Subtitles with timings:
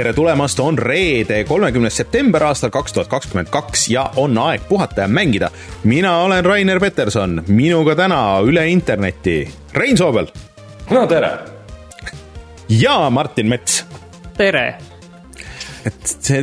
[0.00, 5.04] tere tulemast, on reede, kolmekümnes september aastal kaks tuhat kakskümmend kaks ja on aeg puhata
[5.04, 5.50] ja mängida.
[5.84, 10.26] mina olen Rainer Peterson, minuga täna üle interneti Rein Soobel.
[10.90, 11.30] no tere.
[12.68, 13.84] ja Martin Mets.
[14.36, 14.89] tere
[15.88, 16.40] et see,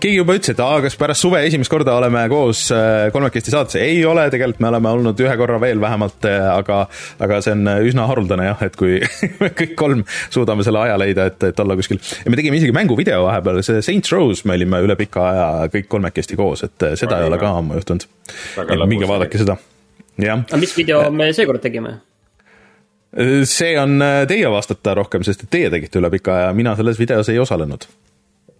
[0.00, 3.78] keegi juba ütles, et aa, kas pärast suve esimest korda oleme koos äh, kolmekesti saates,
[3.80, 6.80] ei ole, tegelikult me oleme olnud ühe korra veel vähemalt, äh, aga
[7.24, 8.98] aga see on äh, üsna haruldane jah, et kui
[9.42, 12.00] me kõik kolm suudame selle aja leida, et, et olla kuskil.
[12.24, 15.90] ja me tegime isegi mänguvideo vahepeal, see Saints Rose me olime üle pika aja kõik
[15.92, 18.08] kolmekesti koos, et seda väga ei ole ka ammu juhtunud.
[18.88, 19.58] minge vaadake seda,
[20.22, 20.44] jah.
[20.48, 21.98] aga mis video me seekord tegime?
[23.48, 27.28] see on teie vastata rohkem, sest et teie tegite üle pika aja, mina selles videos
[27.32, 27.88] ei osalenud.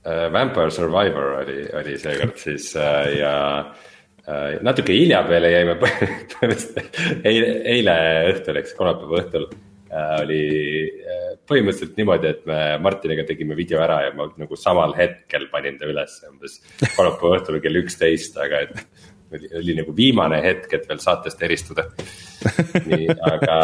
[0.07, 3.32] Vampire Survivor oli, oli seekord siis uh, ja
[3.66, 7.96] uh, natuke hilja peale jäime põhimõtteliselt eile, eile
[8.35, 9.49] õhtul, eks kolmapäeva õhtul
[9.88, 10.43] oli
[11.49, 15.88] põhimõtteliselt niimoodi, et me Martiniga tegime video ära ja ma nagu samal hetkel panin ta
[15.88, 16.59] üles umbes
[16.96, 18.82] kolmapäeva õhtul kell üksteist, aga et
[19.32, 21.87] oli, oli nagu viimane hetk, et veel saatest eristuda
[22.85, 23.57] nii, aga,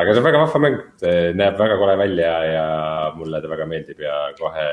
[0.00, 0.80] aga see on väga vahva mäng,
[1.38, 2.66] näeb väga kole välja ja
[3.18, 4.68] mulle ta väga meeldib ja kohe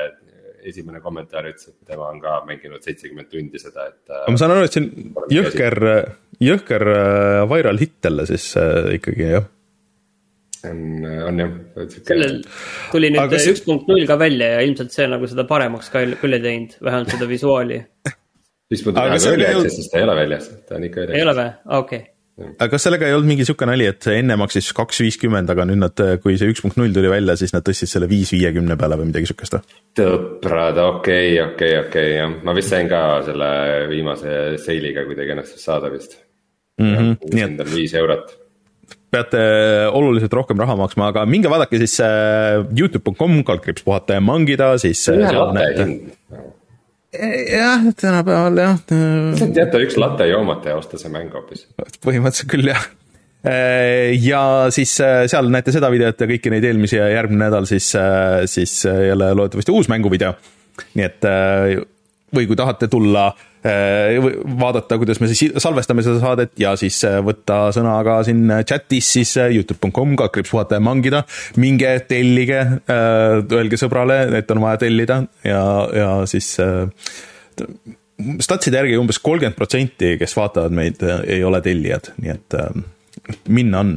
[0.68, 4.02] esimene kommentaar ütles, et tema on ka mänginud seitsekümmend tundi seda, et.
[4.10, 5.78] aga ma saan aru, et see on jõhker,
[6.50, 9.48] jõhker äh, viral hitt jälle siis äh, ikkagi jah
[10.68, 10.78] on,
[11.30, 11.58] on jah.
[12.04, 12.38] sellel
[12.92, 16.36] tuli nüüd üks punkt null ka välja ja ilmselt see nagu seda paremaks ka küll
[16.36, 17.82] ei teinud, vähemalt seda visuaali.
[18.70, 21.36] viis punkt null oli väljas, sest ta ei ole väljas, ta on ikka ei ole
[21.40, 22.08] või, okei okay
[22.48, 25.80] aga kas sellega ei olnud mingi sihuke nali, et enne maksis kaks viiskümmend, aga nüüd
[25.82, 28.98] nad, kui see üks punkt null tuli välja, siis nad tõstsid selle viis viiekümne peale
[29.00, 29.78] või midagi sihukest või?
[30.00, 33.50] tõprad, okei okay,, okei okay,, okei okay, jah, ma vist sain ka selle
[33.90, 36.18] viimase seiliga kuidagi ennast saada vist
[36.80, 36.94] mm.
[36.94, 37.34] -hmm.
[37.34, 37.66] nii et.
[37.74, 38.36] viis eurot
[39.10, 39.42] peate
[39.90, 45.02] oluliselt rohkem raha maksma, aga minge vaadake siis äh, Youtube.com kaldkriips puhata ja mangida, siis.
[45.10, 46.58] ühe latte hind
[47.12, 48.78] jah, tänapäeval jah.
[49.56, 51.66] jäta üks latte joomata ja osta see mäng hoopis.
[52.04, 52.84] põhimõtteliselt küll jah.
[54.20, 54.42] ja
[54.74, 58.44] siis äh, seal näete seda videot ja kõiki neid eelmisi ja järgmine nädal siis, äh,
[58.50, 60.34] siis äh, jälle loodetavasti uus mänguvideo.
[60.94, 61.26] nii et
[62.34, 63.30] või kui tahate tulla
[63.60, 64.16] Äh,
[64.60, 69.10] vaadata, kuidas me siis salvestame seda saadet ja siis äh, võtta sõna ka siin chatis
[69.18, 71.26] siis äh, Youtube.com, kaldkriips puhata ja mangida.
[71.60, 75.60] minge tellige, öelge sõbrale, et on vaja tellida ja,
[75.92, 76.54] ja siis
[78.40, 82.56] statside järgi umbes kolmkümmend protsenti, kes vaatavad meid, ei ole tellijad, nii et
[83.52, 83.90] minna on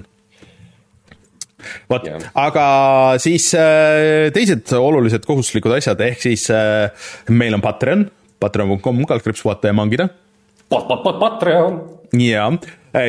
[1.87, 2.65] vot, aga
[3.23, 3.47] siis
[4.35, 6.49] teised olulised kohustuslikud asjad, ehk siis
[7.31, 8.03] meil on Patreon
[8.43, 10.11] patreon.com kaldkriips puhata ja mangida.
[10.69, 11.81] Patreon.
[12.13, 12.45] ja,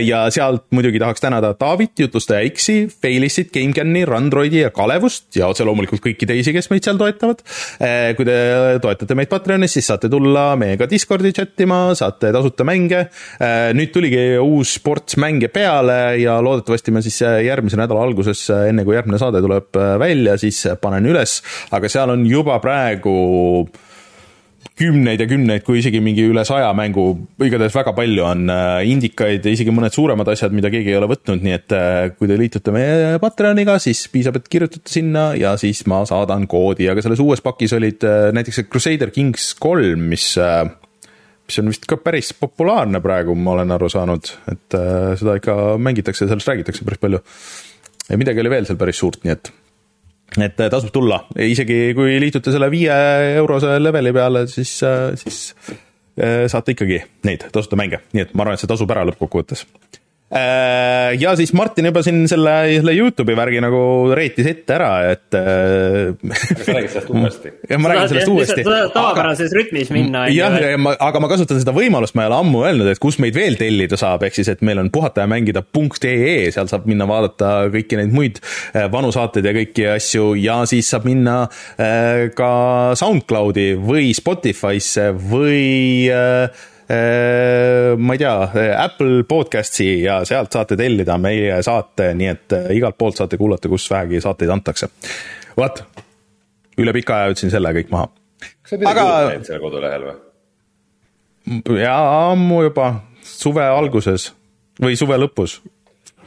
[0.00, 5.66] ja sealt muidugi tahaks tänada Taavit, jutlustaja X-i, Failissit, GameCami, Randroidi ja Kalevust ja otse
[5.68, 7.42] loomulikult kõiki teisi, kes meid seal toetavad.
[7.84, 8.36] Eh, kui te
[8.84, 13.04] toetate meid Patreonis, siis saate tulla meiega Discordi chat ima, saate tasuta mänge.
[13.36, 18.86] Eh, nüüd tuligi uus ports mänge peale ja loodetavasti ma siis järgmise nädala alguses, enne
[18.88, 21.42] kui järgmine saade tuleb välja, siis panen üles,
[21.76, 23.18] aga seal on juba praegu
[24.78, 27.06] kümneid ja kümneid, kui isegi mingi üle saja mängu,
[27.42, 31.08] igatahes väga palju on äh, indikaid ja isegi mõned suuremad asjad, mida keegi ei ole
[31.10, 35.54] võtnud, nii et äh, kui te liitute meie Patreoniga, siis piisab, et kirjutate sinna ja
[35.60, 40.32] siis ma saadan koodi, aga selles uues pakis olid äh, näiteks Crusader Kings kolm, mis
[41.44, 44.76] mis on vist ka päris populaarne praegu, ma olen aru saanud, et
[45.20, 47.20] seda ikka mängitakse, sellest räägitakse päris palju.
[48.08, 49.52] ja midagi oli veel seal päris suurt, nii et
[50.36, 52.94] et äh, tasub tulla, isegi kui liitute selle viie
[53.40, 55.54] eurose leveli peale, siis, äh, siis
[56.18, 59.66] äh, saate ikkagi neid tasuta mänge, nii et ma arvan, et see tasub ära lõppkokkuvõttes
[61.20, 63.82] ja siis Martin juba siin selle, selle Youtube'i värgi nagu
[64.16, 65.28] reetis ette ära, et.
[65.34, 67.52] sa räägid sellest uuesti.
[67.70, 68.64] jah, ma räägin sellest uuesti.
[68.66, 70.24] tavapärases rütmis minna.
[70.32, 73.20] jah, ja ma, aga ma kasutan seda võimalust, ma ei ole ammu öelnud, et kus
[73.22, 78.00] meid veel tellida saab, ehk siis, et meil on puhatajamängida.ee, seal saab minna vaadata kõiki
[78.00, 81.44] neid muid äh, vanu saateid ja kõiki asju ja siis saab minna
[81.78, 82.50] äh, ka
[82.98, 86.48] SoundCloudi või Spotify'sse või Äh,
[86.88, 88.34] ma ei tea,
[88.78, 93.70] Apple podcast'i ja sealt saate tellida meie saate, nii et äh, igalt poolt saate kuulata,
[93.72, 94.90] kus vähegi saateid antakse.
[95.56, 95.80] vot,
[96.78, 98.10] üle pika aja ütlesin selle kõik maha.
[98.40, 99.28] kas sa midagi Aga...
[99.30, 100.16] näinud seal kodulehel või?
[101.80, 102.90] jaa, ammu juba,
[103.24, 104.32] suve alguses
[104.82, 105.62] või suve lõpus.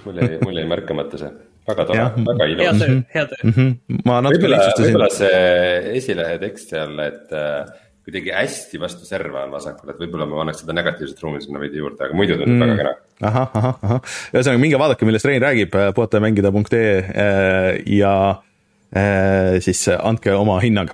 [0.06, 1.36] mul jäi, mul jäi märkamata see
[1.68, 2.64] väga tore, väga ilus.
[2.64, 3.54] hea töö, hea töö mm.
[3.58, 4.02] -hmm.
[4.06, 4.86] ma natuke lihtsustasin.
[4.86, 7.68] võib-olla see esilehe tekst seal, et äh,
[8.08, 11.82] kuidagi hästi vastu serva on vasakul, et võib-olla ma paneks seda negatiivset ruumi sinna veidi
[11.82, 12.64] juurde, aga muidu tundub mm.
[12.64, 12.94] väga kena.
[13.28, 17.68] ahah, ahah, ahah, ühesõnaga minge vaadake, millest Rein räägib, äh, puhatajamängida.ee äh,
[17.98, 18.14] ja
[18.96, 20.94] äh, siis andke oma hinnang.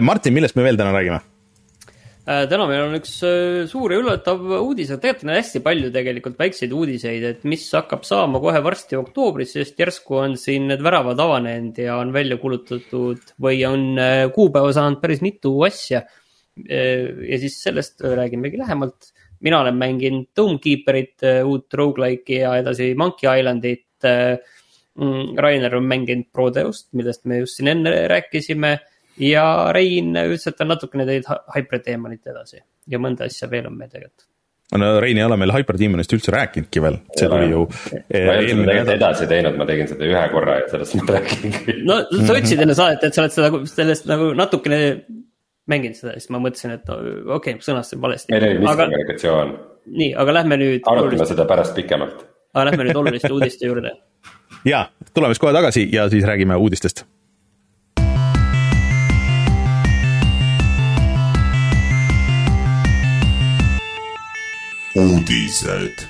[0.00, 1.20] Martin, millest me veel täna räägime?
[2.26, 5.90] Äh, täna meil on üks äh, suur ja üllatav uudis, aga tegelikult on hästi palju
[5.94, 10.82] tegelikult väikseid uudiseid, et mis hakkab saama kohe varsti oktoobris, sest järsku on siin need
[10.82, 16.02] väravad avanenud ja on välja kuulutatud või on äh, kuupäeva saanud päris mitu asja.
[16.56, 19.12] ja siis sellest räägimegi lähemalt.
[19.44, 23.84] mina olen mänginud Domekeeperit, uut rogu-like'i ja edasi Monkey Islandit.
[24.02, 28.78] Mm, Rainer on mänginud Prodeust, millest me just siin enne rääkisime
[29.22, 33.92] ja Rein ütles, et ta natukene teinud Hyperdemonit edasi ja mõnda asja veel on meil
[33.92, 34.26] tegelikult
[34.74, 37.62] no Rein ei ole meil Hyperdemonist üldse rääkinudki veel, see tuli ju.
[37.68, 41.06] ma ei ole seda tegelikult edasi teinud, ma tegin seda ühe korra ja sellest ma
[41.16, 41.76] räägingi.
[41.86, 44.80] no sa ütlesid enne saadet, et sa oled seda, sellest nagu natukene
[45.70, 48.34] mänginud seda, siis ma mõtlesin, et okei okay,, sõnastasin valesti.
[48.34, 49.54] ei, ei, miskommunikatsioon.
[50.02, 50.80] nii, aga lähme nüüd.
[50.82, 51.32] arutame oluliste...
[51.34, 52.26] seda pärast pikemalt.
[52.54, 53.94] aga lähme nüüd oluliste uudiste juurde.
[54.66, 57.06] ja, tuleme siis kohe tagasi ja siis räägime uudistest
[64.96, 66.06] uudised.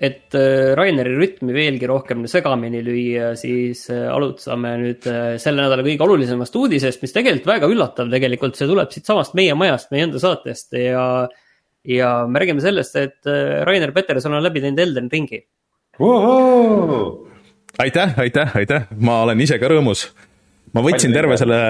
[0.00, 5.84] et äh, Raineri rütmi veelgi rohkem segamini lüüa, siis äh, alustame nüüd äh, selle nädala
[5.84, 10.22] kõige olulisemast uudisest, mis tegelikult väga üllatav tegelikult, see tuleb siitsamast meie majast, meie enda
[10.22, 11.04] saatest ja
[11.84, 13.28] ja me räägime sellest, et
[13.68, 15.44] Rainer Peterson on läbi teinud Elden ringi.
[17.84, 20.08] aitäh, aitäh, aitäh, ma olen ise ka rõõmus.
[20.72, 21.60] ma võtsin terve selle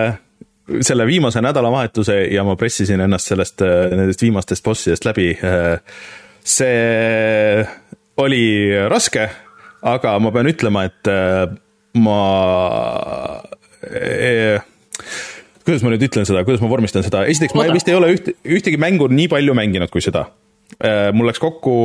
[0.80, 5.30] selle viimase nädalavahetuse ja ma pressisin ennast sellest, äh, nendest viimastest bossidest läbi.
[5.44, 5.80] Äh,
[6.44, 7.66] see
[8.20, 8.44] oli
[8.88, 9.28] raske,
[9.82, 11.46] aga ma pean ütlema, et äh,
[12.00, 12.20] ma
[15.64, 18.32] kuidas ma nüüd ütlen seda, kuidas ma vormistan seda, esiteks ma vist ei ole üht,
[18.44, 20.26] ühtegi mängu nii palju mänginud kui seda.
[21.16, 21.76] mul läks kokku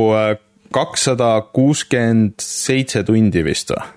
[0.72, 3.95] kakssada kuuskümmend seitse tundi vist või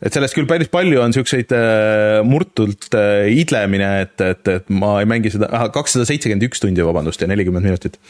[0.00, 4.98] et sellest küll päris palju on siukseid äh, murtult äh, idlemine, et, et, et ma
[5.02, 8.00] ei mängi seda, kakssada seitsekümmend üks tundi, vabandust, ja nelikümmend minutit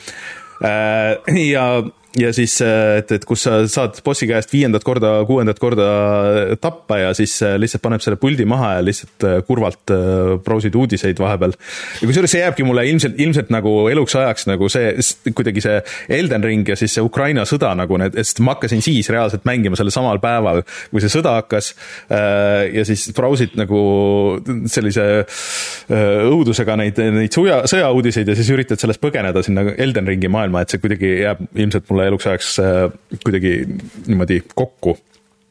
[0.62, 1.16] äh,.
[1.50, 1.66] ja
[2.18, 5.86] ja siis, äh, et, et kus sa saad bossi käest viiendat korda, kuuendat korda
[6.62, 9.92] tappa ja siis äh, lihtsalt paneb selle puldi maha ja lihtsalt äh, kurvalt
[10.44, 11.54] brausid uudiseid vahepeal.
[12.00, 14.90] ja kusjuures see jääbki mulle ilmselt, ilmselt nagu eluks ajaks nagu see,
[15.36, 15.76] kuidagi see
[16.18, 19.78] Elden Ring ja siis see Ukraina sõda nagu need, sest ma hakkasin siis reaalselt mängima
[19.78, 21.72] sellel samal päeval, kui see sõda hakkas.
[22.10, 23.80] ja siis brausid nagu
[24.70, 25.06] sellise
[25.90, 30.74] õudusega neid, neid sõja, sõjauudiseid ja siis üritad sellest põgeneda sinna Elden Ringi maailma, et
[30.74, 32.82] see kuidagi jääb ilmselt mulle mulle eluks ajaks äh,
[33.24, 33.54] kuidagi
[34.08, 34.96] niimoodi kokku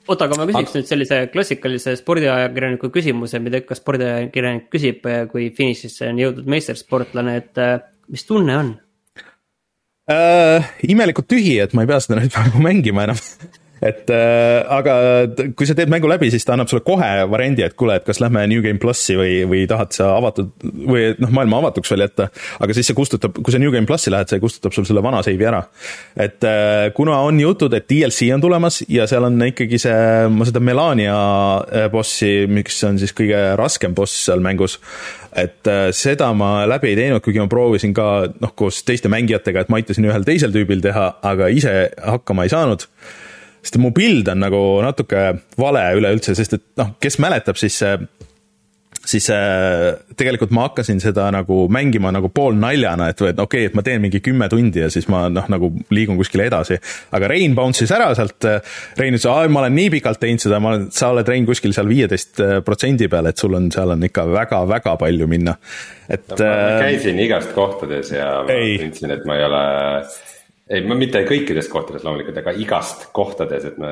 [0.09, 0.81] oota, aga ma küsiks aga...
[0.81, 7.35] nüüd sellise klassikalise spordiajakirjaniku küsimuse, mida ikka spordiajakirjanik küsib, äh, kui finišisse on jõudnud meistersportlane,
[7.43, 7.75] et äh,
[8.09, 8.75] mis tunne on
[10.09, 10.73] äh,?
[10.89, 13.21] imelikult tühi, et ma ei pea seda nüüd praegu mängima enam
[13.81, 14.95] et äh, aga
[15.57, 18.19] kui sa teed mängu läbi, siis ta annab sulle kohe variandi, et kuule, et kas
[18.23, 22.29] lähme New Game plussi või, või tahad sa avatud või noh, maailma avatuks veel jätta.
[22.59, 25.21] aga siis see kustutab, kui sa New Game plussi lähed, see kustutab sul selle vana
[25.25, 25.61] save'i ära.
[26.19, 30.47] et äh, kuna on jutud, et DLC on tulemas ja seal on ikkagi see, ma
[30.49, 31.15] seda Melania
[31.63, 34.79] äh, bossi, mis on siis kõige raskem boss seal mängus,
[35.31, 38.09] et äh, seda ma läbi ei teinud, kuigi ma proovisin ka
[38.41, 42.53] noh, koos teiste mängijatega, et ma aitasin ühel teisel tüübil teha, aga ise hakkama ei
[42.53, 42.87] saanud
[43.61, 45.25] sest mu pild on nagu natuke
[45.59, 47.81] vale üleüldse, sest et noh, kes mäletab, siis
[49.09, 49.29] siis
[50.19, 54.01] tegelikult ma hakkasin seda nagu mängima nagu poolnaljana, et, et okei okay,, et ma teen
[54.03, 56.79] mingi kümme tundi ja siis ma noh, nagu liigun kuskile edasi.
[57.15, 58.45] aga Rein bounce'is ära sealt,
[58.99, 61.73] Rein ütles, aa, ma olen nii pikalt teinud seda, ma olen, sa oled Rein kuskil
[61.75, 65.55] seal viieteist protsendi peal, et sul on, seal on ikka väga-väga palju minna,
[66.09, 66.41] et no,.
[66.43, 69.63] ma käisin igast kohtades ja ma tundsin, et ma ei ole
[70.69, 73.89] ei, ma mitte kõikides kohtades loomulikult, aga igast kohtades, et ma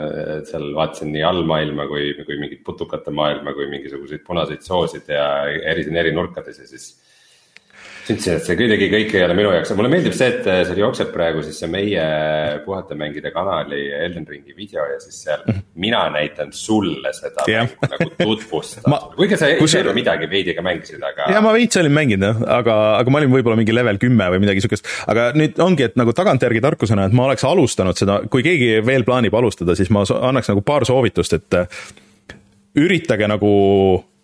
[0.47, 5.87] seal vaatasin nii allmaailma kui, kui mingit putukate maailma, kui mingisuguseid punaseid soosid ja eri,
[6.03, 6.91] eri nurkades ja siis
[8.07, 11.11] tundsin, et see kuidagi kõik ei ole minu jaoks, mulle meeldib see, et seal jookseb
[11.13, 12.05] praegu siis see meie
[12.65, 15.63] Puhata mängida kanali Elden Ringi video ja siis seal -hmm.
[15.75, 17.67] mina näitan sulle seda yeah.
[17.67, 21.31] mängu nagu tutvustan ma, kuigi sa ise midagi veidi ka mängisid, aga.
[21.33, 24.41] ja ma veits olin mänginud jah, aga, aga ma olin võib-olla mingi level kümme või
[24.43, 28.43] midagi siukest, aga nüüd ongi, et nagu tagantjärgi tarkusena, et ma oleks alustanud seda, kui
[28.45, 31.61] keegi veel plaanib alustada, siis ma annaks nagu paar soovitust, et
[32.77, 33.53] üritage nagu,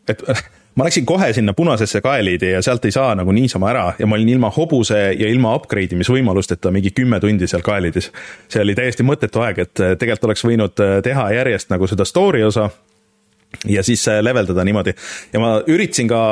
[0.08, 0.22] et
[0.76, 4.16] ma läksin kohe sinna punasesse kaeliidi ja sealt ei saa nagu niisama ära ja ma
[4.16, 8.12] olin ilma hobuse ja ilma upgrade imisvõimalusteta mingi kümme tundi seal kaeliidis.
[8.50, 12.06] see oli täiesti mõttetu aeg, et äh, tegelikult oleks võinud äh, teha järjest nagu seda
[12.06, 12.70] story osa
[13.70, 14.96] ja siis äh, leveldada niimoodi
[15.34, 16.24] ja ma üritasin ka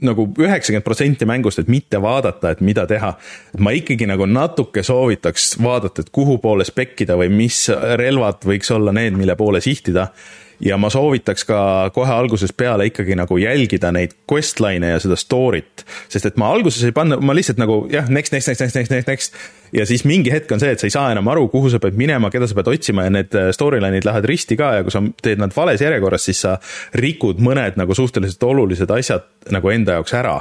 [0.00, 3.14] nagu üheksakümmend protsenti mängust, et mitte vaadata, et mida teha.
[3.58, 7.64] ma ikkagi nagu natuke soovitaks vaadata, et kuhu poole spekkida või mis
[7.98, 10.12] relvad võiks olla need, mille poole sihtida
[10.60, 11.60] ja ma soovitaks ka
[11.94, 15.84] kohe algusest peale ikkagi nagu jälgida neid questline'e ja seda story't.
[16.08, 18.90] sest et ma alguses ei pannud, ma lihtsalt nagu jah, next, next, next, next, next,
[18.90, 19.38] next, next.
[19.72, 21.98] ja siis mingi hetk on see, et sa ei saa enam aru, kuhu sa pead
[21.98, 25.02] minema, keda sa pead otsima ja need äh, storyline'id lähevad risti ka ja kui sa
[25.22, 26.56] teed nad vales järjekorras, siis sa
[26.98, 30.40] rikud mõned nagu suhteliselt olulised asjad nagu enda jaoks ära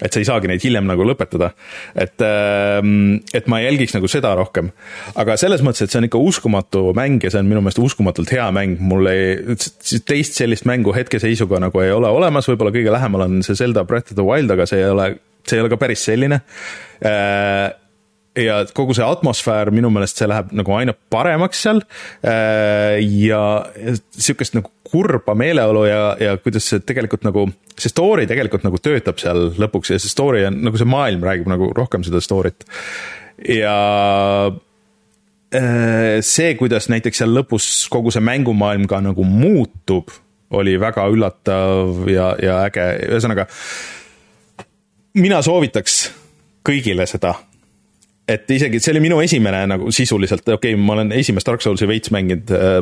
[0.00, 1.50] et sa ei saagi neid hiljem nagu lõpetada.
[1.94, 4.70] et, ähm, et ma jälgiks nagu seda rohkem.
[5.16, 8.32] aga selles mõttes, et see on ikka uskumatu mäng ja see on minu meelest uskumatult
[8.32, 9.36] hea mäng, mul ei,
[10.06, 14.12] teist sellist mängu hetkeseisuga nagu ei ole olemas, võib-olla kõige lähemal on see Zelda Breath
[14.12, 15.12] of the Wild, aga see ei ole,
[15.44, 16.40] see ei ole ka päris selline
[17.04, 17.68] äh,
[18.38, 21.82] ja kogu see atmosfäär minu meelest see läheb nagu aina paremaks seal.
[22.24, 23.42] Äh, ja
[24.16, 27.46] sihukest nagu kurba meeleolu ja, ja kuidas see tegelikult nagu,
[27.76, 31.48] see story tegelikult nagu töötab seal lõpuks ja see story on nagu see maailm räägib
[31.52, 32.66] nagu rohkem seda story't.
[33.48, 33.76] ja
[35.56, 40.12] äh, see, kuidas näiteks seal lõpus kogu see mängumaailm ka nagu muutub,
[40.52, 43.48] oli väga üllatav ja, ja äge, ühesõnaga.
[45.20, 46.04] mina soovitaks
[46.68, 47.34] kõigile seda
[48.28, 51.88] et isegi, see oli minu esimene nagu sisuliselt, okei okay,, ma olen esimest Dark Soulsi
[51.90, 52.80] veits mänginud äh,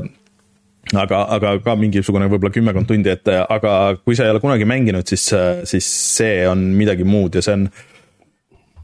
[0.96, 5.06] aga, aga ka mingisugune võib-olla kümmekond tundi ette, aga kui sa ei ole kunagi mänginud,
[5.08, 5.28] siis,
[5.68, 7.68] siis see on midagi muud ja see on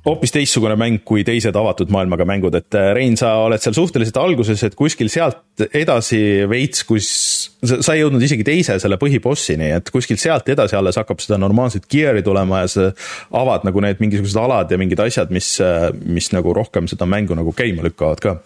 [0.06, 4.62] hoopis teistsugune mäng kui teised avatud maailmaga mängud, et Rein, sa oled seal suhteliselt alguses,
[4.66, 6.20] et kuskil sealt edasi
[6.50, 7.08] veits, kus
[7.64, 11.88] sa ei jõudnud isegi teise selle põhibossini, et kuskilt sealt edasi alles hakkab seda normaalset
[11.90, 12.90] gear'i tulema ja sa
[13.34, 15.56] avad nagu need mingisugused alad ja mingid asjad, mis,
[16.06, 18.38] mis nagu rohkem seda mängu nagu käima lükkavad ka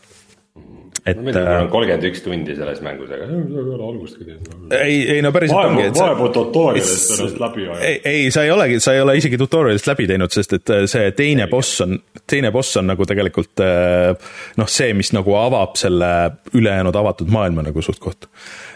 [1.07, 1.33] et no,.
[1.33, 4.75] äh, kolmkümmend üks tundi selles mängus, aga ei ole algust ka teinud.
[4.77, 5.87] ei, ei no päriselt ongi.
[5.97, 7.81] vaevu tutorialist ennast läbi ajada.
[7.89, 10.85] ei, ei, sa ei olegi, sa ei ole isegi tutorialist läbi teinud, sest et äh,
[10.91, 11.97] see teine ei, boss on,
[12.29, 14.13] teine boss on nagu tegelikult äh,
[14.61, 16.13] noh, see, mis nagu avab selle
[16.53, 18.29] ülejäänud avatud maailma nagu suht-koht.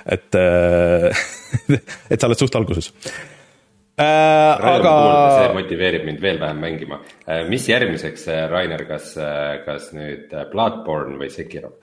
[0.08, 0.34] et
[2.12, 2.90] et sa oled suht alguses
[4.00, 4.04] äh,.
[4.74, 4.96] aga.
[5.38, 7.00] see motiveerib mind veel vähem mängima.
[7.48, 9.14] mis järgmiseks, Rainer, kas,
[9.68, 11.76] kas nüüd Bloodborne või Sekiro?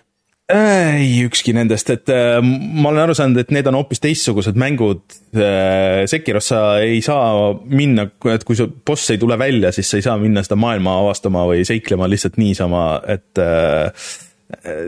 [0.50, 5.04] Ei, ükski nendest, et äh, ma olen aru saanud, et need on hoopis teistsugused mängud
[5.36, 6.04] äh,.
[6.12, 10.06] Sekiros sa ei saa minna, et kui su boss ei tule välja, siis sa ei
[10.06, 14.10] saa minna seda maailma avastama või seiklema lihtsalt niisama, et äh,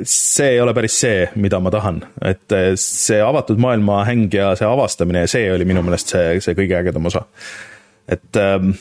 [0.03, 4.53] see ei ole päris see, mida ma tahan, et äh, see avatud maailma häng ja
[4.59, 7.25] see avastamine ja see oli minu meelest see, see kõige ägedam osa.
[8.11, 8.73] et ähm,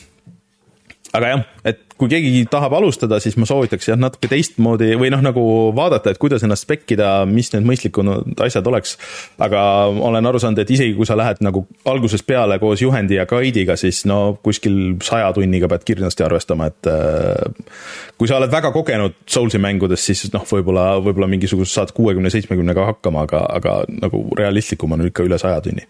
[1.15, 5.23] aga jah, et kui keegi tahab alustada, siis ma soovitaks jah, natuke teistmoodi või noh,
[5.23, 5.45] nagu
[5.77, 8.11] vaadata, et kuidas ennast spekkida, mis need mõistlikud
[8.43, 8.97] asjad oleks.
[9.43, 9.63] aga
[10.11, 13.77] olen aru saanud, et isegi kui sa lähed nagu algusest peale koos juhendi ja guide'iga,
[13.79, 17.79] siis no kuskil saja tunniga pead kindlasti arvestama, et äh,
[18.19, 22.91] kui sa oled väga kogenud Soulsi mängudes, siis noh, võib-olla, võib-olla mingisugust saad kuuekümne, seitsmekümnega
[22.93, 25.87] hakkama, aga, aga nagu realistlikum on ikka üle saja tunni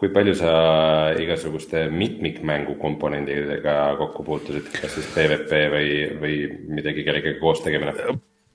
[0.00, 0.52] kui palju sa
[1.20, 5.90] igasuguste mitmikmängu komponentidega kokku puutusid, kas siis PVP või,
[6.22, 6.36] või
[6.78, 7.92] midagi kellegagi koos tegemine?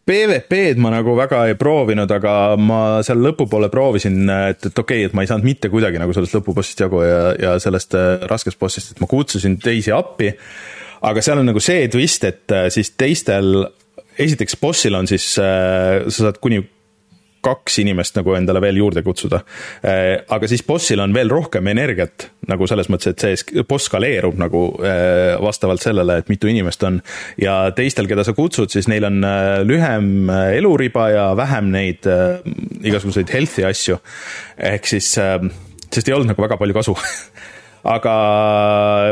[0.06, 5.10] PVP-d ma nagu väga ei proovinud, aga ma seal lõpupoole proovisin, et, et okei okay,,
[5.10, 8.62] et ma ei saanud mitte kuidagi nagu sellest lõpubossist jagu ja, ja sellest äh, raskest
[8.62, 10.34] bossist, et ma kutsusin teisi appi.
[11.06, 13.68] aga seal on nagu see twist, et äh, siis teistel,
[14.18, 16.62] esiteks bossil on siis, äh, sa saad kuni
[17.46, 19.42] kaks inimest nagu endale veel juurde kutsuda.
[19.86, 24.38] Äh, aga siis bossil on veel rohkem energiat nagu selles mõttes, et see boss skaleerub
[24.42, 27.02] nagu äh, vastavalt sellele, et mitu inimest on.
[27.42, 32.06] ja teistel, keda sa kutsud, siis neil on äh, lühem eluriba ja vähem neid
[32.86, 34.00] igasuguseid health'i asju.
[34.74, 36.98] ehk siis, sest ei olnud nagu väga palju kasu
[37.86, 38.16] aga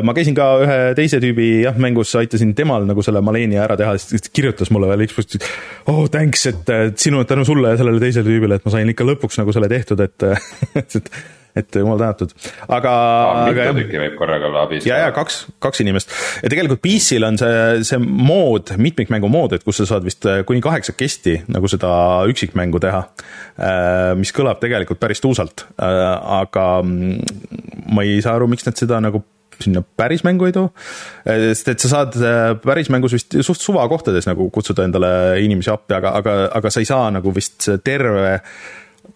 [0.06, 3.94] ma käisin ka ühe teise tüübi jah, mängus, aitasin temal nagu selle Maleni ära teha,
[4.02, 5.42] siis kirjutas mulle veel Xbox'i,
[5.92, 9.40] oh thanks, et sinu, tänu sulle ja sellele teisele tüübile, et ma sain ikka lõpuks
[9.42, 10.30] nagu selle tehtud, et
[10.82, 11.16] et
[11.54, 12.32] et jumal tänatud,
[12.66, 12.92] aga
[13.30, 13.44] ah,.
[13.46, 14.88] mitu tükki võib korraga olla abis?
[14.90, 16.10] ja, ja kaks, kaks inimest
[16.42, 20.42] ja tegelikult PC-l on see, see mood, mitmikmängu mood, et kus sa saad vist äh,
[20.50, 21.92] kuni kaheksakesti nagu seda
[22.32, 23.04] üksikmängu teha.
[23.54, 26.02] Äh, mis kõlab tegelikult päris tuusalt, äh,
[26.42, 29.24] aga mm, ma ei saa aru, miks nad seda nagu
[29.64, 30.72] sinna päris mängu ei too.
[31.24, 32.16] sest et sa saad
[32.64, 35.12] päris mängus vist suht suva kohtades nagu kutsuda endale
[35.46, 38.40] inimesi appi, aga, aga, aga sa ei saa nagu vist terve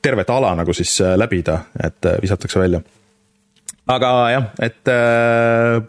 [0.01, 2.81] tervet ala nagu siis äh, läbida, et äh, visatakse välja.
[3.87, 5.79] aga jah, et äh,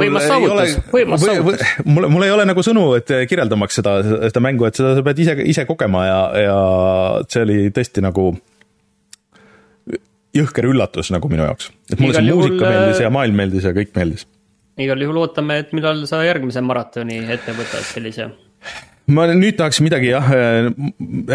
[0.00, 1.76] võimas saavutus, võimas saavutus.
[1.84, 5.22] mul, mul ei ole nagu sõnu, et kirjeldamaks seda, seda mängu, et seda sa pead
[5.24, 6.58] ise, ise kogema ja, ja
[7.28, 8.32] see oli tõesti nagu
[10.34, 11.70] jõhker üllatus nagu minu jaoks.
[11.92, 14.26] et mulle see muusika juhul, meeldis ja maailm meeldis ja kõik meeldis.
[14.80, 18.32] igal juhul ootame, et millal sa järgmise maratoni ette võtad sellise
[19.12, 20.30] ma nüüd tahaks midagi jah,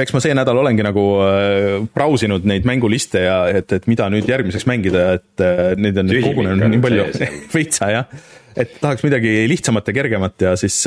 [0.02, 4.30] eks ma see nädal olengi nagu äh, brausinud neid mänguliste ja et, et mida nüüd
[4.30, 7.08] järgmiseks mängida, et äh, neid on nüüd Tühimik kogunenud nii palju
[7.56, 8.20] veitsa jah.
[8.58, 10.82] et tahaks midagi lihtsamat ja kergemat ja siis,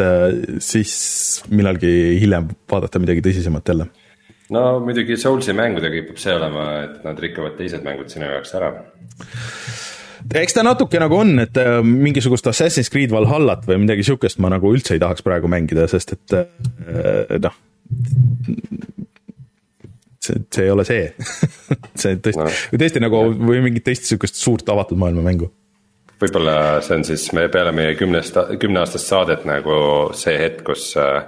[0.62, 0.94] siis
[1.54, 3.86] millalgi hiljem vaadata midagi tõsisemat jälle.
[4.52, 8.72] No muidugi Soulsi mängudega kipub see olema, et nad rikuvad teised mängud sinu jaoks ära.
[10.42, 14.52] eks ta natuke nagu on, et äh, mingisugust Assassin's Creed Valhallat või midagi sihukest ma
[14.52, 17.56] nagu üldse ei tahaks praegu mängida, sest et äh, noh.
[20.22, 21.08] see, see ei ole see
[22.04, 22.50] see tõesti No.
[22.50, 25.50] no., tõesti nagu või mingit teist sihukest suurt avatud maailma mängu.
[26.22, 29.74] võib-olla see on siis me peale meie kümnest, kümneaastast saadet nagu
[30.14, 31.24] see hetk, kus äh,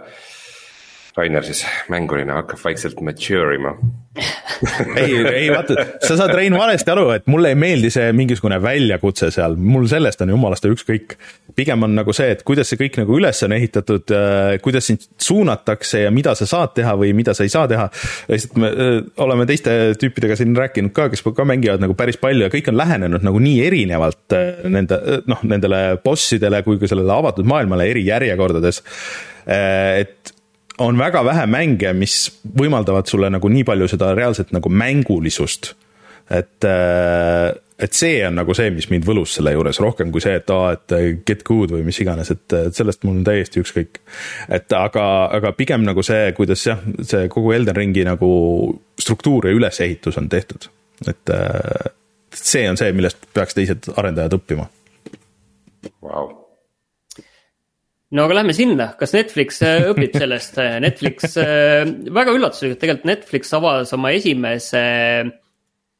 [1.17, 3.77] Rainer siis mängurina hakkab vaikselt mature ima.
[4.97, 9.31] ei, ei vaata, sa saad Rein valesti aru, et mulle ei meeldi see mingisugune väljakutse
[9.35, 11.17] seal, mul sellest on jumalast ükskõik.
[11.55, 14.15] pigem on nagu see, et kuidas see kõik nagu üles on ehitatud,
[14.63, 17.89] kuidas sind suunatakse ja mida sa saad teha või mida sa ei saa teha.
[18.29, 22.49] lihtsalt me öö, oleme teiste tüüpidega siin rääkinud ka, kes ka mängivad nagu päris palju
[22.49, 27.15] ja kõik on lähenenud nagu nii erinevalt öö, nende noh, nendele bossidele kui ka sellele
[27.15, 28.83] avatud maailmale eri järjekordades.
[29.47, 30.34] et
[30.79, 32.29] on väga vähe mänge, mis
[32.59, 35.75] võimaldavad sulle nagu nii palju seda reaalset nagu mängulisust.
[36.31, 36.65] et,
[37.79, 40.73] et see on nagu see, mis mind võlus selle juures rohkem kui see, et aa,
[40.73, 40.95] et
[41.29, 44.01] get good või mis iganes, et et sellest mul on täiesti ükskõik.
[44.49, 48.31] et aga, aga pigem nagu see, kuidas jah, see kogu Elden Ringi nagu
[49.01, 50.71] struktuur ja ülesehitus on tehtud,
[51.07, 51.93] et äh,
[52.35, 54.67] see on see, millest peaks teised arendajad õppima.
[56.03, 56.44] Vau,
[58.15, 63.95] no aga lähme sinna, kas Netflix äh, õpib sellest, Netflix, väga üllatuslikult tegelikult Netflix avas
[63.97, 64.83] oma esimese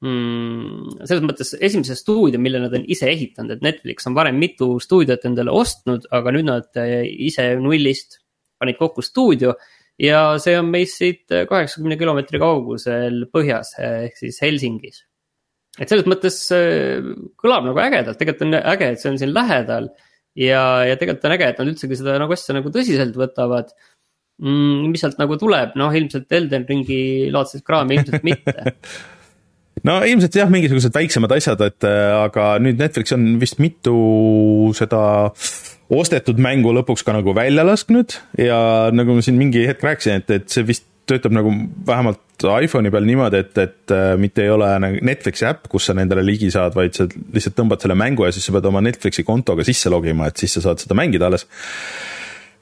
[0.05, 1.01] mm,.
[1.05, 5.27] selles mõttes esimese stuudio, mille nad on ise ehitanud, et Netflix on varem mitu stuudiot
[5.29, 8.21] endale ostnud, aga nüüd nad äh, ise nullist
[8.61, 9.57] panid kokku stuudio.
[9.99, 15.05] ja see on meist siit kaheksakümne kilomeetri kaugusel põhjas ehk siis Helsingis
[15.81, 17.03] et selles mõttes äh,
[17.41, 19.91] kõlab nagu ägedalt, tegelikult on äge, et see on siin lähedal
[20.39, 23.73] ja, ja tegelikult on äge, et nad üldsegi seda nagu asja nagu tõsiselt võtavad
[24.43, 24.87] mm,.
[24.93, 27.03] mis sealt nagu tuleb, noh ilmselt Elden Ringi
[27.35, 28.75] laadset kraami ilmselt mitte.
[29.89, 33.97] no ilmselt jah, mingisugused väiksemad asjad, et äh, aga nüüd Netflix on vist mitu
[34.79, 35.05] seda
[35.95, 38.59] ostetud mängu lõpuks ka nagu välja lasknud ja
[38.95, 41.53] nagu ma siin mingi hetk rääkisin, et, et see vist töötab nagu
[41.87, 45.97] vähemalt iPhone'i peal niimoodi, et, et äh, mitte ei ole nagu Netflixi äpp, kus sa
[45.97, 49.25] nendele ligi saad, vaid sa lihtsalt tõmbad selle mängu ja siis sa pead oma Netflixi
[49.27, 51.47] kontoga sisse logima, et siis sa saad seda mängida alles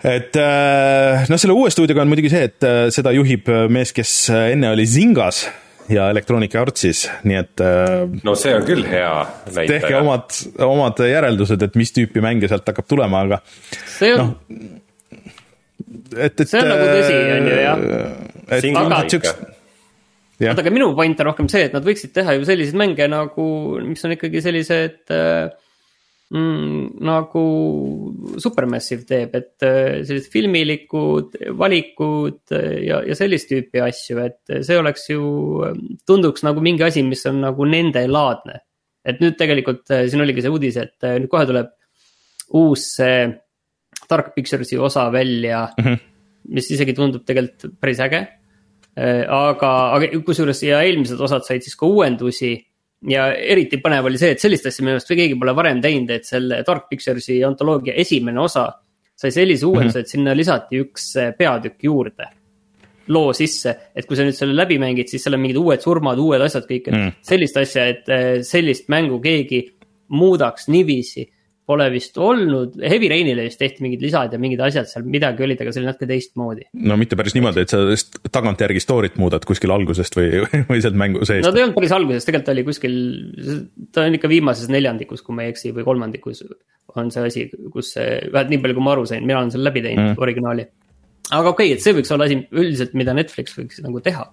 [0.03, 4.15] et äh, noh, selle uue stuudioga on muidugi see, et äh, seda juhib mees, kes
[4.35, 5.47] enne oli Zingas
[5.93, 9.15] ja Electronic Artsis, nii et äh, no see on küll hea
[9.47, 10.03] tehke näitaja.
[10.03, 13.41] omad, omad järeldused, et mis tüüpi mänge sealt hakkab tulema, aga
[13.97, 14.71] see on no,,
[16.17, 16.47] et, et.
[16.49, 17.83] See on nagu tõsi, on ju, jah.
[20.51, 23.45] oota, aga minu point on rohkem see, et nad võiksid teha ju selliseid mänge nagu,
[23.85, 25.53] mis on ikkagi sellised äh,
[26.33, 27.45] mm, nagu
[28.43, 34.81] Supermassive teeb, et äh, sellised filmilikud valikud äh, ja, ja sellist tüüpi asju, et see
[34.81, 35.23] oleks ju,
[36.09, 38.63] tunduks nagu mingi asi, mis on nagu nendelaadne.
[39.03, 41.73] et nüüd tegelikult äh, siin oligi see uudis, et äh, nüüd kohe tuleb
[42.59, 43.25] uus see
[44.11, 45.99] Dark Pictures'i osa välja mm, -hmm.
[46.55, 48.42] mis isegi tundub tegelikult päris äge Äh,
[48.97, 52.53] aga, aga kusjuures ja eelmised osad said siis ka uuendusi
[53.09, 56.29] ja eriti põnev oli see, et sellist asja minu arust keegi pole varem teinud, et
[56.29, 58.69] selle Dark Pictures'i antoloogia esimene osa
[59.23, 62.29] sai sellise uuenduse, et sinna lisati üks äh, peatükk juurde
[63.13, 66.21] loo sisse, et kui sa nüüd selle läbi mängid, siis seal on mingid uued surmad,
[66.23, 67.09] uued asjad, kõik, et Mm.
[67.09, 67.25] mm.
[67.27, 69.65] sellist asja, et äh, sellist mängu keegi
[70.15, 71.27] muudaks niiviisi.
[71.73, 75.61] Pole vist olnud, Heavy Rainile vist tehti mingid lisad ja mingid asjad seal, midagi olid,
[75.63, 76.69] aga see oli natuke teistmoodi.
[76.89, 77.81] no mitte päris niimoodi, et sa
[78.33, 81.97] tagantjärgi story't muudad kuskil algusest või, või sealt mängu seest no ta ei olnud päris
[81.97, 83.01] alguses, tegelikult oli kuskil,
[83.95, 86.45] ta on ikka viimases neljandikus, kui ma ei eksi, või kolmandikus
[87.01, 89.71] on see asi, kus see, vähemalt nii palju, kui ma aru sain, mina olen selle
[89.71, 90.69] läbi teinud mm., originaali.
[91.31, 94.27] aga okei okay,, et see võiks olla asi üldiselt, mida Netflix võiks nagu teha.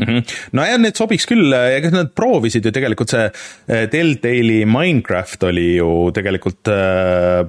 [0.00, 0.26] Mhm.
[0.56, 5.90] nojah, need sobiks küll, ega nad proovisid ju tegelikult see eh, Telltale'i Minecraft oli ju
[6.16, 7.42] tegelikult äh,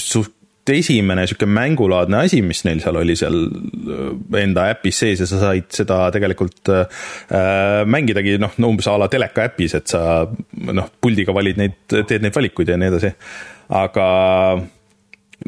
[0.00, 0.32] suht
[0.72, 5.40] esimene sihuke mängulaadne asi, mis neil seal oli seal äh, enda äpis sees ja sa
[5.42, 6.86] said seda tegelikult äh,
[7.88, 12.24] mängidagi noh, no umbes a la teleka äpis, et sa noh, puldiga valid neid, teed
[12.24, 13.12] neid valikuid ja nii edasi.
[13.74, 14.06] aga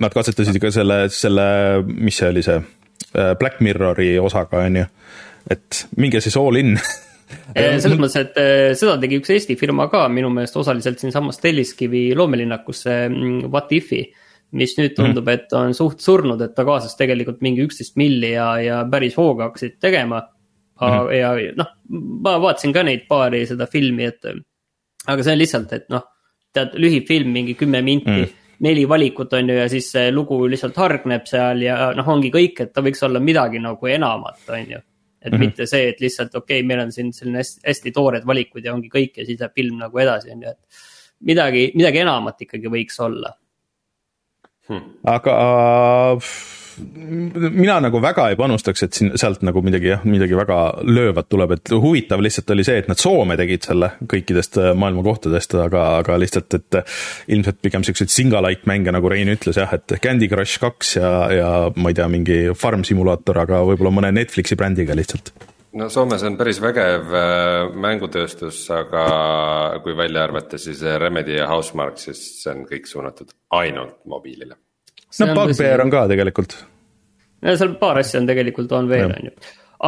[0.02, 1.46] nad katsetasid ka selle, selle,
[1.86, 4.86] mis see oli see äh, Black Mirrori osaga on ju,
[5.50, 6.76] et minge siis all in
[7.54, 12.08] selles mõttes, et eh, seda tegi üks Eesti firma ka minu meelest osaliselt siinsamas Telliskivi
[12.18, 14.04] loomelinnakus, see mm, What If'i
[14.56, 18.48] mis nüüd tundub, et on suht surnud, et ta kaasas tegelikult mingi üksteist milli ja,
[18.62, 20.22] ja päris hooga hakkasid tegema.
[20.80, 21.12] -hmm.
[21.16, 21.70] ja noh,
[22.22, 24.26] ma vaatasin ka neid paari seda filmi, et
[25.06, 26.02] aga see on lihtsalt, et noh,
[26.52, 28.34] tead, lühifilm, mingi kümme minti mm.
[28.60, 32.60] neli valikut on ju ja siis see lugu lihtsalt hargneb seal ja noh, ongi kõik,
[32.60, 34.82] et ta võiks olla midagi nagu enamat, on ju
[35.26, 35.46] et mm -hmm.
[35.46, 38.74] mitte see, et lihtsalt okei okay,, meil on siin selline hästi, hästi toored valikud ja
[38.74, 40.84] ongi kõik ja siis läheb film nagu edasi, on ju, et.
[41.20, 43.32] midagi, midagi enamat ikkagi võiks olla
[44.68, 44.98] hmm..
[45.04, 45.36] aga
[46.78, 51.56] mina nagu väga ei panustaks, et siin sealt nagu midagi jah, midagi väga löövat tuleb,
[51.56, 55.84] et huvitav lihtsalt oli see, et nad Soome tegid selle kõikidest äh, maailma kohtadest, aga,
[56.02, 56.96] aga lihtsalt, et äh,
[57.36, 61.50] ilmselt pigem siukseid single-light mänge, nagu Rein ütles jah, et Candy Crush kaks ja, ja
[61.76, 65.32] ma ei tea, mingi farm simulaator, aga võib-olla mõne Netflixi brändiga lihtsalt.
[65.76, 69.06] No Soomes on päris vägev äh, mängutööstus, aga
[69.84, 74.56] kui välja arvata siis Remedy ja Housemark, siis see on kõik suunatud ainult mobiilile
[75.20, 76.56] no Bugbear on ka tegelikult.
[77.46, 79.34] seal paar asja on tegelikult on veel, on ju.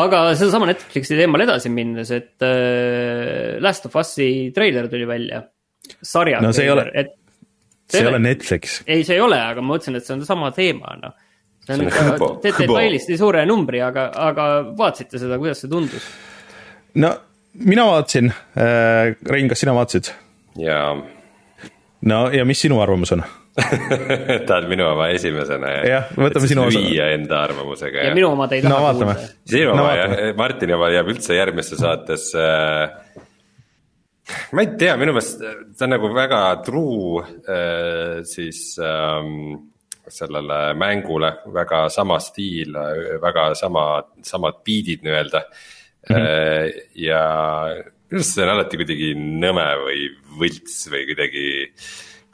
[0.03, 5.43] aga sedasama Netflixi teemal edasi minnes, et äh, Last of Us'i treiler tuli välja.
[6.03, 7.15] sarja no, see treiler, et.
[7.89, 8.83] see ei ole Netflix.
[8.87, 11.17] ei, see ei ole, aga ma mõtlesin, et see on sama teema, noh.
[11.67, 16.13] see on ikka, teete failist nii suure numbri, aga, aga vaatasite seda, kuidas see tundus?
[16.99, 17.15] no
[17.59, 20.13] mina vaatasin äh,, Rein, kas sina vaatasid?
[20.63, 20.95] jaa.
[22.13, 23.25] no ja mis sinu arvamus on?
[24.49, 25.85] tahad minu oma esimesena ja?
[25.89, 26.83] jah, võtame sinu osa.
[26.83, 28.05] viia enda arvamusega.
[28.07, 29.29] ja minu omad ei taha no, kuulda.
[29.51, 33.25] sinu oma no, jah, Martini oma jääb üldse järgmisse saatesse äh,
[34.55, 35.43] ma ei tea, minu meelest
[35.79, 39.33] ta on nagu väga true äh, siis ähm,
[40.09, 42.73] sellele mängule, väga sama stiil,
[43.21, 43.85] väga sama,
[44.25, 46.15] samad beat'id nii-öelda mm.
[46.15, 46.83] -hmm.
[47.05, 47.23] ja
[48.09, 50.07] minu arust see on alati kuidagi nõme või
[50.39, 51.89] võlts või kuidagi äh,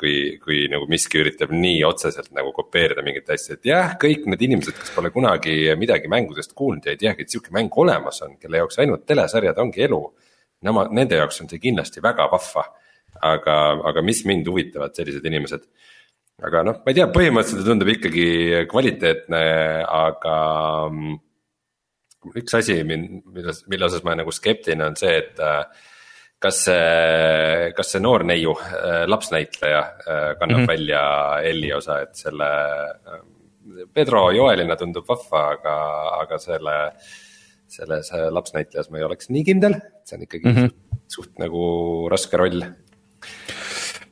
[0.04, 4.44] kui, kui nagu miski üritab nii otseselt nagu kopeerida mingit asja, et jah, kõik need
[4.48, 8.36] inimesed, kes pole kunagi midagi mängudest kuulnud ja ei teagi, et sihuke mäng olemas on,
[8.40, 10.00] kelle jaoks ainult telesarjad ongi elu.
[10.64, 12.68] Nemad, nende jaoks on see kindlasti väga vahva.
[13.24, 13.54] aga,
[13.88, 15.62] aga mis mind huvitavad sellised inimesed.
[16.44, 18.26] aga noh, ma ei tea, põhimõtteliselt tundub ikkagi
[18.68, 19.42] kvaliteetne,
[19.86, 20.36] aga
[20.90, 21.18] mm,
[22.42, 25.40] üks asi, mille osas ma nagu skeptiline, on see, et
[26.44, 30.68] kas see, kas see noor neiu, äh, lapsnäitleja äh, kannab mm -hmm.
[30.68, 31.02] välja
[31.42, 32.50] Elli osa, et selle.
[33.06, 33.22] Äh,
[33.94, 35.74] Pedro Joelina tundub vahva, aga,
[36.20, 36.74] aga selle,
[37.66, 40.68] selles lapsnäitlejas ma ei oleks nii kindel, see on ikkagi mm -hmm.
[40.68, 41.62] suht, suht nagu
[42.12, 42.62] raske roll.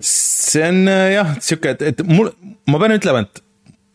[0.01, 2.31] see on jah, sihuke, et, et mul,
[2.67, 3.43] ma pean ütlema, et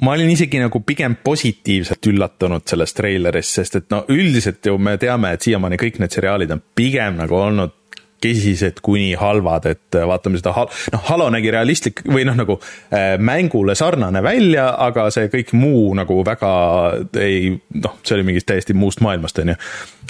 [0.02, 4.98] ma olin isegi nagu pigem positiivselt üllatunud sellest treilerist, sest et no üldiselt ju me
[4.98, 7.74] teame, et siiamaani kõik need seriaalid on pigem nagu olnud
[8.22, 10.54] kesised kuni halvad, et äh, vaatame seda,
[10.94, 15.92] noh, Halo nägi realistlik või noh, nagu äh, mängule sarnane välja, aga see kõik muu
[15.98, 16.54] nagu väga
[17.22, 19.58] ei, noh, see oli mingist täiesti muust maailmast, on ju.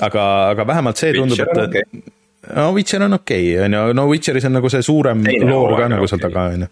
[0.08, 2.04] aga, aga vähemalt see tundub, et okay.
[2.56, 5.92] no Witcher on okei okay,, on ju, no Witcheris on nagu see suurem loor ka
[5.92, 6.72] nagu seal taga, on ju.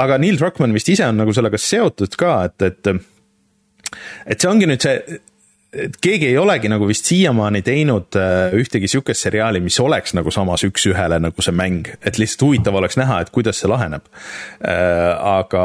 [0.00, 2.96] aga Neil Druckmann vist ise on nagu sellega seotud ka, et, et
[4.26, 5.20] et see ongi nüüd see
[5.84, 10.32] et keegi ei olegi nagu vist siiamaani teinud äh, ühtegi sihukest seriaali, mis oleks nagu
[10.34, 14.06] samas üks-ühele nagu see mäng, et lihtsalt huvitav oleks näha, et kuidas see laheneb.
[14.64, 15.64] Äh, aga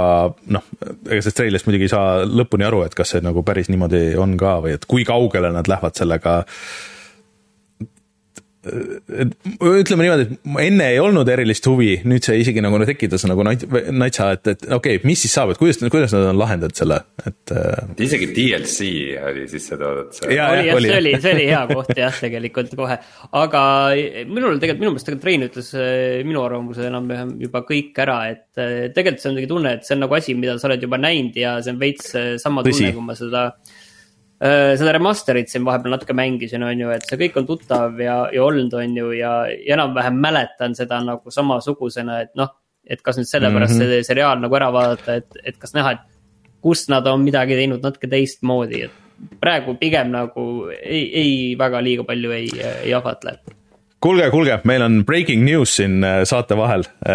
[0.51, 0.69] noh,
[1.07, 4.37] ega sellest treilist muidugi ei saa lõpuni aru, et kas see nagu päris niimoodi on
[4.39, 6.41] ka või et kui kaugele nad lähevad sellega
[8.61, 14.27] ütleme niimoodi, et enne ei olnud erilist huvi, nüüd see isegi nagu tekitas nagu natsa,
[14.35, 17.53] et, et okei okay,, mis siis saab, et kuidas, kuidas nad on lahendanud selle, et.
[17.55, 18.91] Äh, isegi DLC
[19.31, 20.13] oli sisse toodud.
[20.27, 22.99] oli jah, see oli, see oli hea koht jah, tegelikult kohe,
[23.41, 23.63] aga
[24.29, 28.61] minul tegelikult, minu meelest tegelikult Rein ütles äh, minu arvamuse enam-vähem juba kõik ära, et
[28.61, 31.01] äh, tegelikult see on kuidagi tunne, et see on nagu asi, mida sa oled juba
[31.01, 33.47] näinud ja see on veits sama tunne, kui ma seda
[34.41, 38.41] seda remaster'it siin vahepeal natuke mängisin, on ju, et see kõik on tuttav ja, ja
[38.41, 42.49] olnud, on ju, ja, ja enam-vähem mäletan seda nagu samasugusena, et noh.
[42.89, 44.01] et kas nüüd sellepärast mm -hmm.
[44.01, 45.99] see seriaal nagu ära vaadata, et, et kas näha, et
[46.61, 50.45] kus nad on midagi teinud natuke teistmoodi, et praegu pigem nagu
[50.81, 52.49] ei, ei väga liiga palju ei,
[52.83, 53.37] ei ahvatle
[54.01, 56.83] kuulge, kuulge, meil on breaking news siin äh, saate vahel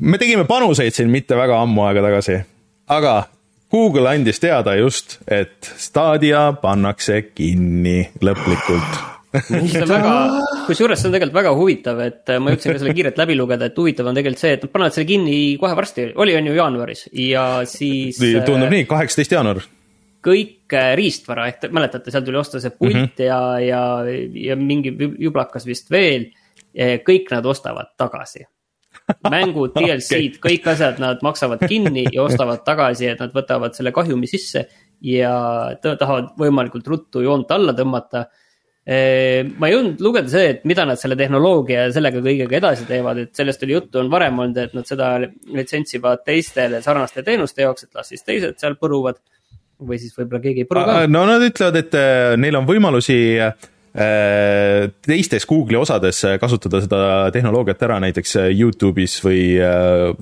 [0.00, 2.40] me tegime panuseid siin mitte väga ammu aega tagasi,
[2.88, 3.22] aga
[3.70, 10.12] Google andis teada just, et Stadia pannakse kinni lõplikult see on väga,
[10.66, 13.68] kusjuures see on tegelikult väga huvitav, et äh, ma jõudsin ka selle kiirelt läbi lugeda,
[13.68, 16.56] et huvitav on tegelikult see, et nad panevad selle kinni kohe varsti, oli on ju
[16.56, 18.20] jaanuaris ja siis.
[18.46, 19.62] tundub nii, kaheksateist jaanuar.
[20.24, 23.24] kõik äh, riistvara ehk mäletate, seal tuli osta see pult mm -hmm.
[23.28, 23.82] ja, ja,
[24.48, 26.30] ja mingi jublakas vist veel.
[26.78, 28.44] kõik nad ostavad tagasi
[29.30, 34.28] mängud, DLC-d, kõik asjad nad maksavad kinni ja ostavad tagasi, et nad võtavad selle kahjumi
[34.30, 34.66] sisse
[35.04, 35.32] ja
[35.82, 38.26] tahavad võimalikult ruttu joont alla tõmmata.
[38.88, 43.18] ma ei jõudnud lugeda see, et mida nad selle tehnoloogia ja sellega kõigega edasi teevad,
[43.20, 47.84] et sellest oli juttu, on varem olnud, et nad seda litsentsivad teistele sarnaste teenuste jaoks,
[47.84, 49.20] et las siis teised seal põruvad.
[49.78, 50.94] või siis võib-olla keegi ei põru ka.
[51.06, 53.52] no nad ütlevad, et äh, neil on võimalusi äh,
[55.06, 56.98] teistes Google'i osades kasutada seda
[57.34, 59.40] tehnoloogiat ära, näiteks äh, Youtube'is või,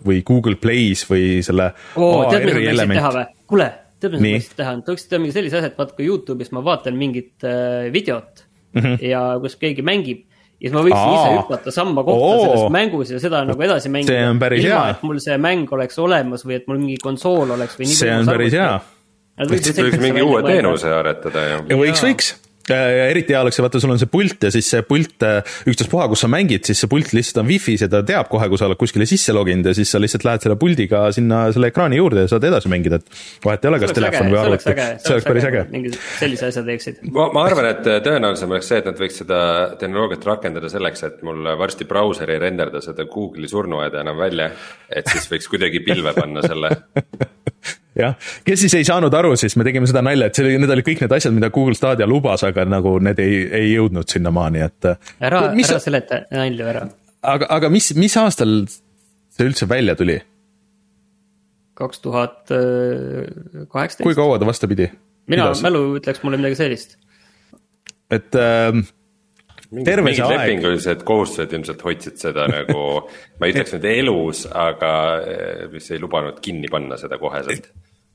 [0.07, 3.27] või Google Play's või selle või?
[3.51, 4.37] kuule, tead, mida nad Nii.
[4.37, 7.89] võiksid teha, võiksid teha mingi sellise asja, et vaata, kui Youtube'is ma vaatan mingit äh,
[7.93, 8.43] videot
[8.75, 8.81] mm.
[8.83, 9.05] -hmm.
[9.05, 10.25] ja kus keegi mängib.
[10.61, 11.21] ja siis ma võiksin Aa.
[11.21, 12.43] ise hüpata samma kohta Oo.
[12.45, 14.13] selles mängus ja seda nagu edasi mängida.
[14.13, 16.97] See on päris ilma hea., et mul see mäng oleks olemas või et mul mingi
[17.03, 17.91] konsool oleks või.
[17.93, 18.81] see on päris hea.
[19.37, 21.63] võiks mingi uue teenuse aretada ju.
[21.83, 22.35] võiks, võiks.
[22.73, 25.23] Eriti hea oleks see, vaata, sul on see pult ja siis see pult,
[25.71, 28.61] ükstaspuha, kus sa mängid, siis see pult lihtsalt on wifi's ja ta teab kohe, kui
[28.61, 32.01] sa oled kuskile sisse loginud ja siis sa lihtsalt lähed selle puldiga sinna selle ekraani
[32.01, 34.77] juurde ja saad edasi mängida, et vahet ei ole, kas telefon või arvuti.
[35.05, 35.65] see oleks päris äge.
[35.73, 37.01] mingi sellise asja teeksid.
[37.15, 39.41] ma, ma arvan, et tõenäolisem oleks see, et nad võiks seda
[39.81, 44.51] tehnoloogiat rakendada selleks, et mul varsti brauser ei renderda seda Google'i surnuaeda enam välja.
[44.91, 46.75] et siis võiks kuidagi pilve panna selle.
[47.97, 48.15] jah,
[48.47, 50.87] kes siis ei saanud aru, siis me tegime seda nalja, et see oli, need olid
[50.87, 54.91] kõik need asjad, mida Google Stadia lubas, aga nagu need ei, ei jõudnud sinnamaani, et.
[55.25, 56.87] ära, mis ära, seleta nalju ära.
[57.35, 60.19] aga, aga mis, mis aastal see üldse välja tuli,
[61.77, 63.27] kaks tuhat äh,
[63.73, 64.17] kaheksateist kui.
[64.19, 64.91] kaua ta vastu pidi?
[65.31, 66.97] mina, mälu ütleks mulle midagi sellist.
[68.13, 68.85] et äh,
[69.71, 72.85] terve mingid see aeg, lepingulised kohustused ilmselt hoidsid seda nagu,
[73.41, 77.69] ma ei ütleks nüüd elus, aga eh, mis ei lubanud kinni panna seda koheselt.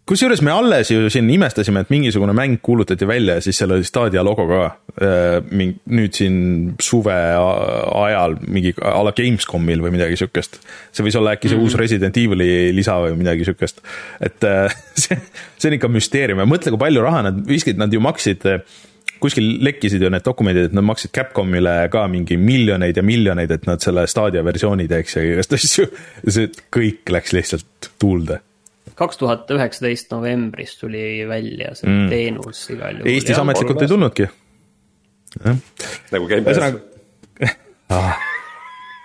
[0.09, 3.87] Kusjuures me alles ju siin imestasime, et mingisugune mäng kuulutati välja ja siis seal oli
[3.87, 4.61] Stadia logo ka.
[5.01, 6.35] nüüd siin
[6.81, 10.59] suve ajal mingi a la Gamescomil või midagi siukest.
[10.91, 11.71] see võis olla äkki see mm -hmm.
[11.71, 13.81] uus Resident Evil'i lisa või midagi siukest.
[14.19, 15.17] et äh, see,
[15.57, 18.45] see on ikka müsteerium ja mõtle, kui palju raha nad viskasid, nad ju maksid
[19.21, 23.67] kuskil lekkisid ju need dokumendid, et nad maksid Capcomile ka mingi miljoneid ja miljoneid, et
[23.69, 25.85] nad selle Stadia versiooni teeks ja igast asju.
[26.35, 28.41] see kõik läks lihtsalt tuulde
[28.97, 32.09] kaks tuhat üheksateist novembris tuli välja see mm.
[32.11, 33.13] teenus igal juhul.
[33.13, 34.31] Eestis ametlikult ei tulnudki.
[36.11, 36.51] nagu käib.
[37.91, 38.15] Ah,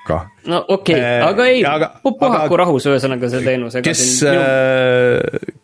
[0.06, 3.74] ka, no okei okay, Eh, aga ei aga-, puhaku rahus ühesõnaga see teenus.
[3.82, 4.02] kes,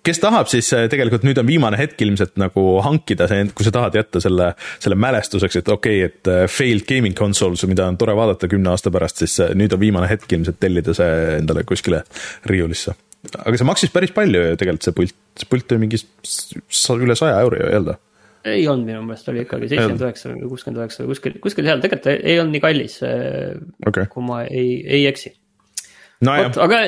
[0.03, 3.75] kes tahab, siis äh, tegelikult nüüd on viimane hetk ilmselt nagu hankida see, kui sa
[3.79, 4.51] tahad jätta selle,
[4.83, 8.75] selle mälestuseks, et okei okay,, et äh, failed gaming consoles, mida on tore vaadata kümne
[8.75, 12.03] aasta pärast, siis äh, nüüd on viimane hetk ilmselt tellida see endale kuskile
[12.51, 12.99] riiulisse.
[13.31, 16.01] Aga see maksis päris palju ju tegelikult see pult, see pult oli mingi
[17.07, 18.01] üle saja euro ju ei olnud?
[18.43, 21.85] ei olnud minu meelest, oli ikkagi seitsekümmend üheksa või kuuskümmend üheksa või kuskil, kuskil seal
[21.85, 22.97] tegelikult ei- olnud nii kallis,
[23.87, 25.31] okei, kui ma ei, ei eksi.
[26.27, 26.81] nojah vot, aga,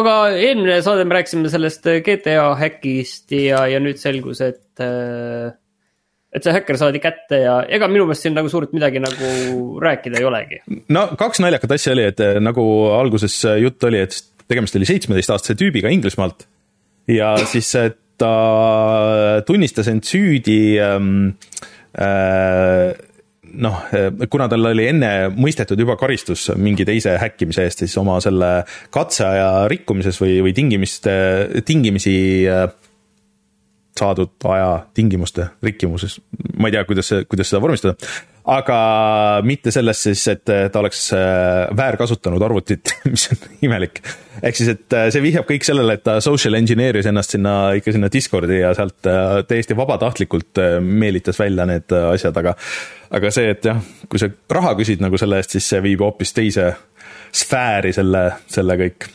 [0.00, 4.66] aga eelmine saade me rääkisime sellest GTA häkist ja, ja nüüd selgus, et.
[4.82, 10.18] et see häkker saadi kätte ja ega minu meelest siin nagu suurt midagi nagu rääkida
[10.18, 10.64] ei olegi.
[10.90, 12.66] no kaks naljakat asja oli, et nagu
[12.98, 16.46] alguses jutt oli, et tegemist oli seitsmeteistaastase tüübiga Inglismaalt.
[17.10, 18.32] Ja siis eh, ta
[19.46, 21.36] tunnistas end süüdi ähm,
[22.00, 22.94] äh,
[23.56, 23.82] noh,
[24.30, 28.50] kuna tal oli enne mõistetud juba karistus mingi teise häkkimise eest, siis oma selle
[28.94, 31.14] katseaja rikkumises või, või tingimiste,
[31.68, 32.16] tingimisi
[32.50, 32.66] äh,
[33.96, 36.18] saadud aja tingimuste rikkimuses,
[36.58, 38.10] ma ei tea, kuidas, kuidas seda vormistada,
[38.46, 38.78] aga
[39.46, 44.00] mitte selles siis, et ta oleks äh, väärkasutanud arvutit, mis on imelik.
[44.42, 47.96] ehk siis, et äh, see vihjab kõik sellele, et ta social engineer'is ennast sinna ikka
[47.96, 52.54] sinna Discordi ja sealt äh, täiesti vabatahtlikult meelitas välja need asjad, aga
[53.16, 56.34] aga see, et jah, kui sa raha küsid nagu selle eest, siis see viib hoopis
[56.36, 56.70] teise
[57.34, 59.10] sfääri selle, selle kõik.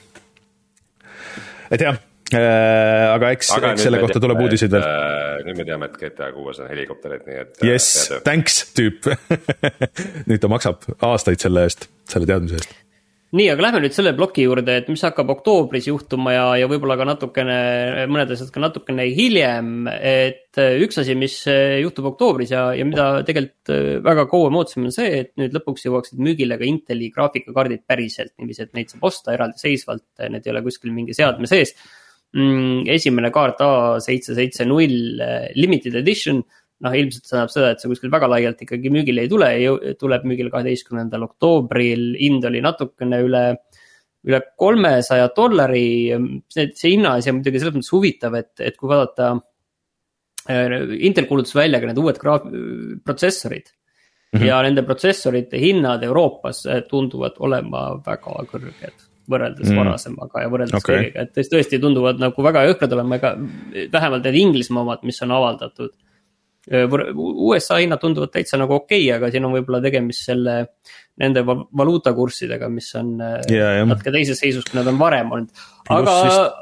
[1.72, 2.00] et jah
[2.38, 4.86] aga eks, eks selle kohta tuleb uudiseid veel.
[4.86, 5.48] veel.
[5.50, 7.58] nüüd me teame, et GTA kuues on helikopterid, nii et.
[7.67, 7.89] Yes,
[8.26, 9.10] thanks tüüp.
[10.30, 12.74] nüüd ta maksab aastaid selle eest, selle teadmise eest.
[13.36, 16.98] nii, aga lähme nüüd selle ploki juurde, et mis hakkab oktoobris juhtuma ja, ja võib-olla
[17.00, 17.60] ka natukene,
[18.12, 19.88] mõned asjad ka natukene hiljem.
[19.91, 21.38] et üks asi, mis
[21.84, 25.88] juhtub oktoobris ja, ja mida tegelikult väga kaua me ootasime, on see, et nüüd lõpuks
[25.88, 30.63] jõuaksid müügile ka Inteli graafikakaardid päriselt niiviisi, et neid saab osta eraldiseisvalt, need ei ole
[30.67, 31.76] kuskil mingi seadme sees.
[32.32, 35.20] Esimene kaart A seitse seitse null
[35.56, 36.39] limited edition
[36.82, 39.52] noh, ilmselt see tähendab seda, et see kuskil väga laialt ikkagi müügile ei tule,
[40.00, 43.44] tuleb müügile kaheteistkümnendal oktoobril, hind oli natukene üle,
[44.28, 45.86] üle kolmesaja dollari.
[46.52, 49.36] see, see hinnaasi on muidugi selles mõttes huvitav, et, et kui vaadata.
[51.06, 52.48] Intel kuulutas välja ka need uued graaf-,
[53.06, 54.39] protsessorid mm.
[54.39, 54.48] -hmm.
[54.48, 59.82] ja nende protsessorite hinnad Euroopas tunduvad olema väga kõrged võrreldes mm.
[59.82, 60.96] varasemaga ja võrreldes Okei.
[60.96, 63.36] kõigega, et tõesti- tunduvad nagu väga jõhkrad olema, ega
[63.94, 65.94] vähemalt need Inglismaa omad, mis on avaldatud.
[66.72, 70.58] USA hinnad tunduvad täitsa nagu okei okay,, aga siin on võib-olla tegemist selle,
[71.18, 73.16] nende val- valuutakurssidega, mis on
[73.50, 73.88] Ja, jah.
[73.90, 75.64] natuke teises seisus, kui nad on varem olnud.
[75.90, 76.60] aga vist-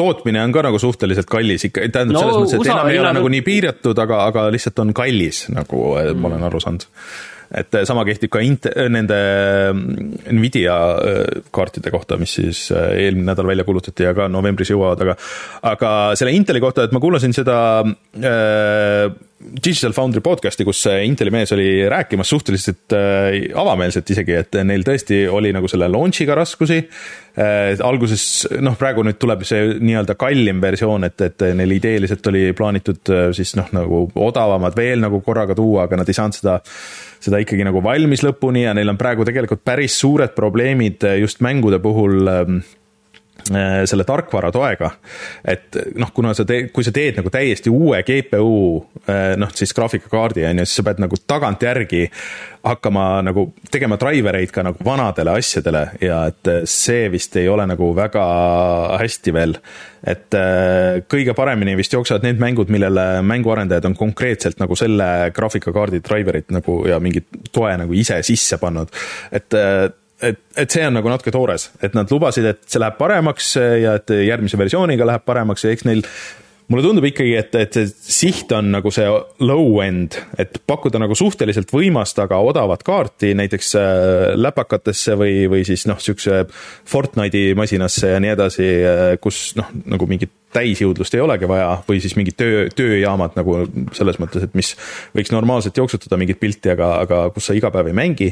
[0.00, 3.00] tootmine on ka nagu suhteliselt kallis ikka, tähendab No selles mõttes, et USA enam ei
[3.02, 6.20] ole nagu nii piiratud, aga, aga lihtsalt on kallis, nagu mm.
[6.20, 6.86] ma olen aru saanud.
[7.50, 9.20] Et eh, sama kehtib ka int-, nende
[9.72, 10.76] mm, Nvidia
[11.54, 15.16] kaartide kohta, mis siis eelmine nädal välja kuulutati ja ka novembris jõuavad, aga
[15.72, 19.10] aga selle Inteli kohta, et ma kuulasin seda äh,
[19.40, 25.22] Digital Foundry podcast'i, kus Inteli mees oli rääkimas suhteliselt äh, avameelselt isegi, et neil tõesti
[25.32, 27.72] oli nagu selle launch'iga raskusi äh,.
[27.86, 28.24] alguses
[28.60, 33.28] noh, praegu nüüd tuleb see nii-öelda kallim versioon, et, et neil ideeliselt oli plaanitud äh,
[33.36, 36.58] siis noh, nagu odavamad veel nagu korraga tuua, aga nad ei saanud seda
[37.20, 41.42] seda ikkagi nagu valmis lõpuni ja neil on praegu tegelikult päris suured probleemid äh, just
[41.44, 42.54] mängude puhul äh,
[43.50, 44.90] selle tarkvara toega.
[45.44, 48.54] et noh, kuna sa teed, kui sa teed nagu täiesti uue GPU
[49.08, 52.06] äh, noh, siis graafikakaardi on ju, siis sa pead nagu tagantjärgi
[52.66, 57.64] hakkama nagu tegema driver eid ka nagu vanadele asjadele ja et see vist ei ole
[57.68, 58.24] nagu väga
[59.00, 59.56] hästi veel.
[60.00, 66.00] et äh, kõige paremini vist jooksevad need mängud, millele mänguarendajad on konkreetselt nagu selle graafikakaardi
[66.04, 68.92] driver'it nagu ja mingit toe nagu ise sisse pannud,
[69.32, 69.88] et äh,
[70.22, 73.96] et, et see on nagu natuke toores, et nad lubasid, et see läheb paremaks ja
[74.00, 76.04] et järgmise versiooniga läheb paremaks ja eks neil
[76.70, 77.88] mulle tundub ikkagi, et, et see
[78.30, 79.06] siht on nagu see
[79.42, 83.92] low-end, et pakkuda nagu suhteliselt võimast, aga odavat kaarti näiteks äh,
[84.38, 86.44] läpakatesse või, või siis noh, niisuguse
[86.90, 88.68] Fortnite'i masinasse ja nii edasi,
[89.22, 93.60] kus noh, nagu mingit täisjõudlust ei olegi vaja või siis mingid töö, tööjaamad nagu
[93.96, 94.74] selles mõttes, et mis
[95.14, 98.30] võiks normaalselt jooksutada mingit pilti, aga, aga kus sa iga päev ei mängi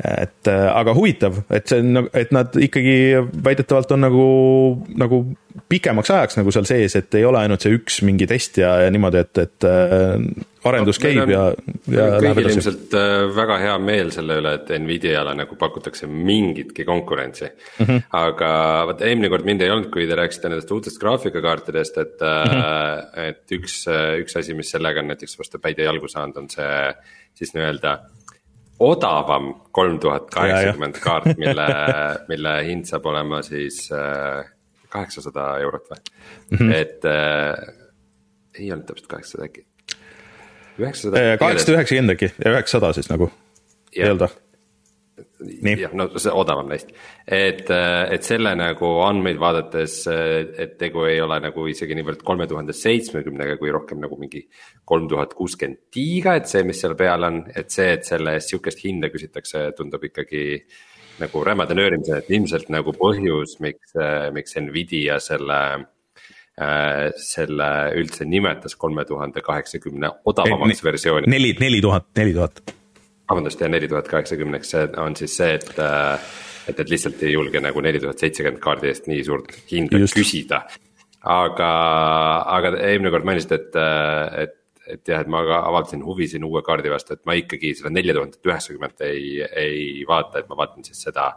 [0.00, 2.94] et äh, aga huvitav, et see on, et nad ikkagi
[3.44, 4.26] väidetavalt on nagu,
[4.98, 5.22] nagu
[5.68, 8.92] pikemaks ajaks nagu seal sees, et ei ole ainult see üks mingi test ja, ja
[8.92, 10.14] niimoodi, et, et äh,
[10.68, 11.42] arendus Meil käib on- ja,
[11.92, 17.46] ja kõigil ilmselt äh, väga hea meel selle üle, et Nvidiale nagu pakutakse mingitki konkurentsi
[17.50, 17.84] mm.
[17.84, 18.06] -hmm.
[18.22, 18.52] aga
[18.90, 23.28] vot eelmine kord mind ei olnud, kui te rääkisite nendest uutest graafikakaartidest, et mm, -hmm.
[23.28, 23.82] et üks,
[24.24, 26.72] üks asi, mis sellega on näiteks vastu päid ja jalgu saanud, on see
[27.36, 27.98] siis nii-öelda
[28.82, 31.66] odavam kolm tuhat kaheksakümmend kaart, mille,
[32.32, 33.86] mille hind saab olema siis
[34.92, 36.74] kaheksasada eurot või mm, -hmm.
[36.76, 37.82] et äh,
[38.58, 39.66] ei olnud täpselt kaheksasada äkki.
[40.78, 41.24] üheksasada.
[41.40, 43.30] kaheksasada üheksakümmend äkki ja üheksasada siis nagu
[43.96, 44.28] nii-öelda.
[45.42, 45.74] Nii.
[45.80, 46.92] jah, no see odavam neist,
[47.26, 52.76] et, et selle nagu andmeid vaadates, et tegu ei ole nagu isegi niivõrd kolme tuhande
[52.76, 54.44] seitsmekümnega, kui rohkem nagu mingi
[54.88, 58.54] kolm tuhat kuuskümmend tiiga, et see, mis seal peal on, et see, et selle eest
[58.54, 60.44] sihukest hinda küsitakse, tundub ikkagi
[61.22, 63.96] nagu rämeda nöörimisena, et ilmselt nagu põhjus, miks,
[64.34, 71.30] miks Nvidia selle äh, selle üldse nimetas kolme tuhande kaheksakümne odavamaks versiooniks.
[71.30, 72.62] neli, neli tuhat, neli tuhat.
[73.30, 75.70] vabandust, ja neli tuhat kaheksakümneks, see on siis see, et,
[76.68, 80.18] et, et lihtsalt ei julge nagu neli tuhat seitsekümmend kaardi eest nii suurt hinda Just.
[80.18, 80.64] Küsida.
[81.22, 81.70] aga,
[82.56, 83.80] aga eelmine kord mainisid, et,
[84.42, 84.58] et,
[84.96, 87.92] et jah, et ma ka avaldasin huvi siin uue kaardi vastu, et ma ikkagi seda
[87.94, 91.30] nelja tuhandet üheksakümmet ei, ei vaata, et ma vaatan siis seda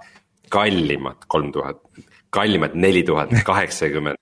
[0.51, 1.81] kallimat kolm tuhat,
[2.33, 4.19] kallimat neli tuhat kaheksakümmend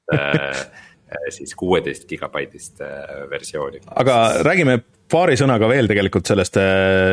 [1.33, 3.83] siis kuueteist gigabaitist äh, versiooni.
[3.95, 4.81] aga räägime
[5.13, 6.57] paari sõnaga veel tegelikult sellest,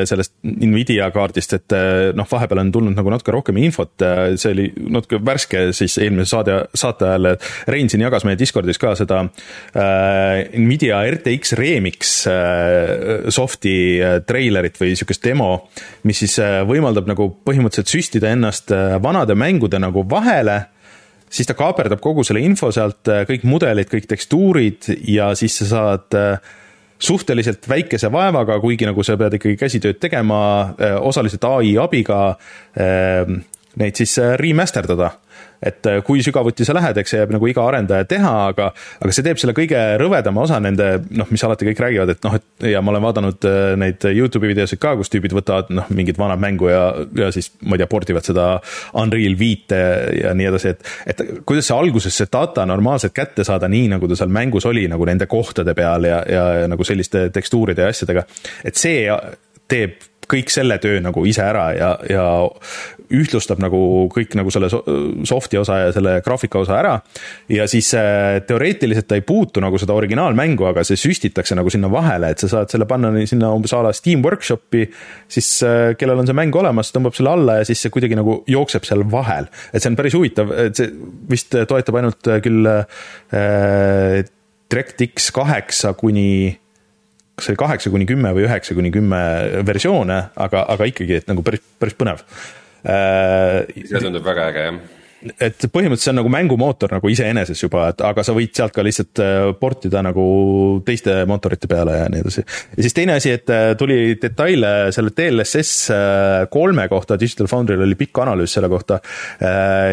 [0.09, 1.75] sellest Nvidia kaardist, et
[2.17, 3.93] noh, vahepeal on tulnud nagu natuke rohkem infot,
[4.41, 7.35] see oli natuke värske siis eelmise saade, saate ajal,
[7.71, 14.81] Rein siin jagas meie Discordis ka seda äh, Nvidia RTX Remix äh, soft'i äh, treilerit
[14.81, 15.53] või niisugust demo,
[16.09, 20.63] mis siis äh, võimaldab nagu põhimõtteliselt süstida ennast äh, vanade mängude nagu vahele
[21.31, 26.19] siis ta kaaperdab kogu selle info sealt, kõik mudelid, kõik tekstuurid ja siis sa saad
[26.19, 26.51] äh,
[27.01, 30.41] suhteliselt väikese vaevaga, kuigi nagu sa pead ikkagi käsitööd tegema,
[31.07, 32.35] osaliselt ai abiga
[32.77, 33.31] äh,
[33.79, 35.13] neid siis äh, remasterdada.
[35.63, 39.15] Et äh, kui sügavuti sa lähed, eks see jääb nagu iga arendaja teha, aga, aga
[39.15, 42.69] see teeb selle kõige rõvedama osa nende noh, mis alati kõik räägivad, et noh, et
[42.73, 46.39] ja ma olen vaadanud äh, neid Youtube'i videosid ka, kus tüübid võtavad noh, mingit vana
[46.41, 46.85] mängu ja,
[47.17, 48.49] ja siis ma ei tea, pordivad seda
[49.01, 49.81] Unreal viite
[50.21, 54.09] ja nii edasi, et, et kuidas see alguses see data normaalselt kätte saada, nii nagu
[54.09, 57.93] ta seal mängus oli nagu nende kohtade peal ja, ja, ja nagu selliste tekstuuride ja
[57.95, 58.25] asjadega,
[58.65, 59.05] et see
[59.71, 60.01] teeb
[60.31, 62.25] kõik selle töö nagu ise ära ja, ja
[63.17, 63.81] ühtlustab nagu
[64.13, 64.83] kõik nagu selle so-
[65.29, 66.95] soft'i osa ja selle graafika osa ära.
[67.49, 71.91] ja siis äh, teoreetiliselt ta ei puutu nagu seda originaalmängu, aga see süstitakse nagu sinna
[71.93, 74.87] vahele, et sa saad selle panna sinna umbes a la Steam Workshopi.
[75.29, 78.41] siis äh, kellel on see mäng olemas, tõmbab selle alla ja siis see kuidagi nagu
[78.51, 80.91] jookseb seal vahel, et see on päris huvitav, et see
[81.31, 84.27] vist toetab ainult küll äh,
[84.71, 86.59] DirectX kaheksa kuni
[87.41, 89.21] kas see oli kaheksa kuni kümme või üheksa kuni kümme
[89.67, 92.25] versioone, aga, aga ikkagi, et nagu päris, päris põnev.
[92.85, 97.91] Äh, see tundub väga äge, jah et põhimõtteliselt see on nagu mängumootor nagu iseeneses juba,
[97.93, 100.23] et aga sa võid sealt ka lihtsalt äh, portida nagu
[100.87, 102.45] teiste mootorite peale ja nii edasi.
[102.47, 105.93] ja siis teine asi, et äh, tuli detaile selle DLSS
[106.49, 109.03] kolme kohta, Digital Foundry'l oli pikk analüüs selle kohta.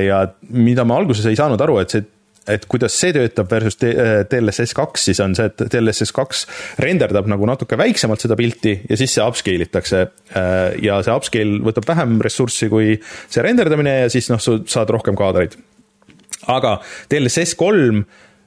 [0.07, 0.21] ja
[0.55, 2.07] mida ma alguses ei saanud aru, et see
[2.51, 6.45] et kuidas see töötab versus DLSS kaks, siis on see, et DLSS kaks
[6.83, 10.05] renderdab nagu natuke väiksemalt seda pilti ja siis see upscale itakse.
[10.37, 14.93] Äh, ja see upscale võtab vähem ressurssi kui see renderdamine ja siis noh, sa saad
[14.95, 15.57] rohkem kaadreid.
[16.47, 16.77] aga
[17.11, 18.03] DLSS kolm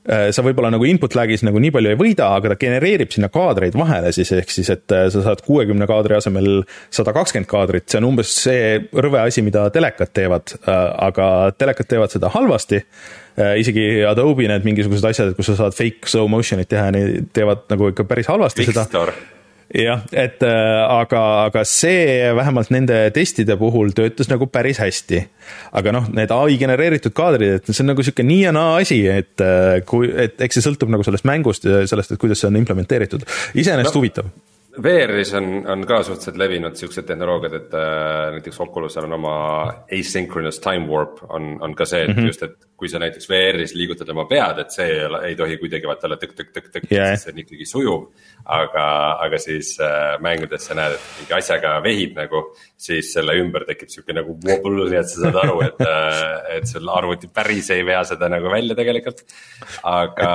[0.08, 3.28] äh, sa võib-olla nagu input lag'is nagu nii palju ei võida, aga ta genereerib sinna
[3.32, 7.88] kaadreid vahele siis, ehk siis, et äh, sa saad kuuekümne kaadri asemel sada kakskümmend kaadrit,
[7.90, 11.26] see on umbes see rõve asi, mida telekad teevad, aga
[11.58, 16.30] telekad teevad seda halvasti Äh, isegi Adobe need mingisugused asjad, kus sa saad fake slow
[16.30, 18.88] motion'it teha, need teevad nagu ikka päris halvasti Big seda.
[19.70, 25.20] Jah, et äh, aga, aga see vähemalt nende testide puhul töötas nagu päris hästi.
[25.78, 29.04] aga noh, need ai genereeritud kaadrid, et see on nagu sihuke nii ja naa asi,
[29.06, 32.50] et äh, kui, et eks see sõltub nagu sellest mängust ja sellest, et kuidas see
[32.50, 33.22] on implementeeritud.
[33.54, 34.00] iseenesest no.
[34.00, 34.32] huvitav
[34.82, 39.34] VR-is on, on ka suhteliselt levinud siuksed tehnoloogiad, et äh, näiteks Oculusel on oma
[39.92, 42.30] asynchronous time warp on, on ka see, et mm -hmm.
[42.30, 44.88] just, et kui sa näiteks VR-is liigutad oma pead, et see
[45.28, 48.08] ei tohi kuidagi vaata olla tõk-tõk-tõk-tõk yeah., sest see on ikkagi sujuv.
[48.44, 48.86] aga,
[49.26, 52.42] aga siis äh, mängudes sa näed, et mingi asjaga vehid nagu,
[52.76, 56.66] siis selle ümber tekib sihuke nagu wobble, nii et sa saad aru, et äh,, et
[56.68, 59.24] sul arvuti päris ei vea seda nagu välja tegelikult.
[59.84, 60.34] aga,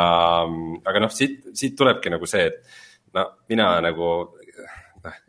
[0.86, 2.84] aga noh, siit, siit tulebki nagu see, et
[3.16, 4.10] no mina nagu
[5.06, 5.20] noh,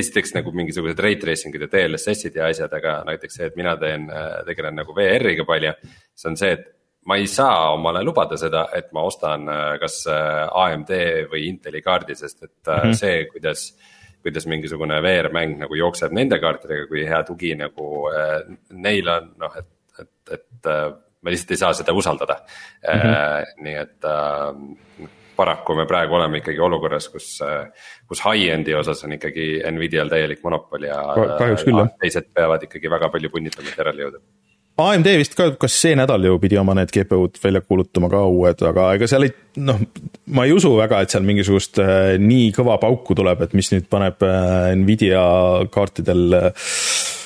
[0.00, 4.08] esiteks nagu mingisugused rate tracing'id ja DLSS-id ja asjad, aga näiteks see, et mina teen,
[4.48, 5.72] tegelen nagu VR-iga palju.
[6.14, 6.66] see on see, et
[7.06, 9.48] ma ei saa omale lubada seda, et ma ostan
[9.80, 10.90] kas AMD
[11.32, 12.98] või Inteli kaardi, sest et mm -hmm.
[12.98, 13.70] see, kuidas
[14.22, 18.34] kuidas mingisugune VR-mäng nagu jookseb nende kaartidega, kui hea tugi nagu äh,
[18.70, 19.70] neil on, noh, et,
[20.02, 20.90] et, et äh,
[21.20, 23.00] ma lihtsalt ei saa seda usaldada mm.
[23.00, 23.14] -hmm.
[23.14, 25.08] Äh, nii et äh,
[25.40, 27.32] paraku me praegu oleme ikkagi olukorras, kus,
[28.08, 31.00] kus high-end'i osas on ikkagi Nvidial täielik monopol ja.
[31.16, 31.96] jah.
[32.00, 34.22] teised peavad ikkagi väga palju punnitama, et järele jõuda.
[34.80, 38.62] AMD vist ka, kas see nädal ju pidi oma need GPU-d välja kuulutama ka uued,
[38.70, 39.80] aga ega seal ei, noh,
[40.32, 43.90] ma ei usu väga, et seal mingisugust äh, nii kõva pauku tuleb, et mis nüüd
[43.92, 45.24] paneb äh, Nvidia
[45.74, 46.52] kaartidel Äh,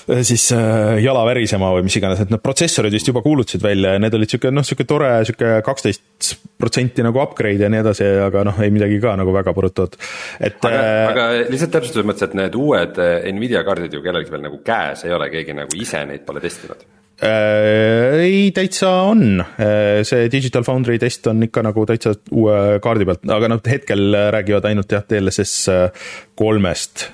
[0.04, 4.02] siis äh, jala värisema või mis iganes, et need protsessorid vist juba kuulutasid välja ja
[4.02, 8.44] need olid sihuke noh, sihuke tore sihuke kaksteist protsenti nagu upgrade ja nii edasi, aga
[8.48, 9.96] noh, ei midagi ka nagu väga põrutavat,
[10.40, 10.58] et.
[10.60, 14.44] aga äh,, aga lihtsalt täpsustuse mõttes, et need uued äh, Nvidia kaardid ju kellelgi veel
[14.48, 20.00] nagu käes ei ole, keegi nagu ise neid pole testinud Äh, ei, täitsa on, äh,
[20.02, 24.66] see Digital Foundry test on ikka nagu täitsa uue kaardi pealt, aga noh, hetkel räägivad
[24.70, 27.06] ainult jah, DLSS äh, kolmest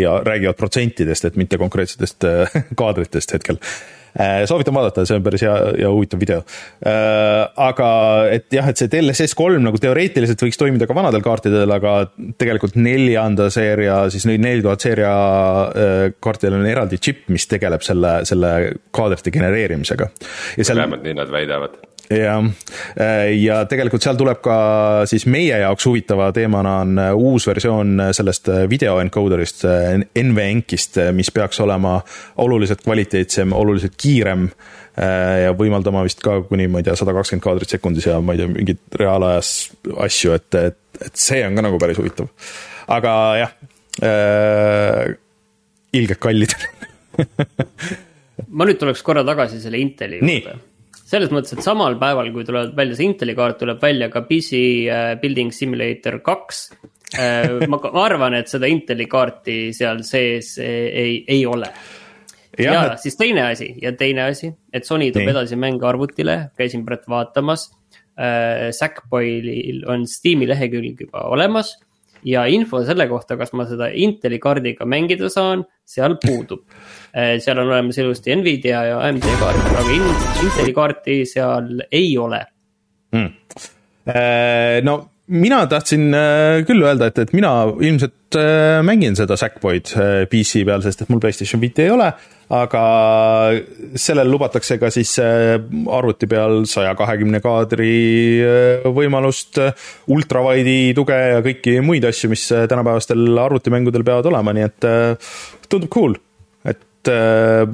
[0.00, 2.26] ja räägivad protsentidest, et mitte konkreetsetest
[2.80, 3.60] kaadritest hetkel.
[3.60, 3.99] Äh,
[4.48, 6.42] soovitan vaadata, see on päris hea ja huvitav video.
[6.86, 7.90] Äh, aga
[8.34, 11.94] et jah, et see DLSS kolm nagu teoreetiliselt võiks toimida ka vanadel kaartidel, aga
[12.40, 18.20] tegelikult neljanda seeria, siis neli tuhat seeria äh, kaartidel on eraldi džipp, mis tegeleb selle,
[18.28, 18.54] selle
[18.94, 20.10] kaadrite genereerimisega.
[20.58, 21.78] vähemalt nii nad väidavad
[22.10, 22.44] jah,
[23.00, 24.56] äh, ja tegelikult seal tuleb ka
[25.10, 29.64] siis meie jaoks huvitava teemana on äh, uus versioon äh, sellest video encoder'ist,
[30.18, 31.98] NVENC-ist, mis peaks olema
[32.42, 34.48] oluliselt kvaliteetsem, oluliselt kiirem
[35.00, 38.40] ja võimaldama vist ka kuni, ma ei tea, sada kakskümmend kaadrit sekundis ja ma ei
[38.42, 39.52] tea, mingeid reaalajas
[40.04, 42.28] asju, et, et, et see on ka nagu päris huvitav.
[42.90, 43.54] aga jah
[44.04, 45.14] äh,,
[45.96, 46.56] ilgelt kallid.
[48.50, 50.58] Ma nüüd tuleks korra tagasi selle Inteli juurde
[51.10, 54.60] selles mõttes, et samal päeval, kui tuleb välja see Inteli kaart, tuleb välja ka PC
[54.86, 56.62] äh, Building Simulator kaks.
[57.18, 61.72] Äh, ma, arvan, et seda Inteli kaarti seal sees ei, ei ole.
[62.58, 63.02] ja, ja et...
[63.02, 67.70] siis teine asi ja teine asi, et Sony toob edasi mänge arvutile, käisin praegu vaatamas
[68.20, 68.70] äh,.
[68.76, 71.74] Sackboy'l on Steam'i lehekülg juba olemas
[72.24, 76.64] ja info selle kohta, kas ma seda Inteli kaardiga mängida saan, seal puudub.
[77.14, 79.96] Eh, seal on olemas ilusti Nvidia ja AMD kaart, aga
[80.44, 82.44] Inteli kaarti seal ei ole.
[83.10, 83.32] Hmm..
[84.86, 84.92] no
[85.30, 90.64] mina tahtsin äh, küll öelda, et, et mina ilmselt äh, mängin seda Sackboy'd äh, PC
[90.66, 92.10] peal, sest et mul PlayStation 5 ei ole,
[92.50, 92.84] aga
[93.94, 97.92] sellel lubatakse ka siis arvuti peal saja kahekümne kaadri
[98.90, 99.60] võimalust,
[100.10, 104.90] ultrawide'i tuge ja kõiki muid asju, mis tänapäevastel arvutimängudel peavad olema, nii et
[105.70, 106.18] tundub cool
[107.00, 107.64] et äh,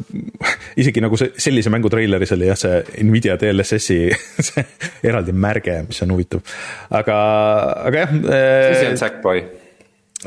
[0.79, 3.99] isegi nagu see, sellise mängu treileris oli jah, see Nvidia DLSS-i
[4.49, 4.67] see
[5.07, 6.43] eraldi märge, mis on huvitav.
[6.95, 7.17] aga,
[7.91, 8.69] aga jah äh,.
[8.71, 9.43] mis on Sackboy?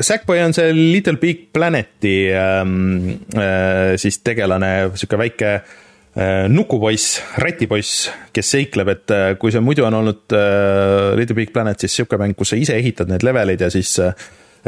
[0.02, 8.10] Sackboy on see Little Big Planeti ähm, äh, siis tegelane, sihuke väike äh, nukupoiss, rätipoiss,
[8.36, 12.20] kes seikleb, et äh, kui see muidu on olnud äh, Little Big Planet, siis sihuke
[12.22, 14.14] mäng, kus sa ise ehitad need leveleid ja siis äh,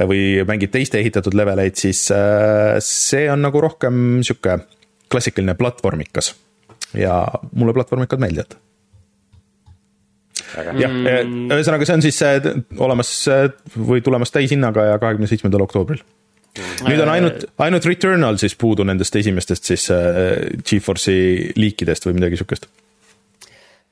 [0.08, 4.62] või mängid teiste ehitatud leveleid, siis äh, see on nagu rohkem sihuke
[5.12, 6.36] klassikaline platvormikas.
[6.94, 7.24] ja
[7.56, 8.58] mulle platvormikad meeldivad.
[10.56, 11.52] Jah, mm.
[11.56, 12.50] ühesõnaga, see on siis äh,
[12.82, 13.48] olemas äh,
[13.78, 16.04] või tulemas täishinnaga ja kahekümne seitsmendal oktoobril
[16.84, 19.86] nüüd on ainult, ainult Returnal siis puudu nendest esimestest siis
[20.68, 22.68] Geforce'i liikidest või midagi sihukest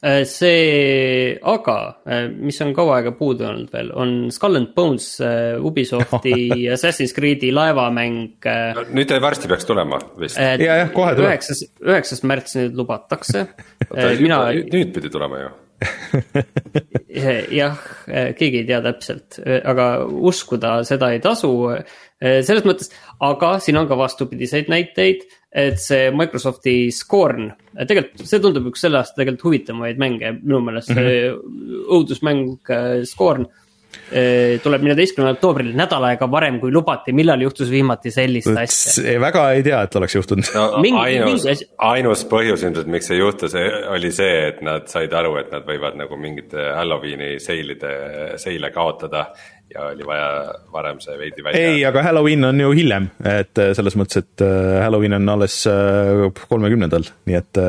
[0.02, 1.74] Äh, see, aga
[2.08, 6.38] äh, mis on kaua aega puudu olnud veel, on Skull and Bones äh, Ubisofti
[6.76, 8.86] Assassin's Creed'i laevamäng no,.
[8.96, 10.40] nüüd ta varsti peaks tulema vist.
[10.40, 11.28] ja, jah, kohe tuleb.
[11.28, 13.44] üheksas, üheksas märts nüüd lubatakse
[14.24, 14.46] mina.
[14.56, 15.52] nüüd pidi tulema ju
[17.60, 17.82] jah,
[18.38, 21.52] keegi ei tea täpselt, aga uskuda seda ei tasu.
[22.20, 22.92] selles mõttes,
[23.24, 27.48] aga siin on ka vastupidiseid näiteid et see Microsofti Scorn,
[27.80, 31.88] tegelikult see tundub üks selle aasta tegelikult huvitavamaid mänge minu meelest mm, -hmm.
[31.98, 33.48] õudusmäng äh, Scorn
[34.64, 39.16] tuleb neljateistkümnendal oktoobril, nädal aega varem kui lubati, millal juhtus viimati sellist asja?
[39.22, 40.66] väga ei tea, et oleks juhtunud no,.
[41.06, 41.46] ainus,
[41.90, 43.56] ainus põhjus ilmselt, miks see juhtus,
[43.94, 47.94] oli see, et nad said aru, et nad võivad nagu mingite Halloweeni seilide,
[48.42, 49.30] seile kaotada
[49.74, 50.30] ja oli vaja
[50.74, 51.62] varem see veidi välja.
[51.72, 55.62] ei, aga Halloween on ju hiljem, et äh, selles mõttes, et äh, Halloween on alles
[55.70, 57.62] äh, kolmekümnendal, nii et.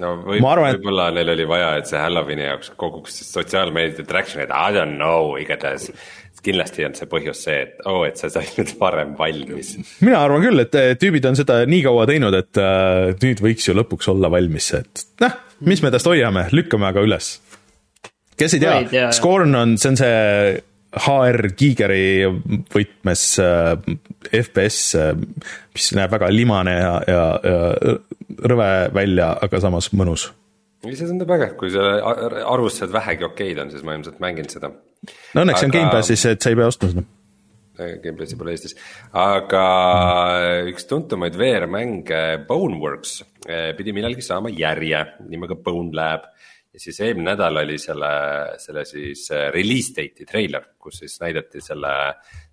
[0.00, 1.18] no võib, arvan, võib-olla et...
[1.20, 5.90] neil oli vaja, et see Halloweeni jaoks koguks sotsiaalmeedia traction'it, I don't know, igatahes
[6.42, 9.76] kindlasti on see põhjus see, et oo oh,, et sa said nüüd varem valmis.
[10.02, 13.76] mina arvan küll, et tüübid on seda nii kaua teinud, et äh, nüüd võiks ju
[13.78, 15.38] lõpuks olla valmis, et noh,
[15.68, 17.36] mis me tast hoiame, lükkame aga üles.
[18.40, 20.20] kes ei tea, Scorn on, see on see
[20.92, 22.26] HR Gigeri
[22.72, 23.72] võtmes äh,
[24.28, 25.14] FPS, äh,
[25.72, 27.96] mis näeb väga limane ja, ja, ja
[28.52, 30.28] rõve välja, aga samas mõnus.
[30.84, 31.96] see tundub äge, kui selle
[32.44, 34.68] arvustused vähegi okeid on, siis ma ilmselt mängin seda.
[34.68, 35.70] no õnneks aga...
[35.70, 37.08] on Gamepassis, et sa ei pea ostma seda.
[38.02, 38.76] Gamepassi pole Eestis,
[39.16, 40.72] aga mm.
[40.74, 43.22] üks tuntumaid VR-mänge, Boneworks,
[43.78, 45.00] pidi millalgi saama järje
[45.32, 46.28] nimega Bone Lab
[46.72, 48.12] ja siis eelmine nädal oli selle,
[48.62, 51.92] selle siis äh, release date'i treiler, kus siis näidati selle,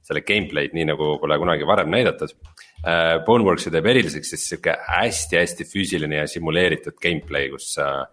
[0.06, 2.36] selle gameplay'd nii nagu pole kunagi varem näidatud
[2.84, 3.20] äh,.
[3.26, 8.04] Boneworksi teeb eriliseks siis sihuke hästi-hästi füüsiline ja simuleeritud gameplay, kus äh,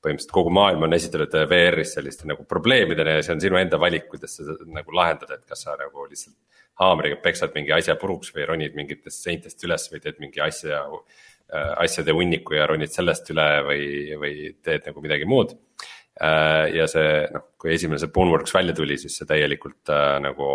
[0.00, 4.08] põhimõtteliselt kogu maailm on esitatud VR-is selliste nagu probleemidena ja see on sinu enda valik,
[4.08, 6.38] kuidas sa nagu lahendad, et kas sa nagu lihtsalt
[6.80, 10.86] haamriga peksad mingi asja puruks või ronid mingitest seintest üles või teed mingi asja
[11.50, 13.84] asjade hunniku ja ronid sellest üle või,
[14.20, 15.56] või teed nagu midagi muud.
[16.20, 20.50] Äh, ja see noh, kui esimene see Boneworks välja tuli, siis see täielikult äh, nagu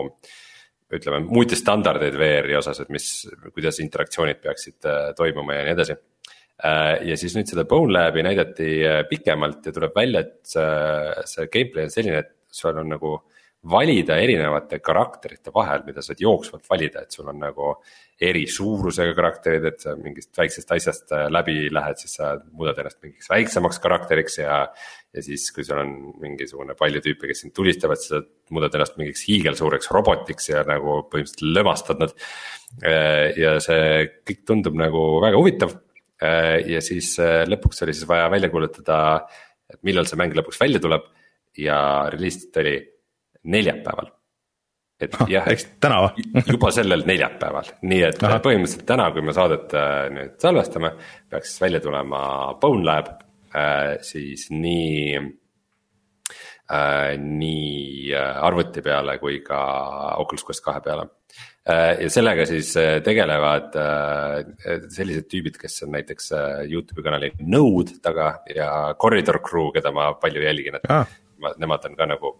[0.96, 3.08] ütleme, muutis standardeid VR-i osas, et mis,
[3.50, 4.86] kuidas interaktsioonid peaksid
[5.18, 5.96] toimuma ja nii edasi.
[7.10, 8.68] ja siis nüüd seda Bone Lab'i näidati
[9.10, 13.16] pikemalt ja tuleb välja, et see, see gameplay on selline, et sul on nagu
[13.72, 17.72] valida erinevate karakterite vahel, mida saad jooksvalt valida, et sul on nagu
[18.22, 23.02] eri suurusega karakterid, et sa mingist väiksest asjast äh, läbi lähed, siis sa muudad ennast
[23.04, 24.60] mingiks väiksemaks karakteriks ja.
[25.16, 28.22] ja siis, kui sul on mingisugune palju tüüpe, kes sind tulistavad, siis sa
[28.56, 32.16] muudad ennast mingiks hiigelsuureks robotiks ja nagu põhimõtteliselt lömastad nad.
[32.86, 35.76] Äh, ja see kõik tundub nagu väga huvitav.
[36.24, 39.00] Äh, ja siis lõpuks oli siis vaja välja kuulutada,
[39.74, 41.10] et millal see mäng lõpuks välja tuleb
[41.60, 41.78] ja
[42.12, 42.76] reliisiti oli
[43.46, 44.12] neljapäeval
[45.02, 48.40] et ah, jah, eks täna või juba sellel neljapäeval, nii et Aha.
[48.44, 50.94] põhimõtteliselt täna, kui me saadet äh, nüüd salvestame,
[51.32, 52.22] peaks välja tulema
[52.62, 53.10] Bone Lab
[53.52, 57.12] äh,, siis nii äh,.
[57.20, 59.60] nii äh, arvuti peale kui ka
[60.24, 61.10] Oculus Quest kahe peale
[61.68, 62.06] äh,.
[62.06, 62.72] ja sellega siis
[63.04, 63.76] tegelevad
[64.96, 66.32] sellised tüübid, kes on näiteks
[66.72, 68.70] Youtube'i kanali Node taga ja
[69.02, 71.04] Corridor Crew, keda ma palju jälgin, et ah.
[71.60, 72.34] nemad on ka nagu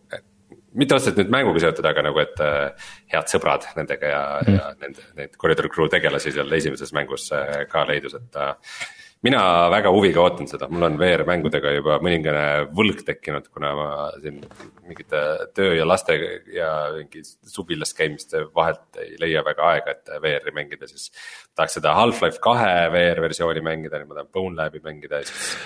[0.80, 4.74] mitte otseselt nüüd mänguga seotud, aga nagu, et äh, head sõbrad nendega ja mm., ja
[4.82, 8.54] nende, neid Corridor Crew tegelasi seal esimeses mängus äh, ka leidus, et äh,.
[9.26, 9.40] mina
[9.74, 13.88] väga huviga ootan seda, mul on VR-mängudega juba mõningane võlg tekkinud, kuna ma
[14.22, 14.38] siin
[14.86, 15.22] mingite
[15.58, 16.18] töö ja laste
[16.54, 21.10] ja mingi subilas käimiste vahelt ei leia väga aega, et VR-i mängida, siis.
[21.56, 25.58] tahaks seda Half-Life kahe VR versiooni mängida, nüüd ma tahan Bone Lab'i mängida ja siis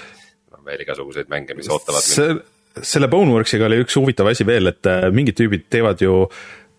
[0.56, 2.48] on veel igasuguseid mänge, mis ootavad mind.
[2.82, 6.26] Selle Boneworksiga oli üks huvitav asi veel, et äh, mingid tüübid teevad ju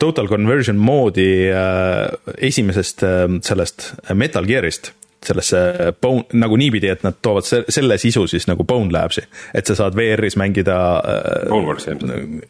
[0.00, 2.06] total conversion moodi äh,
[2.38, 8.24] esimesest äh, sellest Metal Gear'ist sellesse Bone, nagu niipidi, et nad toovad se selle sisu
[8.30, 11.44] siis nagu Bone Labs'i, et sa saad VR-is mängida äh,.
[11.50, 12.48] Boneworks'i ilmselt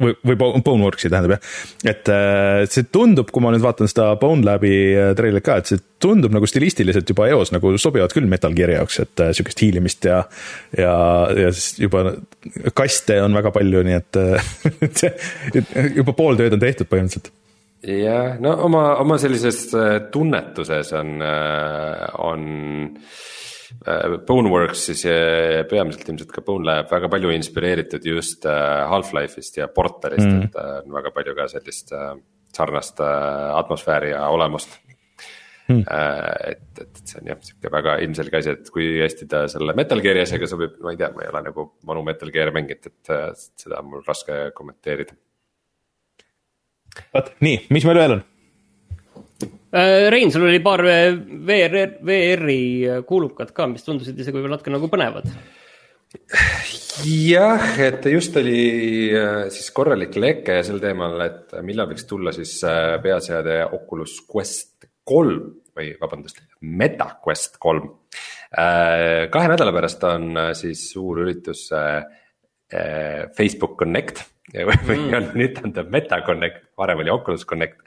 [0.00, 1.52] või, või Boneworksi tähendab jah,
[1.92, 5.70] et äh, see tundub, kui ma nüüd vaatan seda Bone Labi äh, treilerit ka, et
[5.70, 9.64] see tundub nagu stilistiliselt juba eos nagu sobivad küll Metal Gear'i jaoks, et äh, sihukest
[9.64, 10.22] hiilimist ja.
[10.76, 10.94] ja,
[11.36, 12.04] ja siis juba
[12.76, 14.20] kaste on väga palju, nii et
[15.00, 17.32] see juba pool tööd on tehtud põhimõtteliselt
[17.86, 19.68] jah, no oma, oma sellises
[20.12, 22.48] tunnetuses on, on
[24.26, 25.02] Boneworks siis
[25.70, 30.96] peamiselt ilmselt ka Bone Lab väga palju inspireeritud just Half-Life'ist ja Portalist mm., et on
[30.96, 31.94] väga palju ka sellist
[32.56, 34.78] sarnast atmosfääri ja olemust
[35.66, 35.80] Hmm.
[35.82, 39.98] et, et see on jah, sihuke väga ilmselge asi, et kui hästi ta selle Metal
[39.98, 43.40] Gear'i asjaga sobib, ma ei tea, ma ei ole nagu vanu Metal Gear'i mänginud, et
[43.64, 45.16] seda on mul raske kommenteerida
[47.16, 48.24] vot nii, mis meil veel on?
[49.76, 51.74] Äh, Rein, sul oli paar VR,
[52.06, 52.60] VR-i
[53.04, 55.26] kuulukat ka, mis tundusid isegi võib-olla natuke nagu põnevad.
[57.04, 58.62] jah, et just oli
[59.12, 64.88] äh, siis korralik leke sel teemal, et millal võiks tulla siis äh, peaseade Oculus Quest
[65.04, 67.90] kolm või vabandust, Meta Quest kolm.
[68.48, 71.66] kahe nädala pärast on siis suur üritus
[73.36, 74.22] Facebook Connect
[74.54, 75.64] või mm.
[75.64, 77.80] on ta Meta Connect, varem oli Oculus Connect.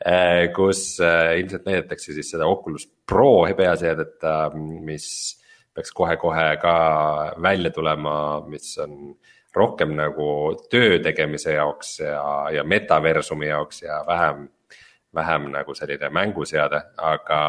[0.00, 5.08] Äh, kus äh, ilmselt näidatakse siis seda Oculus Pro peaseadet, äh, mis
[5.76, 6.76] peaks kohe-kohe ka
[7.42, 9.12] välja tulema, mis on
[9.52, 10.30] rohkem nagu
[10.72, 12.24] töö tegemise jaoks ja,
[12.54, 14.48] ja metaversumi jaoks ja vähem,
[15.14, 17.40] vähem nagu selline mänguseade, aga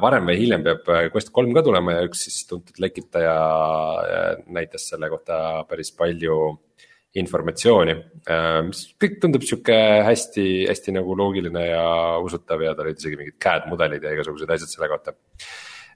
[0.00, 3.34] varem või hiljem peab Quest kolm ka tulema ja üks siis tuntud lekitaja
[4.46, 6.38] näitas selle kohta päris palju
[7.16, 7.94] informatsiooni,
[8.28, 11.84] äh, mis kõik tundub sihuke hästi, hästi nagu loogiline ja
[12.20, 15.14] usutav ja tal olid isegi mingid CAD mudelid ja igasugused asjad selle kohta.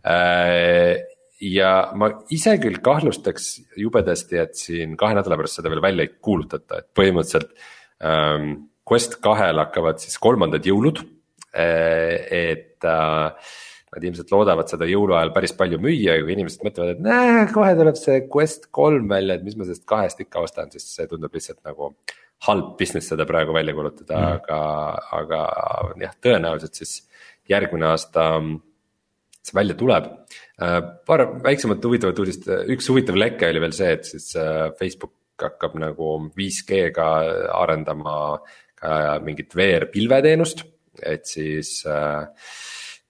[0.09, 1.03] Äh,
[1.43, 3.53] ja ma ise küll kahtlustaks
[3.83, 7.57] jubedasti, et siin kahe nädala pärast seda veel välja ei kuulutata, et põhimõtteliselt
[8.05, 8.53] ähm,.
[8.83, 10.99] Quest kahel hakkavad siis kolmandad jõulud,
[11.55, 13.53] äh, et äh,
[13.93, 17.75] Nad ilmselt loodavad seda jõuluajal päris palju müüa ja kui inimesed mõtlevad, et näe, kohe
[17.77, 21.35] tuleb see Quest kolm välja, et mis ma sellest kahest ikka ostan, siis see tundub
[21.37, 21.93] lihtsalt nagu
[22.47, 24.61] halb business seda praegu välja kuulutada mm., aga,
[25.21, 25.43] aga
[26.01, 26.95] jah, tõenäoliselt siis
[27.51, 28.27] järgmine aasta
[29.43, 30.09] see välja tuleb.
[30.63, 35.17] Äh, paar väiksemat huvitavat uudist, üks huvitav leke oli veel see, et siis äh, Facebook
[35.43, 37.09] hakkab nagu 5G-ga
[37.59, 38.17] arendama
[38.79, 40.63] ka mingit VR pilveteenust,
[41.03, 42.29] et siis äh,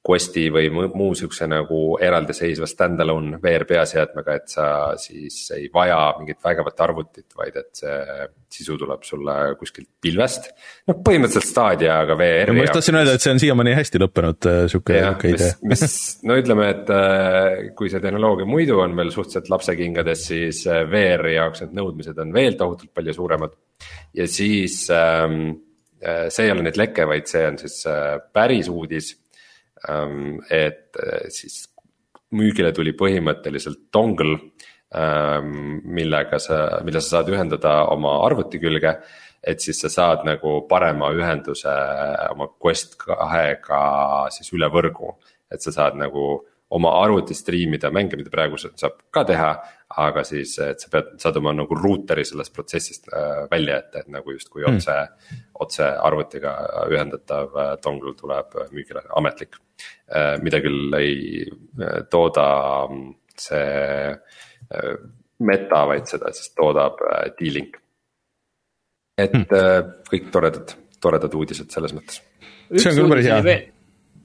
[0.03, 4.65] Questi või muu sihukese nagu eraldiseisva stand-alone VR peaseadmega, et sa
[4.99, 10.51] siis ei vaja mingit vägevat arvutit, vaid et see sisu tuleb sulle kuskilt pilvest.
[10.91, 12.59] noh, põhimõtteliselt Stadiaga VR-i jaoks.
[12.59, 15.53] ma just tahtsin öelda, et see on siiamaani hästi lõppenud äh, sihuke, sihuke idee.
[15.71, 15.97] mis,
[16.29, 21.37] no ütleme, et äh, kui see tehnoloogia muidu on veel suhteliselt lapsekingades, siis äh, VR-i
[21.39, 23.55] jaoks need nõudmised on veel tohutult palju suuremad.
[24.19, 25.53] ja siis ähm,
[26.03, 27.85] see ei ole nüüd leke, vaid see on siis
[28.35, 29.15] päris uudis
[29.89, 31.67] et äh, siis
[32.33, 34.39] müügile tuli põhimõtteliselt dongle,
[34.95, 38.97] ähm, millega sa, mille sa saad ühendada oma arvuti külge.
[39.43, 41.73] et siis sa saad nagu parema ühenduse
[42.31, 45.17] oma Quest kahega siis üle võrgu,
[45.51, 49.53] et sa saad nagu oma arvuti striimida mänge, mida praegu saab ka teha.
[49.93, 54.07] aga siis, et sa pead, saad oma nagu ruuteri sellest protsessist äh, välja jätta, et
[54.09, 54.79] nagu justkui hmm.
[54.79, 56.53] otse mm., otse arvutiga
[56.89, 59.59] ühendatav äh, dongle tuleb müügile, ametlik.
[60.09, 61.45] Äh, mida küll ei
[62.09, 62.47] tooda
[62.89, 64.17] mm, see
[65.45, 67.05] meta, vaid seda siis toodab
[67.37, 67.77] D-Link.
[69.21, 69.93] et mm.
[70.09, 70.73] kõik toredad,
[71.05, 72.23] toredad uudised selles mõttes.
[72.73, 73.45] see on küll päris hea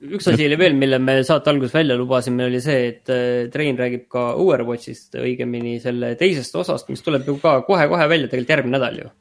[0.02, 3.78] üks asi oli veel, mille me saate alguses välja lubasime, oli see, et äh, Trein
[3.80, 8.78] räägib ka Overwatchist, õigemini selle teisest osast, mis tuleb ju ka kohe-kohe välja, tegelikult järgmine
[8.78, 9.14] nädal ju.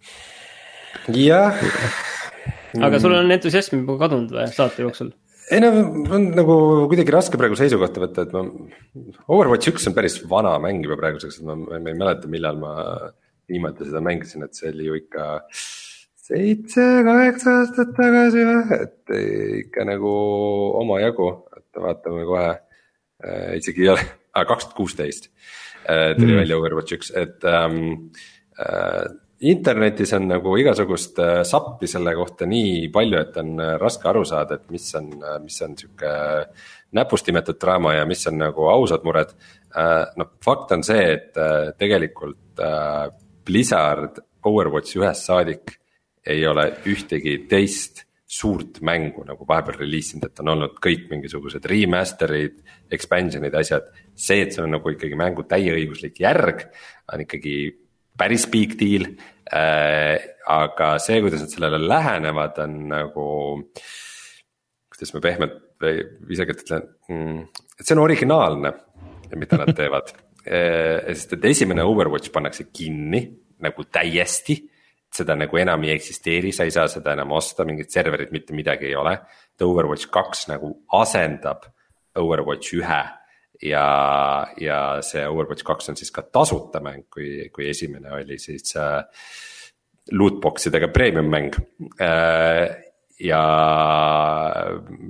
[1.27, 1.63] jah.
[2.83, 5.15] aga sul on entusiasm juba kadunud või saate jooksul?
[5.53, 5.71] ei no
[6.17, 6.57] on nagu
[6.91, 8.43] kuidagi raske praegu seisukohta võtta, et ma,
[9.33, 12.75] Overwatch üks on päris vana mäng juba praeguseks, et ma, ma ei mäleta, millal ma
[13.47, 15.27] viimati seda mängisin, et see oli ju ikka
[16.27, 19.15] seitse-kaheksa aastat tagasi või, et
[19.63, 20.15] ikka nagu
[20.83, 22.49] omajagu, et vaatame kohe.
[23.27, 25.31] äh, isegi ei ole, kaks tuhat kuusteist
[25.87, 26.41] tuli mm.
[26.41, 28.11] välja Overwatch üks, et ähm,
[28.59, 29.07] äh,
[29.41, 34.25] internetis on nagu igasugust äh, sappi selle kohta nii palju, et on äh, raske aru
[34.29, 36.13] saada, et mis on, äh, mis on sihuke
[36.97, 39.35] näpust imetud draama ja mis on nagu ausad mured.
[40.17, 41.35] noh, fakt on see, et
[41.77, 42.63] tegelikult
[43.45, 45.75] Blizzard Overwatchi ühest saadik
[46.27, 52.59] ei ole ühtegi teist suurt mängu nagu vahepeal reliisinud, et on olnud kõik mingisugused remaster'id,
[52.93, 53.87] expansion'id, asjad.
[54.17, 56.65] see, et see on nagu ikkagi mängu täieõiguslik järg,
[57.13, 57.57] on ikkagi
[58.19, 59.07] päris big deal
[59.53, 60.35] äh,.
[60.47, 63.29] aga see, kuidas nad sellele lähenevad, on nagu,
[64.91, 67.41] kuidas ma pehmelt või viisakalt ütlen mm,,
[67.79, 68.73] et see on originaalne,
[69.39, 70.11] mida nad teevad
[70.51, 71.13] äh,.
[71.13, 73.23] sest et esimene Overwatch pannakse kinni
[73.63, 74.59] nagu täiesti
[75.17, 78.91] seda nagu enam ei eksisteeri, sa ei saa seda enam osta, mingit serverit, mitte midagi
[78.91, 79.17] ei ole.
[79.65, 81.65] Overwatch kaks nagu asendab
[82.17, 83.03] Overwatch ühe
[83.63, 83.87] ja,
[84.61, 89.01] ja see Overwatch kaks on siis ka tasuta mäng, kui, kui esimene oli siis äh,
[90.13, 91.55] lootbox idega premium mäng
[92.01, 92.83] äh,.
[93.21, 93.43] ja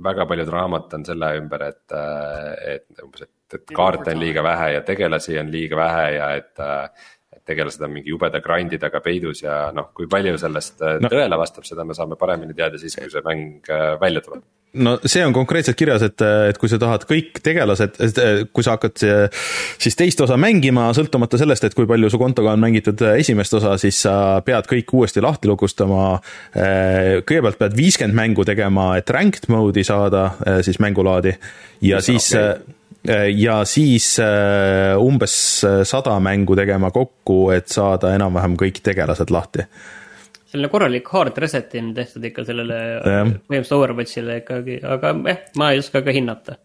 [0.03, 4.43] väga palju draamat on selle ümber, et, äh, et umbes, et, et kaarte on liiga
[4.45, 7.07] vähe ja tegelasi on liiga vähe ja et äh,
[7.47, 11.11] tegelased on mingi jubeda grind'i taga peidus ja noh, kui palju sellest äh, no.
[11.11, 14.45] tõele vastab, seda me saame paremini teada siis, kui see mäng välja tuleb
[14.77, 17.97] no see on konkreetselt kirjas, et, et kui sa tahad kõik tegelased,
[18.53, 19.03] kui sa hakkad
[19.79, 23.77] siis teist osa mängima, sõltumata sellest, et kui palju su kontoga on mängitud esimest osa,
[23.81, 26.19] siis sa pead kõik uuesti lahti lukustama.
[26.53, 30.29] kõigepealt pead viiskümmend mängu tegema, et ranked mode'i saada
[30.65, 31.37] siis mängulaadi
[31.81, 32.75] ja Mis siis okay.
[33.37, 34.17] Ja siis
[34.99, 35.37] umbes
[35.87, 39.67] sada mängu tegema kokku, et saada enam-vähem kõik tegelased lahti
[40.47, 45.71] selline korralik hard reset'i on tehtud ikka sellele põhimõtteliselt Overwatchile ikkagi, aga jah eh,, ma
[45.73, 46.55] ei oska ka hinnata.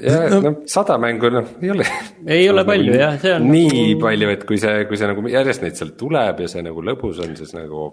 [0.00, 1.86] ja no, no sada mängu noh, ei ole.
[2.26, 3.46] ei ole palju jah, see on.
[3.52, 4.00] nii nagu...
[4.02, 7.22] palju, et kui see, kui see nagu järjest neid sealt tuleb ja see nagu lõbus
[7.22, 7.92] on, siis nagu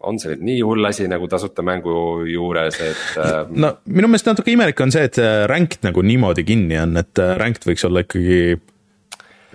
[0.00, 3.38] on see nüüd nii hull asi nagu tasuta mängu juures, et äh....
[3.50, 5.20] no minu meelest natuke imelik on see, et
[5.50, 8.58] ranked nagu niimoodi kinni on, et ranked võiks olla ikkagi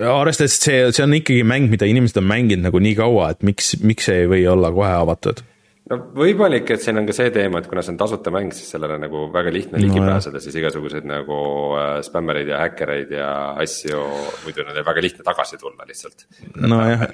[0.01, 3.43] arvestades, et see, see on ikkagi mäng, mida inimesed on mänginud nagu nii kaua, et
[3.45, 5.43] miks, miks see ei või olla kohe avatud?
[5.91, 8.71] no võimalik, et siin on ka see teema, et kuna see on tasuta mäng, siis
[8.73, 11.39] sellele nagu väga lihtne ligi no, pääseda, siis igasuguseid nagu
[11.79, 13.29] äh, spämmereid ja häkkereid ja
[13.61, 14.03] asju,
[14.45, 16.25] muidu neil väga lihtne tagasi tulla lihtsalt.
[16.55, 17.07] nojah,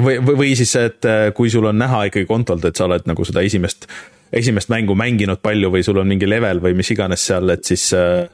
[0.00, 3.26] või, või, siis, et äh, kui sul on näha ikkagi kontolt, et sa oled nagu
[3.26, 3.88] seda esimest,
[4.34, 7.90] esimest mängu mänginud palju või sul on mingi level või mis iganes seal, et siis
[7.98, 8.26] äh,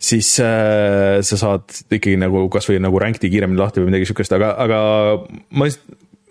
[0.00, 4.54] siis äh, sa saad ikkagi nagu kasvõi nagu rank'i kiiremini lahti või midagi sihukest, aga,
[4.64, 4.78] aga
[5.60, 5.68] ma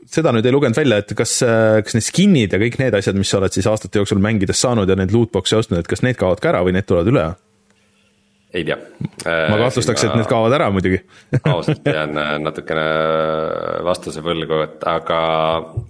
[0.09, 3.17] seda nüüd ei lugenud välja, et kas, äh, kas need skin'id ja kõik need asjad,
[3.19, 6.17] mis sa oled siis aastate jooksul mängides saanud ja neid lootbox'e ostnud, et kas need
[6.19, 7.27] kaovad ka ära või need tulevad üle?
[8.53, 8.77] Ei tea.
[9.25, 10.99] ma kahtlustaks, et need kaovad ära muidugi
[11.51, 12.85] ausalt jään äh, natukene
[13.85, 15.19] vastuse võlgu, et aga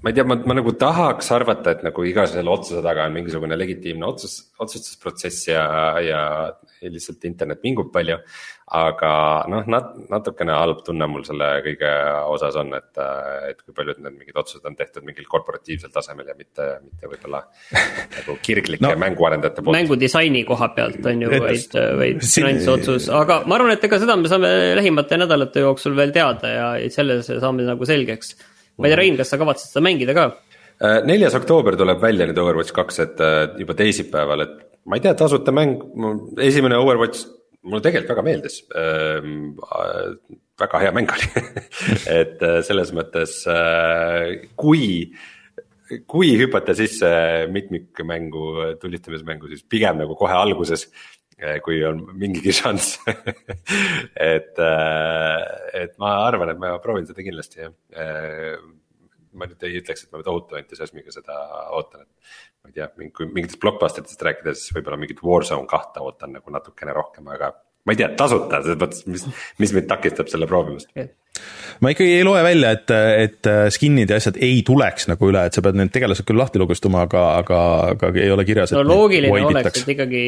[0.01, 3.16] ma ei tea, ma, ma nagu tahaks arvata, et nagu iga selle otsuse taga on
[3.16, 5.64] mingisugune legitiimne otsus, otsustusprotsess ja,
[6.03, 6.24] ja
[6.88, 8.18] lihtsalt internet vingub palju.
[8.80, 9.12] aga
[9.50, 11.90] noh, nat-, natukene halb tunne mul selle kõige
[12.30, 13.00] osas on, et,
[13.50, 17.42] et kui paljud need mingid otsused on tehtud mingil korporatiivsel tasemel ja mitte, mitte võib-olla
[18.18, 19.78] nagu kirglike no, mänguarendajate poolt.
[19.80, 24.30] mängudisaini koha pealt on ju vaid, vaid finantsotsus, aga ma arvan, et ega seda me
[24.32, 28.36] saame lähimate nädalate jooksul veel teada ja selles saame nagu selgeks.
[28.78, 30.30] ma ei tea, Rein, kas sa kavatsed seda mängida ka?
[30.80, 35.04] Äh, neljas oktoober tuleb välja nüüd Overwatch kaks, et äh, juba teisipäeval, et ma ei
[35.04, 35.82] tea, tasuta mäng,
[36.46, 37.28] esimene Overwatch
[37.68, 39.52] mulle tegelikult väga meeldis ähm,.
[40.60, 41.28] väga hea mäng oli
[42.22, 45.12] et äh, selles mõttes äh, kui,
[46.08, 47.12] kui hüpata sisse
[47.52, 50.88] mitmikmängu, tulistamismängu, siis pigem nagu kohe alguses
[51.40, 53.00] äh, kui on mingigi šanss
[54.16, 58.60] et, et ma arvan, et ma proovin seda kindlasti jah
[59.40, 61.36] ma nüüd ei ütleks, et ma tohutu entusiasmiga seda
[61.78, 62.32] ootan, et.
[62.70, 66.93] Ma ei tea, kui mingitest blockbusteritest rääkida, siis võib-olla mingit Warzone kahte ootan nagu natukene
[66.95, 67.53] rohkem, aga
[67.88, 69.26] ma ei tea, tasuta, selles mõttes, mis,
[69.61, 70.91] mis mind takistab selle proovimast
[71.80, 75.55] ma ikkagi ei loe välja, et, et skin'id ja asjad ei tuleks nagu üle, et
[75.55, 77.59] sa pead need tegelased küll lahti lugustama, aga, aga,
[77.93, 78.74] aga ei ole kirjas.
[78.76, 80.24] no loogiline oleks, et ikkagi,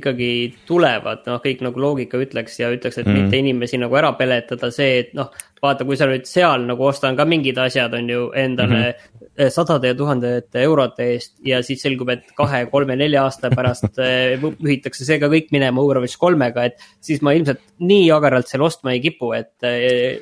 [0.00, 0.30] ikkagi
[0.66, 3.20] tulevad, noh, kõik nagu loogika ütleks ja ütleks, et mm.
[3.22, 5.30] mitte inimesi nagu ära peletada, see, et noh,
[5.62, 9.15] vaata, kui sa nüüd seal nagu ostan ka mingid asjad, on ju, endale mm -hmm
[9.52, 15.04] sadade ja tuhandete eurode eest ja siis selgub, et kahe, kolme, nelja aasta pärast ühitakse
[15.04, 19.02] see ka kõik minema Overwatch kolmega, et siis ma ilmselt nii agaralt seal ostma ei
[19.04, 19.52] kipu, et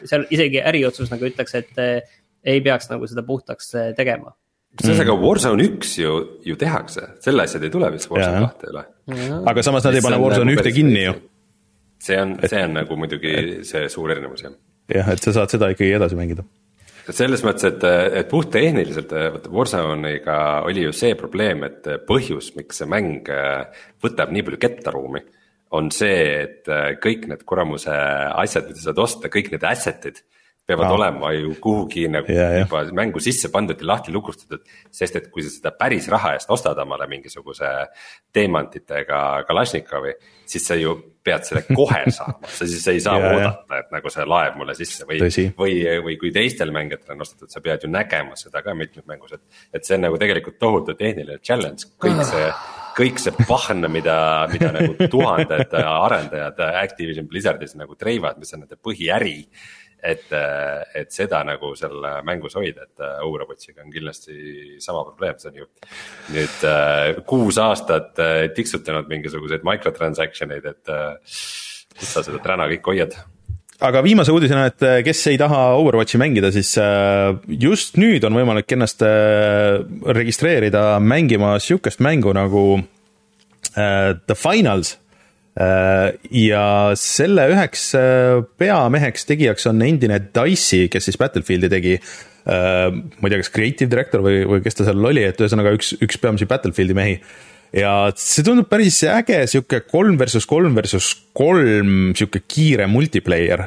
[0.09, 1.85] seal isegi äriotsus nagu ütleks, et
[2.45, 4.35] ei peaks nagu seda puhtaks tegema.
[4.75, 8.83] Kusjuures aga Warzone üks ju, ju tehakse, selle asjad ei tule vist Warzone kahte üle.
[9.47, 11.15] aga samas nad ei pane Warzone ühte kinni ju.
[12.05, 14.57] see on, see on nagu muidugi see suur erinevus jah.
[14.91, 16.43] jah, et sa saad seda ikkagi edasi mängida
[17.13, 17.87] selles mõttes, et,
[18.21, 20.37] et puhttehniliselt vaata Warzone'iga
[20.69, 23.29] oli ju see probleem, et põhjus, miks see mäng
[24.05, 25.25] võtab nii palju kettaruumi.
[25.75, 26.69] on see, et
[27.03, 30.21] kõik need kuramuse asjad, mida sa saad osta, kõik need asset'id
[30.67, 30.95] peavad ah.
[30.97, 32.93] olema ju kuhugi nagu yeah, juba yeah.
[32.97, 34.65] mängu sisse pandud ja lahti lukustatud.
[34.91, 37.71] sest et kui sa seda päris raha eest ostad omale mingisuguse
[38.33, 40.15] teemantidega Kalašnikovi,
[40.47, 44.13] siis sa ju pead selle kohe saama, sa siis ei saa yeah, oodata, et nagu
[44.13, 45.21] see laeb mulle sisse või,
[45.59, 49.37] või, või kui teistel mängijatel on ostetud, sa pead ju nägema seda ka mitmes mängus,
[49.37, 49.45] et.
[49.79, 52.51] et see on nagu tegelikult tohutu tehniline challenge, kõik see,
[52.99, 54.19] kõik see pahn, mida,
[54.53, 59.39] mida nagu tuhanded arendajad Activision Blizzardis nagu treivad, mis on nende põhiäri
[60.05, 60.33] et,
[60.95, 61.97] et seda nagu seal
[62.27, 65.69] mängus hoida, et Overwatchiga on kindlasti sama probleem, see on ju.
[66.35, 71.15] nüüd äh, kuus aastat äh, tiksutanud mingisuguseid microtransaction eid, et äh,
[71.95, 73.17] kus sa seda täna kõik hoiad
[73.85, 76.71] aga viimase uudisena, et kes ei taha Overwatchi mängida, siis
[77.61, 79.03] just nüüd on võimalik ennast
[80.17, 82.63] registreerida mängima sihukest mängu nagu
[83.75, 85.04] The Finals Äh,
[85.55, 86.67] ja
[86.99, 91.97] selle üheks äh, peameheks tegijaks on endine Dice'i, kes siis Battlefieldi tegi.
[92.45, 95.77] Äh, ma ei tea, kas creative director või, või kes ta seal oli, et ühesõnaga
[95.79, 97.19] üks, üks peamisi Battlefieldi mehi
[97.75, 103.65] ja see tundub päris äge, sihuke kolm versus kolm versus kolm, sihuke kiire multiplayer,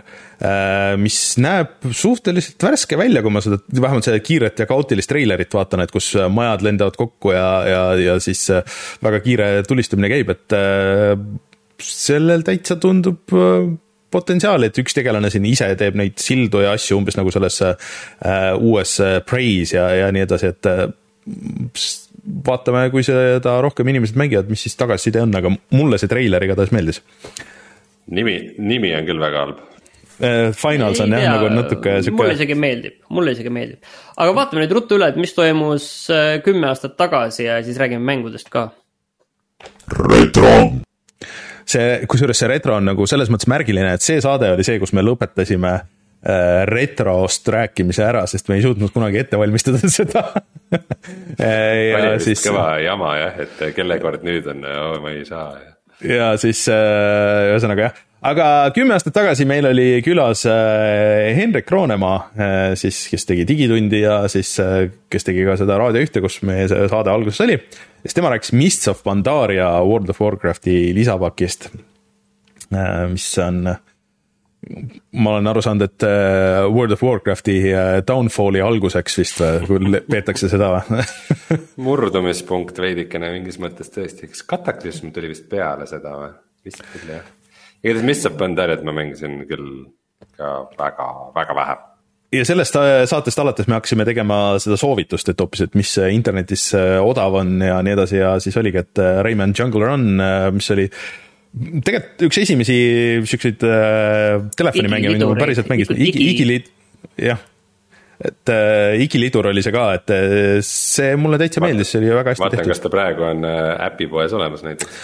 [1.02, 5.84] mis näeb suhteliselt värske välja, kui ma seda, vähemalt seda kiiret ja kaootilist treilerit vaatan,
[5.84, 8.46] et kus majad lendavad kokku ja, ja, ja siis
[9.04, 10.58] väga kiire tulistamine käib, et
[11.84, 13.68] sellel täitsa tundub äh,
[14.14, 17.78] potentsiaali, et üks tegelane siin ise teeb neid sildu ja asju umbes nagu selles äh,
[18.56, 18.98] uues
[19.28, 20.88] Praise ja, ja nii edasi, et äh,
[22.48, 26.74] vaatame, kui seda rohkem inimesed mängivad, mis siis tagasiside on, aga mulle see treiler igatahes
[26.76, 27.02] meeldis.
[28.08, 29.64] nimi, nimi on küll väga halb.
[30.58, 32.18] Finals on jah, nagu natuke sihuke.
[32.18, 35.86] mulle isegi meeldib, mulle isegi meeldib, aga vaatame nüüd ruttu üle, et mis toimus
[36.48, 38.72] kümme aastat tagasi ja siis räägime mängudest ka.
[39.94, 40.56] retro
[41.72, 44.94] see, kusjuures see retro on nagu selles mõttes märgiline, et see saade oli see, kus
[44.96, 50.26] me lõpetasime äh, retrost rääkimise ära, sest me ei suutnud kunagi ette valmistada seda.
[50.72, 52.44] Oli vist siis...
[52.48, 54.68] kõva jama jah, et kelle kord nüüd on
[55.04, 55.54] ma ei saa.
[56.04, 58.02] ja siis äh, ühesõnaga jah,
[58.32, 62.18] aga kümme aastat tagasi meil oli külas äh, Hendrik Roonemaa,
[62.80, 64.56] siis kes tegi Digitundi ja siis
[65.12, 67.60] kes tegi ka seda Raadio ühte, kus meie saade alguses oli
[68.02, 71.70] siis tema rääkis Mists of Pandaria World of Warcrafti lisapakist,
[72.74, 73.64] äh, mis on,
[75.12, 80.50] ma olen aru saanud, et äh, World of Warcrafti äh, downfall'i alguseks vist või, peetakse
[80.52, 81.04] seda või?
[81.88, 86.32] Murdumispunkt veidikene mingis mõttes tõesti, kas Kataklysm tuli vist peale seda või,
[86.68, 87.36] vist küll jah.
[87.84, 89.86] igatahes Mists of Pandariat ma mängisin küll
[90.38, 91.78] ka väga, väga vähe
[92.34, 96.12] ja sellest äh, saatest alates me hakkasime tegema seda soovitust, et hoopis, et mis äh,
[96.16, 100.10] internetis äh, odav on ja nii edasi ja siis oligi, et Rayman Jungle Run,
[100.56, 100.88] mis oli
[101.58, 102.80] tegelikult üks esimesi
[103.28, 106.68] siukseid äh, telefonimänge, mida ma päriselt mängisin, Igi, Igiliit,
[107.22, 107.40] jah.
[108.20, 110.14] et äh, Igiliidur oli see ka, et
[110.68, 112.76] see mulle täitsa meeldis, see oli väga hästi vaatan, tehtud.
[112.76, 115.02] kas ta praegu on äpipoes olemas näiteks?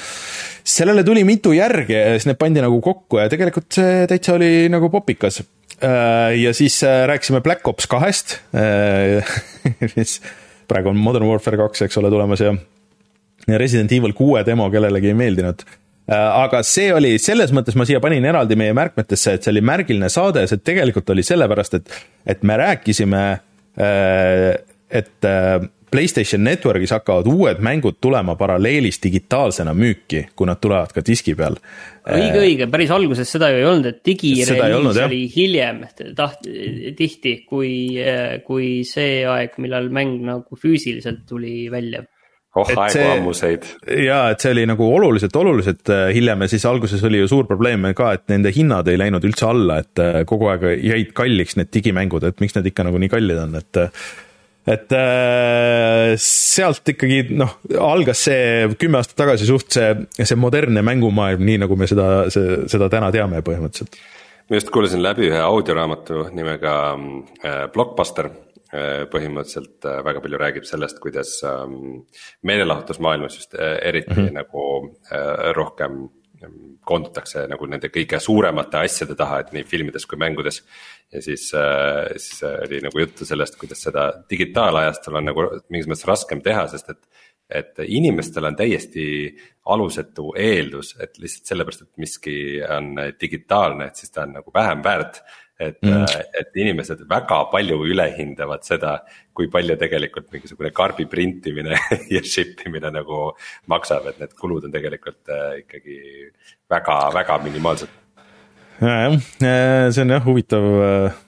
[0.73, 4.69] Sellele tuli mitu järge ja siis need pandi nagu kokku ja tegelikult see täitsa oli
[4.73, 5.41] nagu popikas.
[5.83, 9.25] Äh, ja siis äh, rääkisime Black Ops kahest, äh,
[9.97, 10.19] mis
[10.67, 12.53] praegu on Modern Warfare kaks, eks ole, tulemas ja
[13.59, 15.65] Resident Evil kuue demo kellelegi ei meeldinud.
[16.13, 20.09] Aga see oli, selles mõttes ma siia panin eraldi meie märkmetesse, et see oli märgiline
[20.11, 21.93] saade, see tegelikult oli sellepärast, et,
[22.27, 23.21] et me rääkisime,
[24.99, 25.29] et
[25.93, 31.59] PlayStation Networkis hakkavad uued mängud tulema paralleelis digitaalsena müüki, kui nad tulevad ka diski peal.
[32.03, 35.83] õige, õige, päris alguses seda ju ei olnud, et digireliis oli hiljem
[36.17, 36.49] taht-,
[36.97, 37.75] tihti kui,
[38.47, 42.03] kui see aeg, millal mäng nagu füüsiliselt tuli välja
[42.55, 43.65] oh aegu ammuseid.
[44.05, 47.47] jaa, et see oli nagu oluliselt, oluliselt äh, hiljem ja siis alguses oli ju suur
[47.49, 51.57] probleem ka, et nende hinnad ei läinud üldse alla, et äh, kogu aeg jäid kalliks
[51.59, 54.05] need digimängud, et miks need ikka nagu nii kallid on, et äh,
[54.69, 61.43] et äh, sealt ikkagi noh, algas see kümme aastat tagasi suht see, see modernne mängumaailm,
[61.43, 63.99] nii nagu me seda, seda täna teame põhimõtteliselt.
[64.49, 69.03] ma just kuulasin läbi ühe audioraamatu nimega äh, Blockbuster äh,.
[69.11, 71.63] põhimõtteliselt äh, väga palju räägib sellest, kuidas äh,
[72.47, 74.39] meelelahutusmaailmas just äh, eriti mm -hmm.
[74.39, 76.05] nagu äh, rohkem
[76.85, 80.63] koondutakse nagu nende kõige suuremate asjade taha, et nii filmides kui mängudes.
[81.11, 86.09] ja siis, äh, siis oli nagu juttu sellest, kuidas seda digitaalajastul on nagu mingis mõttes
[86.09, 87.05] raskem teha, sest et
[87.53, 89.05] et inimestel on täiesti
[89.69, 92.35] alusetu eeldus, et lihtsalt sellepärast, et miski
[92.65, 95.21] on digitaalne, et siis ta on nagu vähem väärt.
[95.59, 96.05] Et mm.,
[96.39, 98.97] et inimesed väga palju ülehindavad seda,
[99.33, 101.77] kui palju tegelikult mingisugune karbi printimine
[102.15, 103.31] ja ship imine nagu
[103.71, 105.99] maksab, et need kulud on tegelikult äh, ikkagi
[106.71, 107.99] väga, väga minimaalsed
[108.83, 109.17] nojah,
[109.93, 110.69] see on jah huvitav,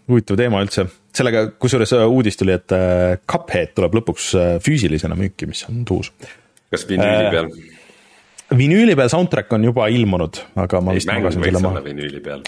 [0.10, 5.18] huvitav teema üldse sellega, kusjuures äh, uudis tuli, et äh, Cuphead tuleb lõpuks äh, füüsilisena
[5.20, 6.12] müüki, mis on uus.
[6.74, 7.52] kas vinüüli peal?
[8.56, 11.84] vinüüli peal soundtrack on juba ilmunud, aga ma vist magasin selle maha.
[11.86, 12.44] vinüüli peal.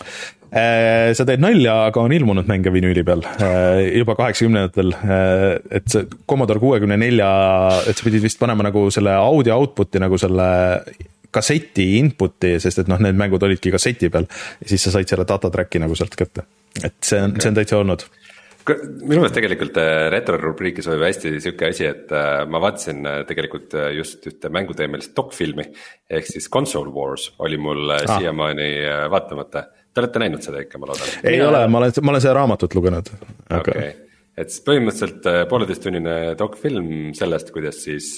[0.47, 3.23] Sa teed nalja, aga on ilmunud mänge vinüüli peal
[3.91, 4.93] juba kaheksakümnendatel,
[5.75, 7.27] et see Commodore kuuekümne nelja,
[7.89, 10.47] et sa pidid vist panema nagu selle audio output'i nagu selle
[11.37, 15.27] kasseti input'i, sest et noh, need mängud olidki kasseti peal ja siis sa said selle
[15.27, 16.47] data track'i nagu sealt kätte.
[16.83, 18.07] et see on okay., see on täitsa olnud
[18.75, 23.19] minu meelest tegelikult äh, retro rubriigis oli hästi sihuke asi, et äh, ma vaatasin äh,
[23.29, 25.67] tegelikult just ühte mänguteemelist dokfilmi.
[26.09, 28.03] ehk siis Console Wars oli mul ah.
[28.17, 28.69] siiamaani
[29.11, 29.67] vaatamata,
[29.97, 31.13] te olete näinud seda ikka, ma loodan?
[31.23, 31.47] ei Mina...
[31.49, 33.09] ole, ma olen, ma olen seda raamatut lugenud,
[33.49, 33.93] aga okay..
[34.37, 38.13] et siis põhimõtteliselt pooleteisttunnine dokfilm sellest, kuidas siis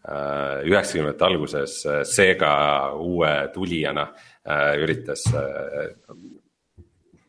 [0.00, 2.52] üheksakümnendate alguses Sega
[2.96, 4.06] uue tulijana
[4.80, 5.26] üritas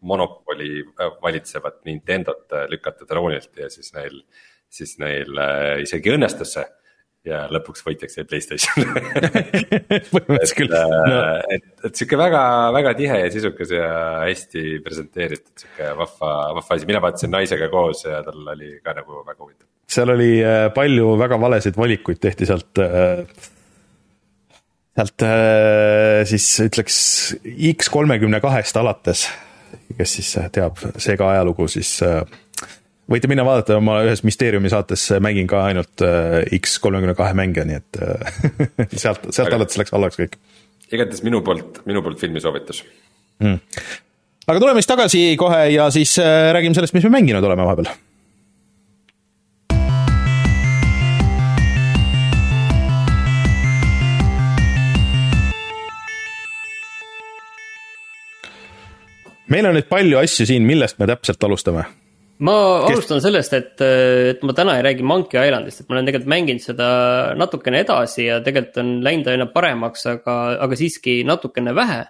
[0.02, 4.22] monopoli äh, valitsevat Nintendot äh, lükata troonilt ja siis neil,
[4.70, 6.66] siis neil äh, isegi õnnestus see
[7.28, 8.86] ja lõpuks võitjaks jäi Playstation
[10.58, 10.72] küll.
[10.74, 11.20] No..
[11.54, 12.42] et, et sihuke väga,
[12.74, 13.92] väga tihe ja sisukas ja
[14.24, 19.22] hästi presenteeritud sihuke vahva, vahva asi, mina vaatasin naisega koos ja tal oli ka nagu
[19.22, 19.68] väga huvitav.
[19.92, 20.34] seal oli
[20.76, 22.82] palju väga valesid valikuid tehti sealt
[24.92, 25.30] sealt
[26.34, 26.98] siis ütleks
[27.76, 29.30] X kolmekümne kahest alates
[29.98, 32.22] kes siis teab Sega ajalugu, siis äh,
[33.12, 37.66] võite minna vaadata, ma ühes Mysteeriumi saates mängin ka ainult äh, X kolmekümne kahe mänge,
[37.68, 38.38] nii et äh,
[39.04, 40.38] sealt, sealt alates läks halvaks kõik.
[40.92, 42.84] igatahes minu poolt, minu poolt filmi soovitus
[43.44, 43.60] mm..
[44.48, 47.92] aga tuleme siis tagasi kohe ja siis räägime sellest, mis me mänginud oleme vahepeal
[59.52, 61.90] meil on nüüd palju asju siin, millest me täpselt alustame?
[62.48, 62.96] Ma Kes...
[62.96, 63.84] alustan sellest, et,
[64.34, 66.90] et ma täna ei räägi Monkey Islandist, et ma olen tegelikult mänginud seda
[67.38, 72.04] natukene edasi ja tegelikult on läinud aina paremaks, aga, aga siiski natukene vähe.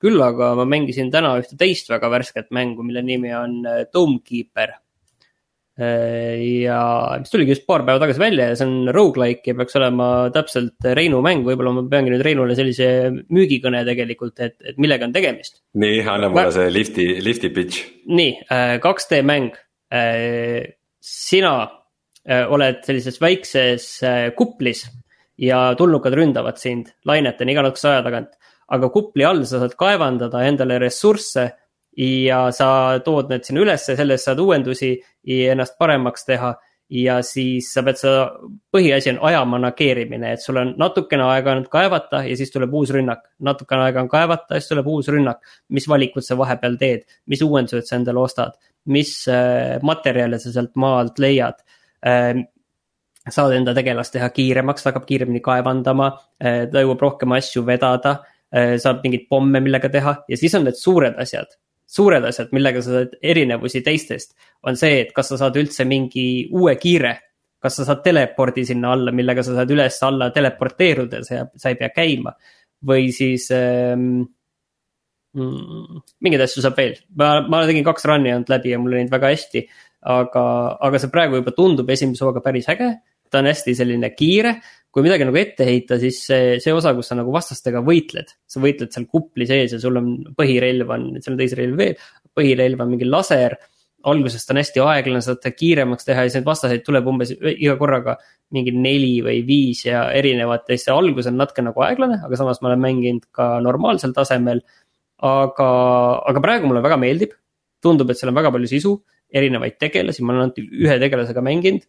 [0.00, 3.58] küll aga ma mängisin täna ühte teist väga värsket mängu, mille nimi on
[3.92, 4.89] Domekeeper Äh,
[5.80, 6.80] ja
[7.20, 10.88] mis tuligi just paar päeva tagasi välja ja see on rogu-like ja peaks olema täpselt
[10.98, 12.88] Reinu mäng, võib-olla ma peangi nüüd Reinule sellise
[13.32, 15.62] müügikõne tegelikult, et, et millega on tegemist.
[15.80, 17.84] nii, anna mulle see lifti, lifti pitch.
[18.10, 18.36] nii,
[18.84, 19.56] 2D äh, mäng.
[19.90, 21.54] Äh, sina
[22.52, 23.84] oled sellises väikses
[24.36, 24.82] kuplis
[25.40, 28.36] ja tulnukad ründavad sind lainetena iga natukese aja tagant.
[28.70, 31.48] aga kupli all sa saad kaevandada endale ressursse
[31.96, 34.92] ja sa tood need sinna ülesse, selle eest saad uuendusi
[35.26, 36.56] ja ennast paremaks teha.
[36.90, 38.22] ja siis sa pead seda,
[38.74, 42.90] põhiasi on aja manageerimine, et sul on natukene aega ainult kaevata ja siis tuleb uus
[42.90, 43.28] rünnak.
[43.38, 45.38] natukene aega on kaevata ja siis tuleb uus rünnak.
[45.68, 50.74] mis valikud sa vahepeal teed, mis uuendused sa endale ostad, mis äh, materjale sa sealt
[50.74, 51.62] maa alt leiad
[52.06, 52.34] äh,
[53.28, 56.10] saad enda tegelast teha kiiremaks, ta hakkab kiiremini kaevandama,
[56.42, 58.20] äh, ta jõuab rohkem asju vedada,
[58.50, 61.52] saab mingeid pomme, millega teha ja siis on need suured asjad
[61.90, 64.36] suured asjad, millega sa saad erinevusi teistest,
[64.66, 66.24] on see, et kas sa saad üldse mingi
[66.54, 67.16] uue kiire.
[67.60, 71.90] kas sa saad telepordi sinna alla, millega sa saad üles-alla teleporteeruda, sa, sa ei pea
[71.92, 72.32] käima.
[72.88, 74.22] või siis ähm,
[75.36, 79.12] mm, mingeid asju saab veel, ma, ma tegin kaks run'i ainult läbi ja mul läinud
[79.12, 79.66] väga hästi.
[80.00, 80.42] aga,
[80.80, 82.94] aga see praegu juba tundub esimese hooga päris äge,
[83.30, 84.54] ta on hästi selline kiire
[84.90, 88.62] kui midagi nagu ette heita, siis see, see osa, kus sa nagu vastastega võitled, sa
[88.62, 92.82] võitled seal kupli sees ja sul on põhirelv on, seal on teisi relvi veel, põhirelv
[92.82, 93.58] on mingi laser.
[94.10, 97.34] alguses ta on hästi aeglane, saad ta kiiremaks teha ja siis neid vastaseid tuleb umbes
[97.36, 98.14] iga korraga
[98.56, 102.38] mingi neli või viis ja erinevat ja siis see algus on natuke nagu aeglane, aga
[102.40, 104.64] samas ma olen mänginud ka normaalsel tasemel.
[105.20, 105.68] aga,
[106.32, 107.34] aga praegu mulle väga meeldib,
[107.84, 108.94] tundub, et seal on väga palju sisu,
[109.30, 111.84] erinevaid tegelasi, ma olen ainult ühe tegelasega mänginud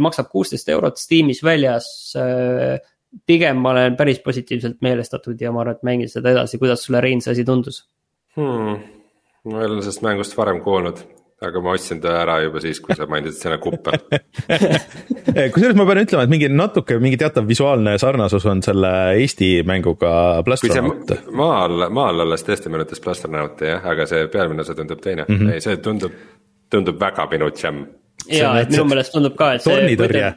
[0.00, 1.88] maksab kuusteist eurot Steamis väljas.
[2.16, 2.78] Eh,
[3.26, 7.00] pigem ma olen päris positiivselt meelestatud ja ma arvan, et mängin seda edasi, kuidas sulle
[7.00, 7.86] Rein see asi tundus
[8.36, 8.82] hmm.?
[9.48, 11.00] ma ei ole sellest mängust varem kuulnud,
[11.48, 13.96] aga ma ostsin ta ära juba siis, kui sa mainisid sõna kuppel
[14.52, 19.54] eh, kusjuures ma pean ütlema, et mingi natuke, mingi teatav visuaalne sarnasus on selle Eesti
[19.68, 21.14] mänguga Plastronaut.
[21.32, 25.56] maal, maal olles tõesti meenutas Plastronauti jah, aga see pealmine osa tundub teine mm, -hmm.
[25.56, 26.12] ei see tundub,
[26.68, 27.86] tundub väga Pinochet
[28.26, 30.28] ja, et minu meelest tundub ka, et see.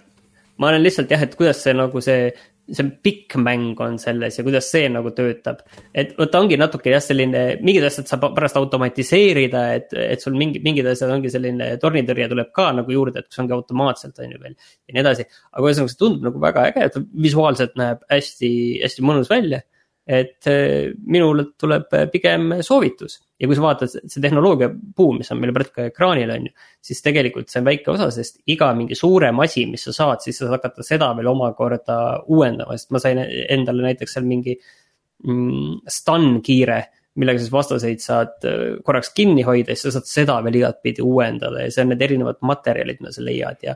[0.61, 2.29] ma olen lihtsalt jah, et kuidas see nagu see,
[2.71, 5.63] see pikk mäng on selles ja kuidas see nagu töötab.
[5.93, 10.61] et vot ongi natuke jah, selline, mingid asjad saab pärast automatiseerida, et, et sul mingi,
[10.63, 14.43] mingid asjad ongi selline tornitõrje tuleb ka nagu juurde, et kus ongi automaatselt on ju
[14.43, 14.55] veel.
[14.87, 18.53] ja nii edasi, aga ühesõnaga see tundub nagu väga äge, et visuaalselt näeb hästi,
[18.85, 19.63] hästi mõnus välja
[20.11, 25.39] et äh, minule tuleb pigem soovitus ja kui sa vaatad see tehnoloogia buum, mis on
[25.41, 26.53] meil praegu ekraanil on ju.
[26.91, 30.37] siis tegelikult see on väike osa, sest iga mingi suurem asi, mis sa saad, siis
[30.37, 31.97] sa saad hakata seda veel omakorda
[32.29, 36.83] uuendama, sest ma sain endale näiteks seal mingi mm, stun kiire
[37.19, 41.65] millega siis vastaseid saad äh, korraks kinni hoida, siis sa saad seda veel igatpidi uuendada
[41.65, 43.75] ja see on need erinevad materjalid, mida sa leiad ja.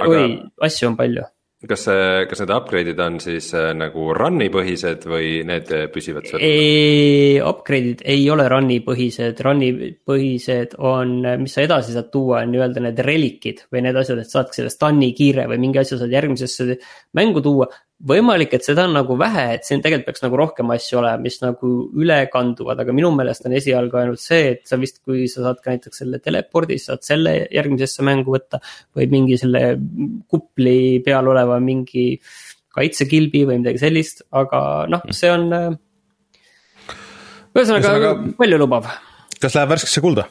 [0.00, 0.10] Aga...
[0.10, 0.26] oi,
[0.68, 1.24] asju on palju
[1.68, 6.44] kas see, kas need upgrade'id on siis äh, nagu run'i põhised või need püsivad seal?
[7.50, 9.70] Upgrade'id ei ole run'i põhised, run'i
[10.06, 14.30] põhised on, mis sa edasi saad tuua, on nii-öelda need relikid või need asjad, et
[14.30, 16.78] saadki selle stun'i kiire või mingi asja saad järgmisesse
[17.18, 17.70] mängu tuua
[18.04, 21.38] võimalik, et seda on nagu vähe, et siin tegelikult peaks nagu rohkem asju olema, mis
[21.40, 25.46] nagu üle kanduvad, aga minu meelest on esialgu ainult see, et sa vist, kui sa
[25.46, 28.60] saad ka näiteks selle telepordi, saad selle järgmisesse mängu võtta.
[28.94, 29.62] või mingi selle
[30.30, 32.06] kupli peal oleva mingi
[32.74, 35.48] kaitsekilbi või midagi sellist, aga noh, see on.
[37.54, 38.14] ühesõnaga aga...
[38.38, 38.90] paljulubav.
[39.40, 40.28] kas läheb värskesse kulda?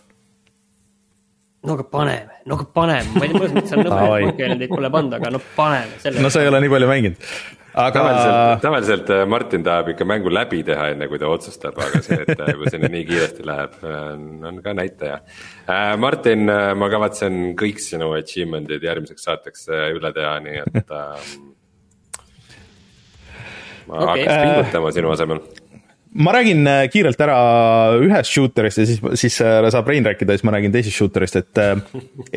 [1.64, 4.72] no aga paneme, no aga paneme, ma ei tea, mõnes mõttes on nõme, et Pokemoni
[4.76, 6.16] pole pannud, aga no paneme.
[6.22, 7.30] no sa ei ole nii palju mänginud
[7.74, 7.92] aga.
[8.00, 12.20] tavaliselt, tavaliselt äh, Martin tahab ikka mängu läbi teha, enne kui ta otsustab, aga see,
[12.26, 13.80] et äh, kui see nüüd nii kiiresti läheb,
[14.50, 15.18] on ka näitaja.
[15.66, 21.36] Äh, Martin, ma kavatsen kõik sinu achievement'id järgmiseks saateks üle teha, nii et ähm,
[23.90, 24.24] ma okay.
[24.24, 25.44] hakkaks pingutama sinu asemel
[26.14, 27.36] ma räägin kiirelt ära
[27.98, 29.40] ühest shooter'ist ja siis, siis
[29.74, 31.62] saab Rein rääkida, siis ma räägin teisest shooter'ist, et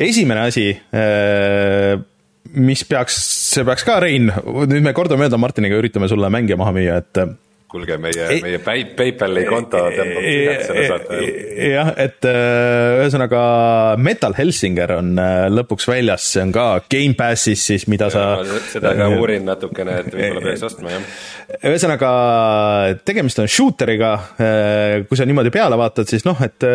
[0.07, 0.71] esimene asi
[2.55, 3.17] mis peaks,
[3.53, 7.21] see peaks ka, Rein, nüüd me kordamööda Martiniga üritame sulle mänge maha müüa, et
[7.77, 11.19] kuulge, meie, meie PayPali konto tõmbab tühjaks selle saate
[11.71, 13.41] jah, et äh, ühesõnaga
[14.01, 18.25] Metal Helsinger on äh, lõpuks väljas, see on ka Gamepassis siis, mida sa.
[18.71, 21.21] seda ka uurin natukene, et võib-olla peaks ostma, jah.
[21.71, 22.11] ühesõnaga,
[23.07, 26.65] tegemist on shooteriga, äh, kui sa niimoodi peale vaatad, siis noh, et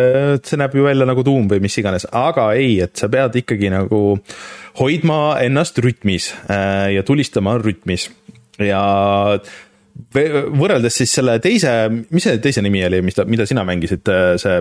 [0.43, 3.71] see näeb ju välja nagu tuum või mis iganes, aga ei, et sa pead ikkagi
[3.73, 4.03] nagu
[4.79, 8.07] hoidma ennast rütmis ja tulistama rütmis
[8.61, 8.81] ja
[10.13, 14.09] võrreldes siis selle teise, mis see teise nimi oli, mis ta, mida sina mängisid,
[14.41, 14.55] see,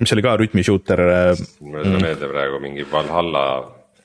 [0.00, 1.04] mis oli ka rütmishooter?
[1.60, 3.44] mul ei tule meelde praegu, mingi Valhalla.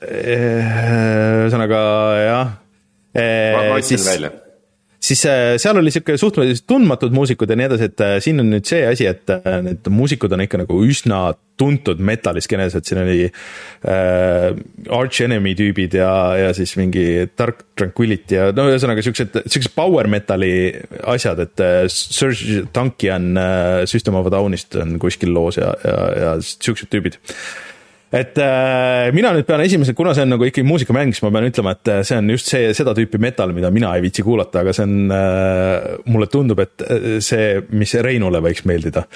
[0.08, 1.80] ühesõnaga
[2.24, 2.52] jah.
[3.18, 4.36] ma otsin välja
[5.08, 8.52] siis äh, seal oli sihuke suhteliselt tundmatud muusikud ja nii edasi, et äh, siin on
[8.52, 13.02] nüüd see asi, et äh, need muusikud on ikka nagu üsna tuntud metalliskeenes, et siin
[13.02, 14.52] oli äh,
[14.94, 17.06] Arch Enemy tüübid ja, ja siis mingi
[17.40, 20.52] Dark Tranquility ja no ühesõnaga siuksed, siuksed power metal'i
[21.16, 26.04] asjad, et äh, Serge Tankian äh, System of a Downist on kuskil loos ja, ja,
[26.22, 27.18] ja siuksed tüübid
[28.14, 31.50] et äh, mina nüüd pean esimesel, kuna see on nagu ikkagi muusikamäng, siis ma pean
[31.50, 34.64] ütlema, et äh, see on just see, seda tüüpi metal, mida mina ei viitsi kuulata,
[34.64, 39.08] aga see on äh,, mulle tundub, et äh, see, mis Reinule võiks meeldida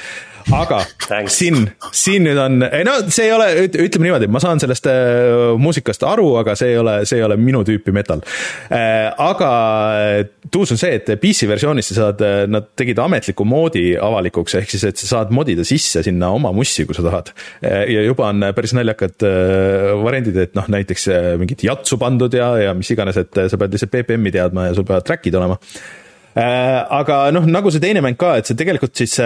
[0.56, 0.82] aga
[1.32, 1.64] siin,
[1.96, 6.04] siin nüüd on, ei no see ei ole, ütleme niimoodi, ma saan sellest äh, muusikast
[6.08, 8.24] aru, aga see ei ole, see ei ole minu tüüpi metal
[8.72, 9.12] äh,.
[9.22, 9.52] aga
[10.52, 14.74] tuus on see, et PC versioonis sa saad, äh, nad tegid ametliku moodi avalikuks, ehk
[14.74, 17.86] siis, et sa saad modida sisse sinna oma mussi, kui sa tahad äh,.
[17.96, 22.54] ja juba on päris naljakad äh, variandid, et noh, näiteks äh, mingit jatsu pandud ja,
[22.68, 25.58] ja mis iganes, et sa pead lihtsalt BPM-i teadma ja sul peavad track'id olema
[26.36, 26.78] äh,.
[27.02, 29.18] aga noh, nagu see teine mäng ka, et see tegelikult siis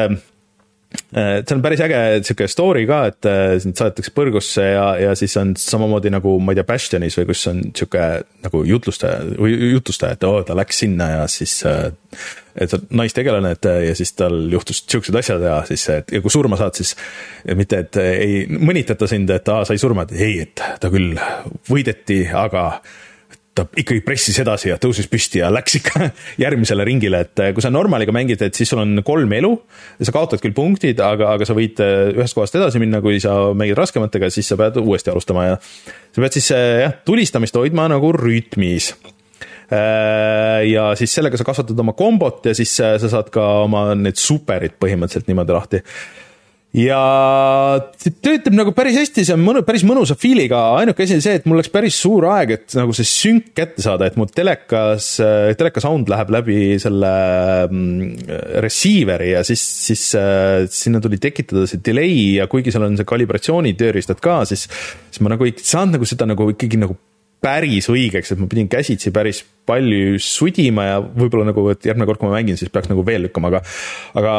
[1.15, 5.13] äh, see on päris äge sihuke story ka, et äh, sind saadetakse põrgusse ja, ja
[5.17, 8.07] siis on samamoodi nagu ma ei tea, Bastionis või kus on sihuke
[8.45, 11.89] nagu jutlustaja või jutustaja, et oo oh,, ta läks sinna ja siis äh,
[12.55, 16.21] et sa oled naistegelane, et ja siis tal juhtus siuksed asjad ja siis, et ja
[16.23, 16.93] kui surma saad, siis
[17.59, 21.19] mitte, et ei mõnitata sind, et aa, sai surma, et ei, et ta küll
[21.67, 22.69] võideti, aga
[23.55, 26.09] ta ikkagi pressis edasi ja tõusis püsti ja läks ikka
[26.43, 29.51] järgmisele ringile, et eh, kui sa normaliga mängid, et siis sul on kolm elu.
[30.01, 33.37] sa kaotad küll punktid, aga, aga sa võid eh, ühest kohast edasi minna, kui sa
[33.55, 37.87] mängid raskematega, siis sa pead uuesti alustama ja sa pead siis eh, jah, tulistamist hoidma
[37.91, 38.93] nagu rütmis
[39.65, 44.75] ja siis sellega sa kasvatad oma kombot ja siis sa saad ka oma need superid
[44.77, 45.79] põhimõtteliselt niimoodi lahti
[46.75, 46.99] ja
[48.03, 51.47] töötab nagu päris hästi, see on mõnu, päris mõnusa feel'iga, ainuke asi on see, et
[51.47, 55.13] mul läks päris suur aeg, et nagu see sünk kätte saada, et mu telekas,
[55.55, 57.13] teleka sound läheb läbi selle
[57.69, 58.35] mm,
[58.65, 63.07] receiver'i ja siis, siis äh, sinna tuli tekitada see delay ja kuigi seal on see
[63.07, 64.67] kalibratsiooni tööriistad ka, siis,
[65.07, 66.99] siis ma nagu ei saanud nagu seda nagu ikkagi nagu
[67.45, 72.19] päris õigeks, et ma pidin käsitsi päris palju sudima ja võib-olla nagu, et järgmine kord,
[72.19, 73.61] kui ma mängin, siis peaks nagu veel lükkama, aga,
[74.17, 74.33] aga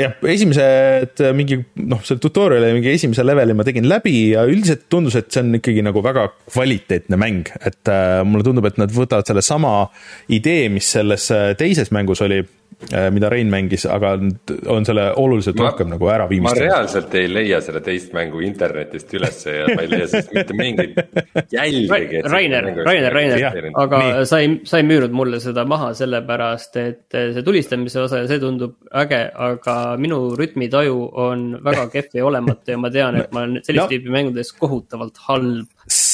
[0.00, 5.18] jah, esimesed mingi noh, selle tutorial'i mingi esimese leveli ma tegin läbi ja üldiselt tundus,
[5.20, 9.28] et see on ikkagi nagu väga kvaliteetne mäng, et äh, mulle tundub, et nad võtavad
[9.28, 9.74] selle sama
[10.32, 12.59] idee, mis selles äh, teises mängus oli Äh,
[13.12, 14.14] mida Rein mängis, aga
[14.72, 16.64] on selle oluliselt ma, rohkem nagu ära viimistanud.
[16.64, 20.56] ma reaalselt ei leia selle teist mängu internetist ülesse ja ma ei leia sellest mitte
[20.56, 20.96] mingit
[21.52, 22.22] jälgegi.
[22.24, 24.26] Rainer, Rainer, Rainer, aga nii.
[24.30, 28.40] sa ei, sa ei müünud mulle seda maha sellepärast, et see tulistamise osa ja see
[28.42, 33.44] tundub äge, aga minu rütmitaju on väga kehv ja olematu ja ma tean, et ma
[33.44, 33.90] olen sellist no.
[33.92, 35.68] tüüpi mängudes kohutavalt halb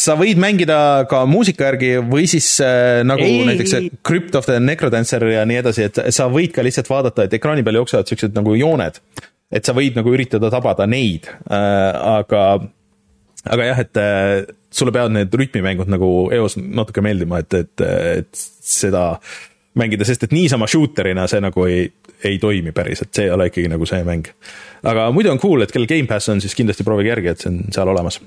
[0.07, 0.79] sa võid mängida
[1.11, 3.41] ka muusika järgi või siis äh, nagu ei.
[3.49, 3.75] näiteks
[4.07, 7.65] Crypt of the Necrodancer ja nii edasi, et sa võid ka lihtsalt vaadata, et ekraani
[7.67, 9.01] peal jooksevad siuksed nagu jooned.
[9.53, 11.59] et sa võid nagu üritada tabada neid äh,,
[12.21, 12.47] aga,
[13.47, 17.85] aga jah, et äh, sulle peavad need rütmimängud nagu eos natuke meeldima, et, et,
[18.21, 19.13] et seda
[19.77, 21.87] mängida, sest et niisama shooter'ina see nagu ei,
[22.27, 24.29] ei toimi päris, et see ei ole ikkagi nagu see mäng.
[24.87, 27.65] aga muidu on cool, et kellel Gamepass on, siis kindlasti proovige järgi, et see on
[27.75, 28.21] seal olemas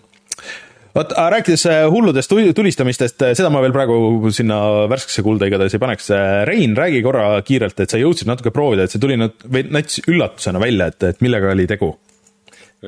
[0.95, 4.59] vot rääkides äh, hulludest tulistamistest, äh, seda ma veel praegu sinna
[4.91, 6.11] värskesse kulda igatahes ei paneks.
[6.15, 9.65] Äh, Rein, räägi korra kiirelt, et sa jõudsid natuke proovida, et see tuli nüüd või
[9.73, 11.93] nats üllatusena välja, et, et millega oli tegu?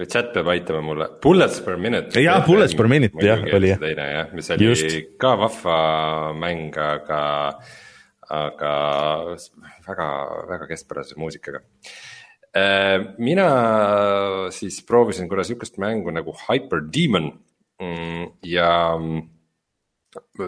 [0.07, 2.15] chat peab aitama mulle, bullets per minute.
[2.23, 3.79] jah, bullets per minute jah, oli jah.
[3.81, 4.93] teine jah, mis oli Just.
[5.19, 5.79] ka vahva
[6.31, 7.19] mäng, aga,
[8.31, 8.71] aga
[9.89, 10.07] väga,
[10.47, 11.59] väga keskpärase muusikaga
[13.19, 13.49] mina
[14.55, 17.33] siis proovisin korra sihukest mängu nagu Hyper Demon
[18.43, 19.21] ja mm,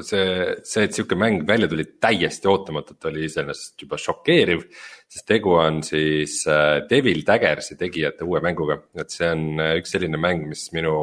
[0.03, 0.25] see,
[0.67, 4.67] see, et sihuke mäng välja tuli täiesti ootamatult, oli iseenesest juba šokeeriv.
[5.13, 9.93] sest tegu on siis äh, Devil Daggersi tegijate uue mänguga, et see on äh, üks
[9.95, 10.95] selline mäng, mis minu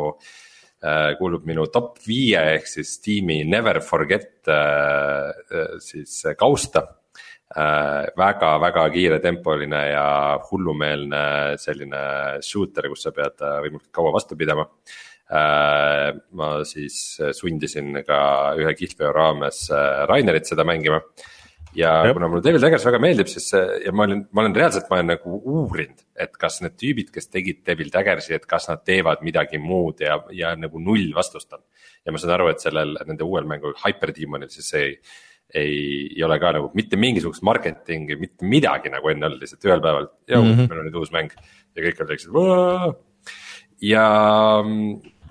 [0.85, 4.51] äh, kuulub minu top viie ehk siis tiimi Never Forget
[5.85, 6.83] siis kausta
[7.57, 8.07] äh,.
[8.17, 10.07] väga, väga kiiretempoline ja
[10.51, 11.23] hullumeelne
[11.59, 12.03] selline
[12.45, 14.69] shooter, kus sa pead võimalikult kaua vastu pidama
[15.31, 18.21] ma siis sundisin ka
[18.59, 20.99] ühe kihlveo raames äh, Rainerit seda mängima.
[21.75, 22.17] ja Jep.
[22.17, 25.13] kuna mulle Devil Daggers väga meeldib, siis ja ma olin, ma olen reaalselt, ma olen
[25.13, 29.61] nagu uurinud, et kas need tüübid, kes tegid Devil Daggersi, et kas nad teevad midagi
[29.63, 31.63] muud ja, ja nagu null vastust on.
[32.05, 34.97] ja ma saan aru, et sellel, nende uuel mängul Hyper Demonil siis ei
[35.55, 39.83] ei, ei ole ka nagu mitte mingisugust marketingi, mitte midagi nagu enne olnud, lihtsalt ühel
[39.83, 40.69] päeval, joo mm, -hmm.
[40.71, 43.01] meil on nüüd uus mäng ja kõik olid siuksed.
[43.83, 44.07] ja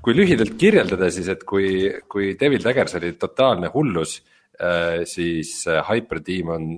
[0.03, 4.19] kui lühidalt kirjeldada, siis et kui, kui Devil Daggers oli totaalne hullus,
[4.59, 6.71] äh, siis äh, Hyperteam on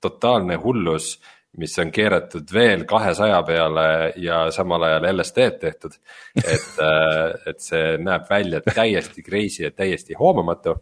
[0.00, 1.16] totaalne hullus,
[1.58, 3.88] mis on keeratud veel kahesaja peale
[4.22, 5.98] ja samal ajal LSD-d tehtud.
[6.44, 10.76] et, äh, et see näeb välja täiesti crazy ja täiesti hoomamatu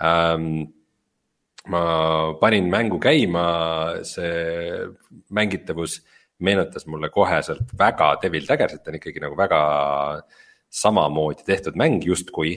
[0.00, 0.64] ähm,
[1.68, 1.82] ma
[2.40, 3.44] panin mängu käima,
[4.08, 4.88] see
[5.34, 6.00] mängitavus
[6.40, 9.60] meenutas mulle koheselt väga Devil Daggersit, on ikkagi nagu väga
[10.70, 12.54] samamoodi tehtud mäng justkui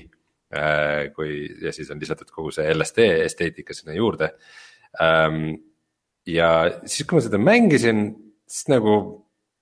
[0.54, 1.12] äh,.
[1.16, 4.34] kui ja siis on lisatud kogu see LSD esteetika sinna juurde
[5.02, 5.54] ähm,.
[6.28, 8.10] ja siis, kui ma seda mängisin,
[8.48, 8.98] siis nagu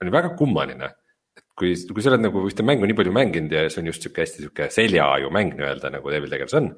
[0.02, 0.96] oli väga kummaline.
[1.60, 4.24] kui, kui sa oled nagu ühte mängu nii palju mänginud ja see on just sihuke
[4.24, 6.72] hästi sihuke seljaaju mäng nii-öelda nagu Devil Daggers on.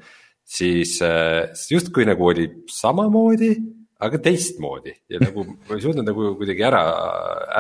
[0.44, 3.54] siis äh, justkui nagu oli samamoodi
[4.02, 6.82] aga teistmoodi ja nagu ma ei suutnud nagu kuidagi ära,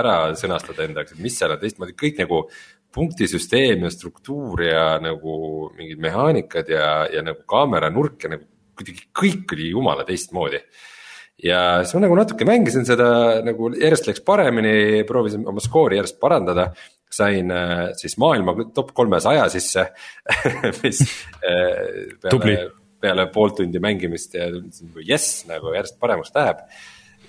[0.02, 2.42] ära sõnastada enda jaoks, et mis seal on teistmoodi, kõik nagu
[2.94, 5.36] punktisüsteem ja struktuur ja nagu
[5.78, 8.48] mingid mehaanikad ja, ja nagu kaamera nurk ja nagu
[8.78, 10.62] kuidagi kõik oli jumala teistmoodi.
[11.44, 16.20] ja siis ma nagu natuke mängisin seda nagu järjest läks paremini, proovisin oma skoori järjest
[16.22, 16.72] parandada
[17.12, 19.88] sain äh, siis maailma top kolmesaja sisse
[20.84, 21.02] mis
[21.44, 22.58] äh, peale,
[23.02, 26.64] peale pool tundi mängimist ja nagu jess, nagu järjest paremaks läheb.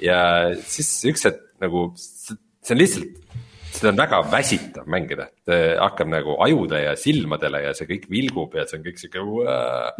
[0.03, 0.21] ja
[0.67, 5.27] siis üks hetk nagu see on lihtsalt seda on väga väsitav mängida,
[5.81, 9.25] hakkab nagu ajude ja silmadele ja see kõik vilgub ja see on kõik sihuke.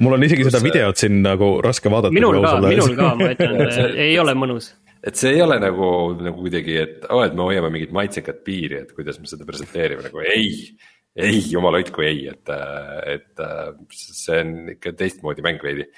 [0.05, 2.15] mul on isegi seda videot siin nagu raske vaadata.
[2.15, 3.63] minul ka, minul ka, ma ütlen
[4.07, 4.73] ei ole mõnus
[5.03, 5.87] et see ei ole nagu,
[6.23, 9.47] nagu kuidagi, et oo oh,, et me hoiame mingit maitsekat piiri, et kuidas me seda
[9.49, 10.53] presenteerime, nagu ei.
[11.19, 12.53] ei, jumal hoidku ei, et,
[13.11, 13.43] et
[13.93, 15.89] see on ikka teistmoodi mäng veidi.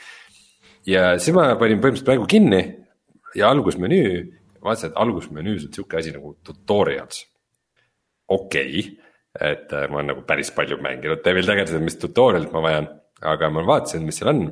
[0.88, 2.62] ja siis ma panin põhimõtteliselt mängu kinni
[3.36, 4.24] ja algusmenüü,
[4.64, 7.22] vaatasin, et algusmenüüs on sihuke asi nagu tutorials
[8.28, 8.96] okei okay,,
[9.40, 12.90] et äh, ma olen nagu päris palju mänginud Devil Daggersit, mis tutorial'it ma vajan,
[13.34, 14.44] aga ma vaatasin, mis seal on.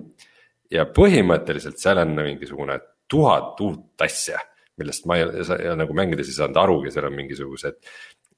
[0.72, 2.78] ja põhimõtteliselt seal on mingisugune
[3.12, 4.40] tuhat uut asja,
[4.80, 5.26] millest ma ei,
[5.66, 7.80] ja nagu mängides ei saanud arugi, seal on mingisugused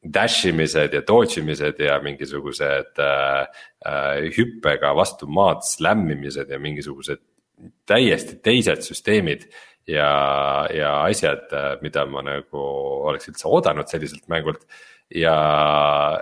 [0.05, 3.47] dash imised ja dodge imised ja mingisugused äh,
[3.87, 7.23] äh, hüppega vastu maad slam imised ja mingisugused
[7.89, 9.49] täiesti teised süsteemid.
[9.87, 12.61] ja, ja asjad, äh, mida ma nagu
[13.09, 14.65] oleks üldse oodanud selliselt mängult
[15.13, 15.35] ja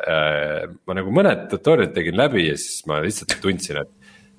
[0.08, 3.92] äh, ma nagu mõned tutorial'id tegin läbi ja siis ma lihtsalt tundsin, et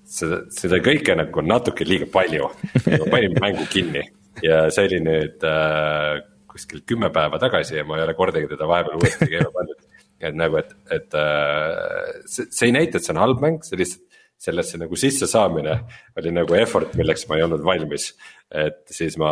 [0.03, 2.49] seda, seda kõike nagu natuke liiga palju.
[2.85, 4.03] ma panin mängu kinni
[4.43, 6.21] ja see oli nüüd äh,
[6.53, 9.85] kuskil kümme päeva tagasi ja ma ei ole kordagi teda vahepeal uuesti käima pannud.
[10.23, 13.79] et nagu, et, et äh, see, see ei näita, et see on halb mäng, see
[13.79, 14.09] lihtsalt
[14.43, 15.77] sellesse nagu sissesaamine
[16.19, 18.09] oli nagu effort, milleks ma ei olnud valmis.
[18.51, 19.31] et siis ma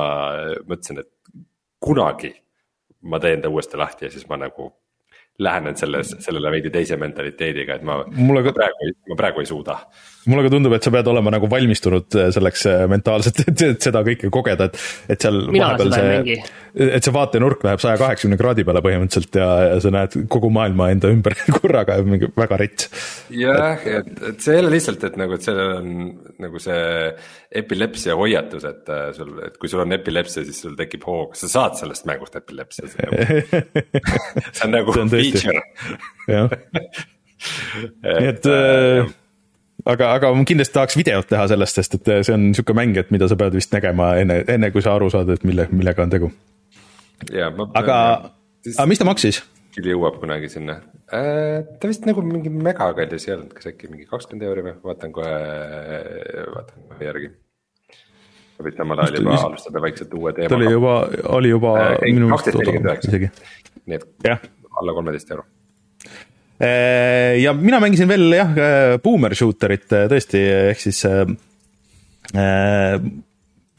[0.68, 1.44] mõtlesin, et
[1.82, 2.32] kunagi
[3.12, 4.70] ma teen ta uuesti lahti ja siis ma nagu
[5.44, 9.78] lähenen selles, sellele veidi teise mentaliteediga, et ma, ma praegu, ma praegu ei suuda.
[10.30, 14.04] Mulle ka tundub, et sa pead olema nagu valmistunud äh, selleks äh, mentaalselt, et, seda
[14.06, 14.82] kõike kogeda, et,
[15.16, 16.36] et seal Mina vahepeal see,
[16.98, 20.92] et see vaatenurk läheb saja kaheksakümne kraadi peale põhimõtteliselt ja, ja sa näed kogu maailma
[20.94, 22.90] enda ümber korraga, mingi väga rets.
[23.36, 25.96] jah, et, et see ei ole lihtsalt, et nagu, et sellel on
[26.46, 26.84] nagu see
[27.62, 31.50] epilepsia hoiatus, et äh, sul, et kui sul on epilepsia, siis sul tekib hoog, sa
[31.52, 35.62] saad sellest mängust epilepsia see on nagu See on feature.
[36.30, 36.54] jah,
[38.06, 39.10] nii et äh,
[39.86, 43.12] aga, aga ma kindlasti tahaks videot teha sellest, sest et see on niisugune mäng, et
[43.14, 46.14] mida sa pead vist nägema enne, enne kui sa aru saad, et mille, millega on
[46.14, 46.32] tegu.
[47.32, 47.98] aga,
[48.76, 49.44] aga mis ta maksis?
[49.72, 50.82] küll jõuab kunagi sinna
[51.16, 51.62] äh,.
[51.80, 55.32] ta vist nagu mingi megakallis ei olnud, kas äkki mingi kakskümmend euri või, vaatan kohe,
[56.58, 57.32] vaatan kohe järgi.
[58.66, 60.74] vist samal ajal juba alustada vaikselt uue ta oli teemaga.
[60.76, 60.98] juba,
[61.38, 63.08] oli juba Äh, minu 12.49.
[63.08, 63.32] isegi.
[63.86, 64.52] nii et
[64.82, 65.48] alla kolmeteist euro.
[66.62, 68.52] Äh, ja mina mängisin veel jah,
[69.02, 71.24] boomer shooter'it äh, tõesti, ehk siis äh,
[72.38, 72.98] äh,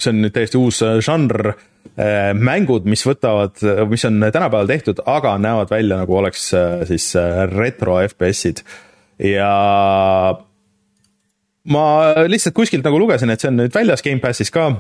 [0.02, 1.54] see on nüüd täiesti uus äh, žanr,
[2.38, 3.58] mängud, mis võtavad,
[3.90, 8.62] mis on tänapäeval tehtud, aga näevad välja nagu oleks äh, siis äh, retro FPS-id
[9.28, 9.50] ja
[11.74, 11.82] ma
[12.30, 14.70] lihtsalt kuskilt nagu lugesin, et see on nüüd väljas Gamepassis ka.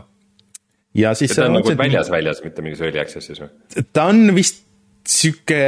[0.96, 1.34] ja siis.
[1.36, 3.50] ta on nagu väljas, väljas, mitte mingis early access'is või?
[3.92, 4.64] ta on vist
[5.08, 5.62] sihuke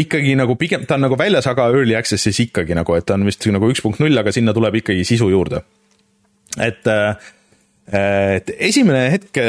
[0.00, 3.26] ikkagi nagu pigem, ta on nagu väljas, aga early access'is ikkagi nagu, et ta on
[3.28, 5.62] vist nagu üks punkt null, aga sinna tuleb ikkagi sisu juurde.
[6.62, 6.88] et,
[7.92, 9.40] et esimene hetk,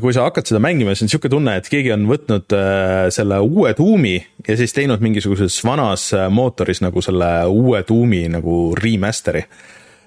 [0.00, 3.42] kui sa hakkad seda mängima, siis on niisugune tunne, et keegi on võtnud äh, selle
[3.44, 4.16] uue tuumi
[4.48, 9.44] ja siis teinud mingisuguses vanas äh, mootoris nagu selle uue tuumi nagu remaster'i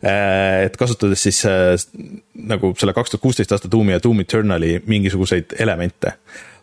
[0.02, 1.74] et kasutades siis äh,
[2.48, 6.14] nagu selle kaks tuhat kuusteist aasta Doom'i ja Doom Eternali mingisuguseid elemente.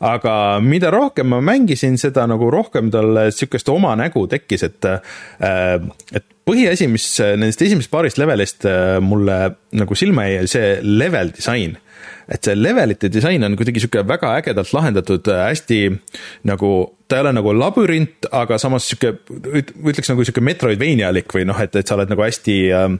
[0.00, 0.34] Aga
[0.64, 5.78] mida rohkem ma mängisin, seda nagu rohkem tal sihukest oma nägu tekkis, et äh,
[6.12, 9.38] et põhiasi, mis nendest esimesest paarist levelist äh, mulle
[9.76, 11.78] nagu silma jäi, oli see level disain.
[12.28, 15.80] Et see levelite disain on kuidagi sihuke väga ägedalt lahendatud, hästi
[16.48, 16.70] nagu,
[17.08, 21.76] ta ei ole nagu labürint, aga samas sihuke, ütleks nagu sihuke Metroidvanialik või noh, et,
[21.76, 22.94] et sa oled nagu hästi äh,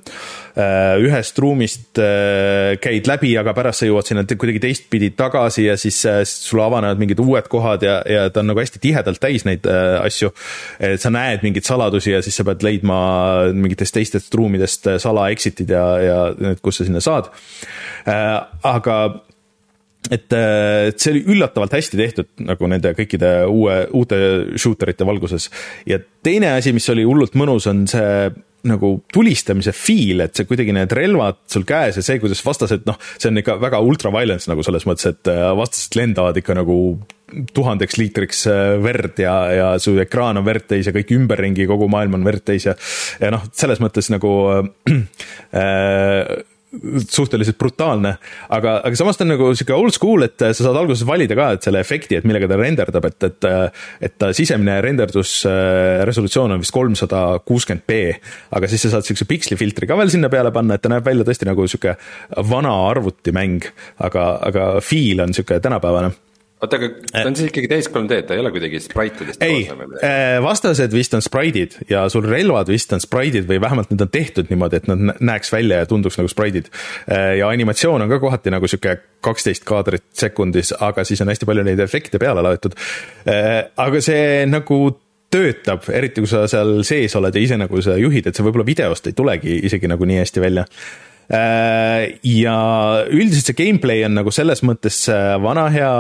[1.01, 6.03] ühest ruumist äh, käid läbi, aga pärast sa jõuad sinna kuidagi teistpidi tagasi ja siis
[6.11, 9.65] äh, sulle avanevad mingid uued kohad ja, ja ta on nagu hästi tihedalt täis neid
[9.71, 10.35] äh, asju.
[10.85, 12.99] et sa näed mingeid saladusi ja siis sa pead leidma
[13.57, 17.33] mingitest teistest ruumidest sala exit'id ja, ja need, kus sa sinna saad
[18.05, 18.37] äh,.
[18.69, 18.99] aga
[20.13, 24.19] et, et see oli üllatavalt hästi tehtud nagu nende kõikide uue, uute
[24.61, 25.51] shooter ite valguses.
[25.89, 28.29] ja teine asi, mis oli hullult mõnus, on see
[28.65, 32.97] nagu tulistamise feel, et see kuidagi need relvad sul käes ja see, kuidas vastased, noh,
[33.19, 36.79] see on ikka väga ultra violence nagu selles mõttes, et vastased lendavad ikka nagu
[37.53, 38.45] tuhandeks liitriks
[38.85, 42.45] verd ja, ja su ekraan on verd täis ja kõik ümberringi, kogu maailm on verd
[42.47, 42.77] täis ja
[43.21, 44.33] ja noh, selles mõttes nagu
[45.53, 46.25] äh,
[47.09, 48.15] suhteliselt brutaalne,
[48.55, 51.51] aga, aga samas ta on nagu sihuke old school, et sa saad alguses valida ka,
[51.57, 53.49] et selle efekti, et millega ta renderdab, et, et
[54.05, 58.01] et ta sisemine renderdusresolutsioon on vist kolmsada kuuskümmend B,
[58.57, 61.27] aga siis sa saad siukse pikslifiltri ka veel sinna peale panna, et ta näeb välja
[61.27, 61.97] tõesti nagu sihuke
[62.51, 63.65] vana arvutimäng,
[64.05, 66.15] aga, aga feel on sihuke tänapäevane
[66.63, 69.65] oota, aga ta on siis ikkagi täis 3D, ta ei ole kuidagi spraitidest ei,
[70.45, 74.51] vastased vist on spraidid ja sul relvad vist on spraidid või vähemalt need on tehtud
[74.53, 76.71] niimoodi, et nad näeks välja ja tunduks nagu spraidid.
[77.39, 81.65] ja animatsioon on ka kohati nagu sihuke kaksteist kaadrit sekundis, aga siis on hästi palju
[81.67, 82.77] neid efekte peale laetud.
[83.77, 84.83] aga see nagu
[85.35, 88.67] töötab, eriti kui sa seal sees oled ja ise nagu sa juhid, et see võib-olla
[88.69, 90.69] videost ei tulegi isegi nagu nii hästi välja
[91.25, 92.55] ja
[93.09, 94.99] üldiselt see gameplay on nagu selles mõttes
[95.41, 95.93] vana hea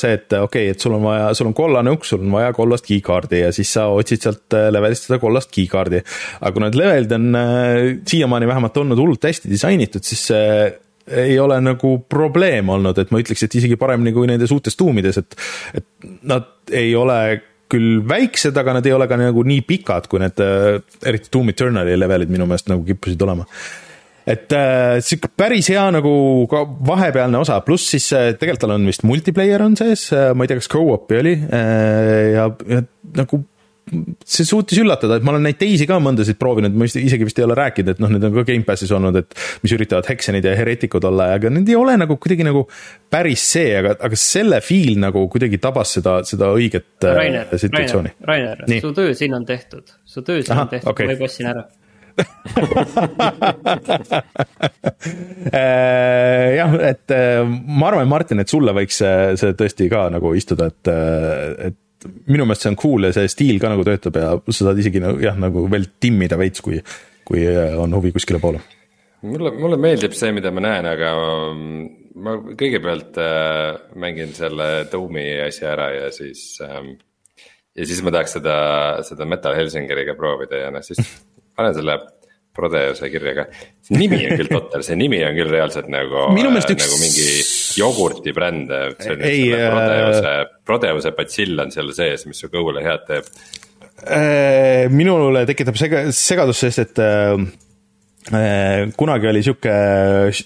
[0.00, 2.54] see, et okei okay,, et sul on vaja, sul on kollane uks, sul on vaja
[2.56, 6.00] kollast keycard'i ja siis sa otsid sealt levelist seda kollast keycard'i.
[6.40, 7.28] aga kuna need levelid on
[8.08, 10.30] siiamaani vähemalt olnud hullult hästi disainitud, siis
[11.10, 15.20] ei ole nagu probleem olnud, et ma ütleks, et isegi paremini kui nendes uutes tuumides,
[15.20, 15.38] et,
[15.80, 17.20] et nad ei ole
[17.70, 21.52] küll väiksed, aga nad ei ole ka nagu nii pikad, kui need äh, eriti Doom
[21.52, 23.46] Eternali levelid minu meelest nagu kippusid olema
[24.30, 26.12] et äh, sihuke päris hea nagu
[26.50, 30.46] ka vahepealne osa, pluss siis äh, tegelikult tal on vist multiplayer on sees äh,, ma
[30.46, 32.84] ei tea, kas go-op'i oli äh, ja, ja
[33.18, 33.44] nagu
[33.90, 37.46] see suutis üllatada, et ma olen neid teisi ka mõndasid proovinud, ma isegi vist ei
[37.46, 39.34] ole rääkinud, et noh, need on ka Gamepassis olnud, et
[39.64, 42.64] mis üritavad Hexenid ja Heretikud olla, aga need ei ole nagu kuidagi nagu
[43.10, 48.14] päris see, aga, aga selle feel nagu kuidagi tabas seda, seda õiget äh, Rainer, situatsiooni.
[48.30, 51.18] Rainer, Rainer, su töö siin on tehtud, su töö siin Ahah, on tehtud okay., ma
[51.18, 51.66] juba ostsin ära.
[55.50, 60.32] Äh, jah, et äh, ma arvan, Martin, et sulle võiks see, see tõesti ka nagu
[60.36, 64.18] istuda, et, äh, et minu meelest see on cool ja see stiil ka nagu töötab
[64.20, 66.78] ja sa saad isegi nagu jah, nagu veel timmida veits, kui,
[67.26, 68.60] kui on huvi kuskile poole.
[69.26, 71.14] mulle, mulle meeldib see, mida ma näen, aga
[71.54, 71.88] mm,
[72.24, 76.96] ma kõigepealt äh, mängin selle Doomi asja ära ja siis ähm,.
[77.76, 78.56] ja siis ma tahaks seda,
[79.06, 81.00] seda Metal Helsingeriga proovida ja noh, siis
[81.60, 82.00] panen selle
[82.50, 83.44] Prodeuse kirja ka.
[83.86, 86.98] see nimi on küll totter, see nimi on küll reaalselt nagu, Minu meelest üks- nagu
[86.98, 87.26] mingi
[87.78, 88.72] jogurti bränd.
[89.22, 90.32] Ei, äh, Prodeuse,
[90.66, 93.30] Prodeuse batsill on seal sees, mis su kõhule head teeb.
[94.00, 97.48] Äh, minule tekitab sega-, segadust, sest et äh, äh,
[98.96, 99.72] kunagi oli sihuke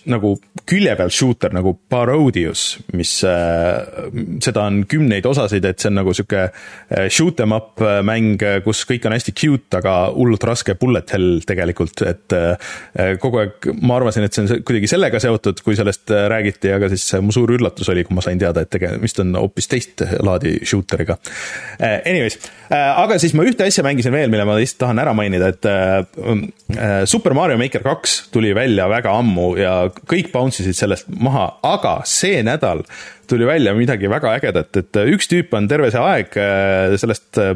[0.07, 0.35] nagu
[0.69, 4.07] külje peal shooter nagu Parodius, mis äh,,
[4.45, 8.39] seda on kümneid osasid, et see on nagu sihuke äh, shoot em up äh, mäng,
[8.65, 12.77] kus kõik on hästi cute, aga hullult raske bullet hell tegelikult, et äh,
[13.21, 16.89] kogu aeg ma arvasin, et see on kuidagi sellega seotud, kui sellest äh, räägiti, aga
[16.93, 20.07] siis äh, mu suur üllatus oli, kui ma sain teada, et tegemist on hoopis teist
[20.25, 21.19] laadi shooteriga.
[21.85, 22.39] Anyways,
[22.71, 26.05] aga siis ma ühte asja mängisin veel, mille ma lihtsalt tahan ära mainida, et äh,
[26.79, 29.75] äh, Super Mario Maker kaks tuli välja väga ammu ja
[30.11, 32.85] kõik bounce isid sellest maha, aga see nädal
[33.31, 37.41] tuli välja midagi väga ägedat, et äh, üks tüüp on terve see aeg äh, sellest
[37.41, 37.55] äh,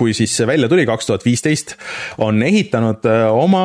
[0.00, 1.76] kui siis see välja tuli, kaks tuhat viisteist,
[2.24, 3.04] on ehitanud
[3.36, 3.64] oma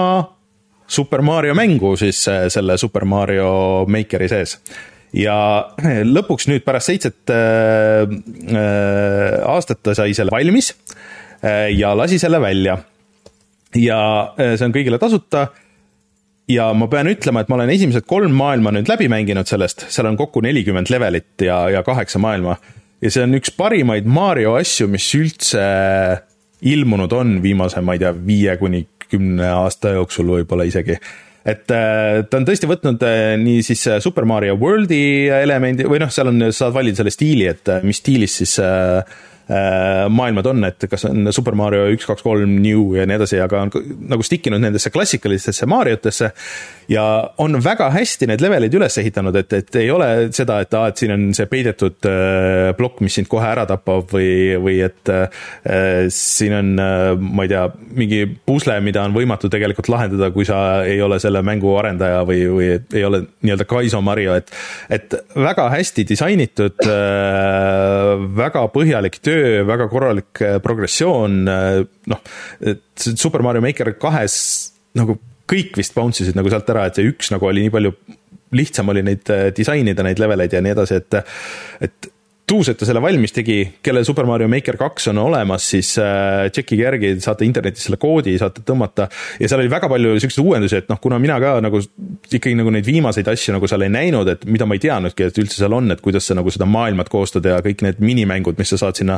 [0.85, 4.59] Super Mario mängu siis selle Super Mario Makeri sees
[5.15, 5.37] ja
[6.15, 10.73] lõpuks nüüd pärast seitset äh, äh, aastat ta sai selle valmis
[11.41, 12.77] äh, ja lasi selle välja.
[13.75, 13.99] Ja
[14.39, 15.49] äh, see on kõigile tasuta.
[16.49, 20.11] ja ma pean ütlema, et ma olen esimesed kolm maailma nüüd läbi mänginud sellest, seal
[20.11, 22.57] on kokku nelikümmend levelit ja, ja kaheksa maailma.
[23.01, 25.65] ja see on üks parimaid Mario asju, mis üldse
[26.65, 30.97] ilmunud on viimase, ma ei tea, viie kuni kümne aasta jooksul võib-olla isegi
[31.45, 36.09] et äh, ta on tõesti võtnud äh, nii siis Super Mario Worldi elemendi või noh,
[36.13, 41.05] seal on, saad valida selle stiili, et mis stiilis siis äh, maailmad on, et kas
[41.05, 43.73] on Super Mario üks, kaks, kolm, New ja nii edasi, aga on
[44.09, 46.31] nagu stick inud nendesse klassikalistesse Mariotesse
[46.89, 47.03] ja
[47.37, 51.01] on väga hästi need levelid üles ehitanud, et, et ei ole seda, et aa, et
[51.01, 56.05] siin on see peidetud äh, plokk, mis sind kohe ära tapab või, või et äh,
[56.13, 57.65] siin on äh,, ma ei tea,
[57.97, 62.41] mingi pusle, mida on võimatu tegelikult lahendada, kui sa ei ole selle mängu arendaja või,
[62.51, 64.53] või ei ole nii-öelda Kaiso Mario, et
[64.93, 69.34] et väga hästi disainitud äh,, väga põhjalik töö,
[69.67, 71.79] väga korralik äh, progressioon äh,,
[72.11, 72.21] noh,
[72.61, 74.37] et Super Mario Maker kahes
[74.95, 75.17] nagu
[75.49, 77.93] kõik vist bounce isid nagu sealt ära, et see üks nagu oli nii palju
[78.55, 81.19] lihtsam oli neid äh, disainida, neid leveleid ja nii edasi, et
[81.85, 82.11] et
[82.47, 86.45] tuus, et ta selle valmis tegi, kellel Super Mario Maker kaks on olemas, siis äh,
[86.53, 89.07] tšekkige järgi, saate internetis selle koodi, saate tõmmata.
[89.41, 92.73] Ja seal oli väga palju siukseid uuendusi, et noh, kuna mina ka nagu ikkagi nagu
[92.73, 95.73] neid viimaseid asju nagu seal ei näinud, et mida ma ei teadnudki, et üldse seal
[95.77, 99.01] on, et kuidas sa nagu seda maailmat koostada ja kõik need minimängud, mis sa saad
[99.01, 99.17] sinna,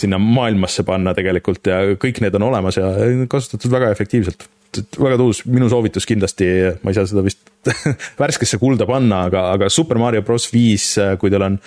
[0.00, 2.88] sinna maailmasse panna tegelikult ja kõik need on olemas ja
[3.28, 4.48] kasutatud väga efektiivselt
[4.80, 6.48] et väga tuus, minu soovitus kindlasti,
[6.82, 7.52] ma ei saa seda vist
[8.22, 11.58] värskesse kulda panna, aga, aga Super Mario Bros viis, kui teil on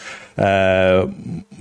[0.41, 1.05] äh,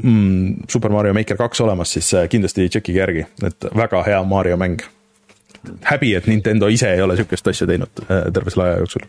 [0.02, 4.60] mm, Super Mario Maker kaks olemas, siis äh, kindlasti tšekkige järgi, et väga hea Mario
[4.60, 4.82] mäng.
[5.80, 9.06] häbi, et Nintendo ise ei ole sihukest asja teinud äh, terve selle aja jooksul.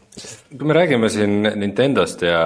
[0.57, 2.40] kui me räägime siin Nintendost ja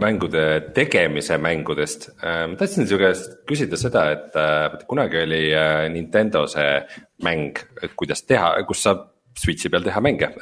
[0.00, 0.42] mängude
[0.76, 6.82] tegemise mängudest, ma tahtsin su käest küsida seda, et äh, kunagi oli äh, Nintendo see
[7.24, 7.56] mäng,
[7.96, 9.06] kuidas teha, kus saab
[9.38, 10.32] Switch'i peal teha mänge.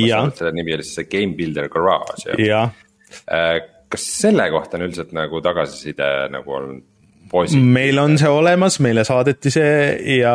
[0.00, 0.22] Jaa.
[0.36, 2.38] selle nimi oli siis see Game Builder Garage
[3.32, 6.80] Äh, kas selle kohta on üldiselt nagu tagasiside nagu on
[7.30, 7.72] positiivne?
[7.72, 10.34] meil on see olemas, meile saadeti see ja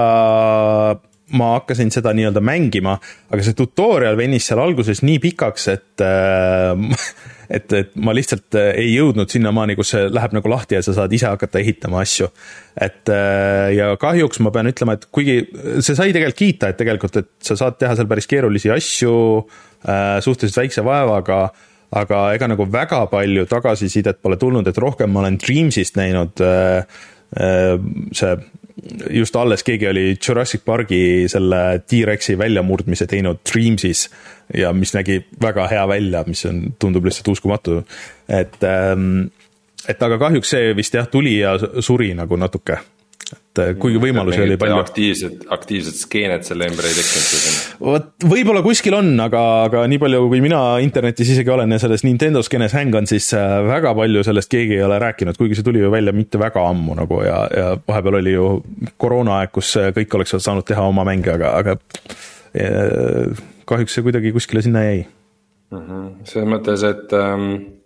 [1.34, 2.98] ma hakkasin seda nii-öelda mängima,
[3.34, 6.74] aga see tutorial venis seal alguses nii pikaks, et äh,
[7.54, 10.96] et, et ma lihtsalt äh, ei jõudnud sinnamaani, kus see läheb nagu lahti ja sa
[10.98, 12.30] saad ise hakata ehitama asju.
[12.74, 15.38] et äh, ja kahjuks ma pean ütlema, et kuigi
[15.80, 20.18] see sai tegelikult kiita, et tegelikult, et sa saad teha seal päris keerulisi asju äh,
[20.26, 21.46] suhteliselt väikse vaevaga
[21.94, 26.42] aga ega nagu väga palju tagasisidet pole tulnud, et rohkem ma olen Dreamsist näinud
[27.34, 28.32] see
[29.10, 34.08] just alles keegi oli Jurassic Parki selle T-Rexi väljamurdmise teinud Dreamsis
[34.58, 37.84] ja mis nägi väga hea välja, mis on, tundub lihtsalt uskumatu.
[38.28, 39.28] et, ähm,
[39.88, 42.80] et aga kahjuks see vist jah, tuli ja suri nagu natuke
[43.54, 44.78] et äh, kuigi võimalusi oli palju.
[44.82, 47.58] aktiivsed, aktiivsed skeened selle ümber ei tekkinud.
[47.86, 52.06] vot võib-olla kuskil on, aga, aga nii palju, kui mina internetis isegi olen ja selles
[52.08, 55.84] Nintendo skeenes hängan, siis äh, väga palju sellest keegi ei ole rääkinud, kuigi see tuli
[55.84, 58.50] ju välja mitte väga ammu nagu ja, ja vahepeal oli ju
[58.98, 61.78] koroonaaeg, kus äh, kõik oleks saanud teha oma mänge, aga, aga
[63.70, 65.80] kahjuks see kuidagi kuskile sinna jäi mm.
[65.80, 66.12] -hmm.
[66.30, 67.83] selles mõttes, et ähm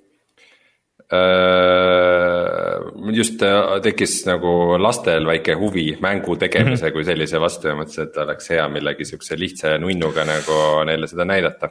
[1.07, 2.79] Äh,
[3.15, 6.91] just äh, tekkis nagu lastel väike huvi mängu tegemise -hmm.
[6.91, 11.23] kui sellise vastu ja mõtlesin, et oleks hea millegi siukse lihtsa nunnuga nagu neile seda
[11.25, 11.69] näidata.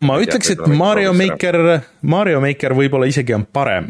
[0.00, 3.88] ma ütleks, et Mario Maker, Mario Maker võib-olla isegi on parem,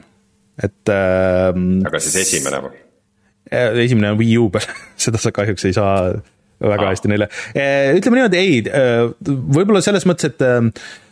[0.63, 1.51] et äh,.
[1.87, 2.79] aga siis esimene või?
[3.53, 4.71] Äh, esimene on Wii U peal
[5.09, 6.15] seda sa kahjuks ei saa
[6.63, 6.95] väga ah.
[6.95, 7.29] hästi neile,
[7.99, 8.63] ütleme niimoodi, ei,
[9.27, 10.47] võib-olla selles mõttes, et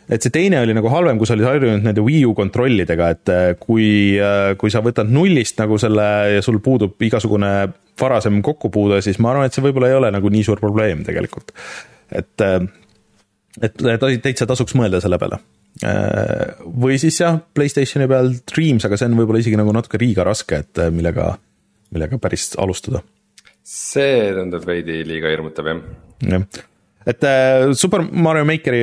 [0.07, 3.31] et see teine oli nagu halvem, kui sa olid harjunud nende Wii U kontrollidega, et
[3.33, 3.89] äh, kui,
[4.21, 6.07] äh, kui sa võtad nullist nagu selle
[6.37, 7.51] ja sul puudub igasugune
[7.99, 11.51] varasem kokkupuude, siis ma arvan, et see võib-olla ei ole nagu nii suur probleem tegelikult.
[12.11, 12.61] et, äh,
[13.67, 13.83] et
[14.23, 15.41] täitsa tasuks mõelda selle peale.
[16.81, 20.63] või siis jah, Playstationi peal Dreams, aga see on võib-olla isegi nagu natuke liiga raske,
[20.63, 21.35] et millega,
[21.93, 23.03] millega päris alustada.
[23.67, 25.83] see tundub veidi liiga hirmutav jah.
[26.31, 26.63] jah,
[27.05, 27.27] et
[27.77, 28.81] Super Mario Makeri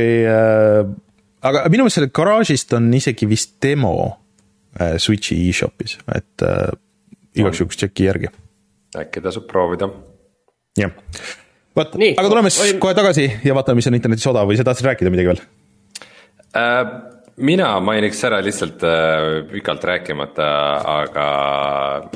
[1.45, 3.95] aga minu meelest sellest garaažist on isegi vist demo
[4.81, 6.73] äh, Switch'i e-shop'is, et äh,
[7.39, 8.33] igaks juhuks tšeki järgi.
[8.99, 9.91] äkki tasub proovida.
[10.81, 10.95] jah,
[11.77, 12.85] vot, aga tuleme siis või...
[12.87, 15.43] kohe tagasi ja vaatame, mis on internetis odav või sa tahtsid rääkida midagi veel
[16.55, 16.95] äh,?
[17.35, 20.45] mina mainiks ära lihtsalt äh, pikalt rääkimata,
[20.93, 21.25] aga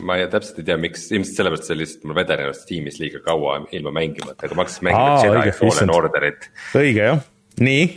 [0.06, 3.58] ma ei, täpselt ei tea, miks, ilmselt sellepärast see lihtsalt mul vedenes Steamis liiga kaua
[3.74, 6.48] ilma mängimata, aga ma hakkasin mängima Jedi Fallen Orderit.
[6.78, 7.26] õige jah,
[7.58, 7.90] nii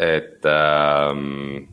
[0.00, 1.68] et ähm,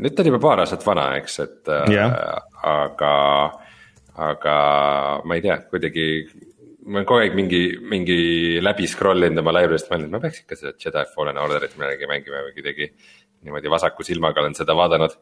[0.00, 2.12] nüüd ta on juba paar aastat vana, eks, et yeah.
[2.12, 2.40] äh,
[2.70, 3.12] aga,
[4.28, 4.56] aga
[5.24, 6.08] ma ei tea, kuidagi.
[6.84, 8.16] ma olen kogu aeg mingi, mingi
[8.60, 12.42] läbi scroll inud oma library'st, mõelnud, ma peaks ikka seda Jedi Fallen Orderit millalgi mängima
[12.44, 12.90] või kuidagi.
[13.44, 15.16] niimoodi vasaku silmaga olen seda vaadanud.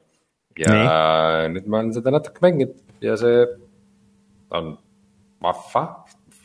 [0.59, 1.53] ja Nii.
[1.55, 3.47] nüüd ma olen seda natuke mänginud ja see
[4.53, 4.75] on
[5.43, 5.85] vahva,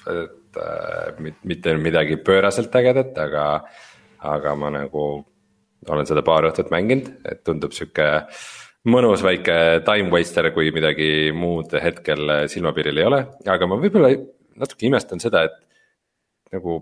[0.09, 3.47] et äh, mitte midagi pööraselt ägedat, aga,
[4.25, 5.03] aga ma nagu
[5.87, 8.07] olen seda paar õhtut mänginud, et tundub sihuke
[8.87, 14.11] mõnus väike time waster, kui midagi muud hetkel silmapiiril ei ole, aga ma võib-olla
[14.57, 16.79] natuke imestan seda, et nagu.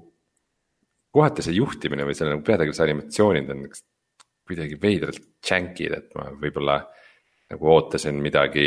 [1.16, 3.62] kohati see juhtimine või selle nagu peategelase animatsioonid on
[4.46, 6.82] kuidagi veidralt jank'id, et ma võib-olla
[7.54, 8.66] nagu ootasin midagi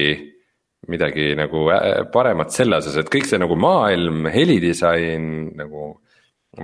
[0.86, 5.90] midagi nagu äh, paremat selle osas, et kõik see nagu maailm, helidisain nagu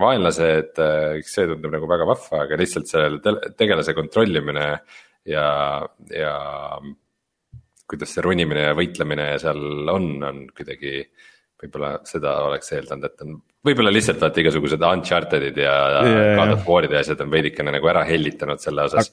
[0.01, 4.69] vaenlased, äh, see tundub nagu väga vahva, aga lihtsalt selle tegelase kontrollimine
[5.31, 5.47] ja,
[6.11, 6.35] ja.
[7.91, 11.03] kuidas see ronimine ja võitlemine seal on, on kuidagi
[11.65, 15.75] võib-olla seda oleks eeldanud, et on võib-olla lihtsalt vaata igasugused Uncharted'id ja
[16.05, 16.37] yeah.
[16.39, 19.11] God of War'id ja asjad on veidikene nagu ära hellitanud selle osas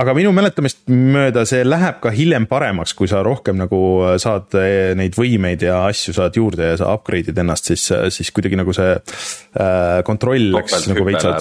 [0.00, 3.80] aga minu mäletamist mööda see läheb ka hiljem paremaks, kui sa rohkem nagu
[4.22, 8.58] saad eh, neid võimeid ja asju saad juurde ja sa upgrade'id ennast, siis, siis kuidagi
[8.60, 11.36] nagu see äh, kontroll läks nagu veitsa.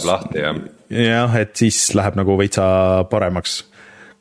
[0.89, 2.65] jah, et siis läheb nagu veitsa
[3.11, 3.61] paremaks.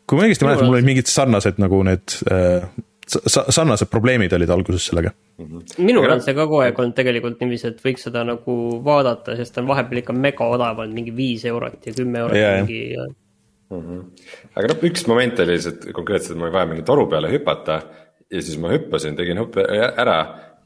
[0.06, 2.68] kui ma õigesti mäletan, mul olid mingid sarnased nagu need äh,
[3.08, 5.10] sarnased probleemid olid alguses sellega.
[5.38, 5.62] -hmm.
[5.78, 9.54] minul on see ka kogu aeg olnud tegelikult niiviisi, et võiks seda nagu vaadata, sest
[9.54, 12.82] ta on vahepeal ikka mega odav olnud, mingi viis eurot ja kümme eurot yeah, mingi
[12.92, 13.06] ja
[13.70, 13.80] mm.
[13.80, 14.02] -hmm.
[14.54, 17.80] aga noh, üks moment oli lihtsalt konkreetselt, mul oli vaja mingi toru peale hüpata
[18.30, 19.64] ja siis ma hüppasin, tegin hüppe
[19.96, 20.18] ära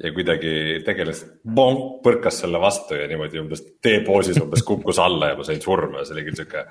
[0.02, 5.38] ja kuidagi tegelas bonk, põrkas selle vastu ja niimoodi umbes T-poosis umbes kukkus alla ja
[5.38, 6.64] ma sain surma ja see oli küll sihuke.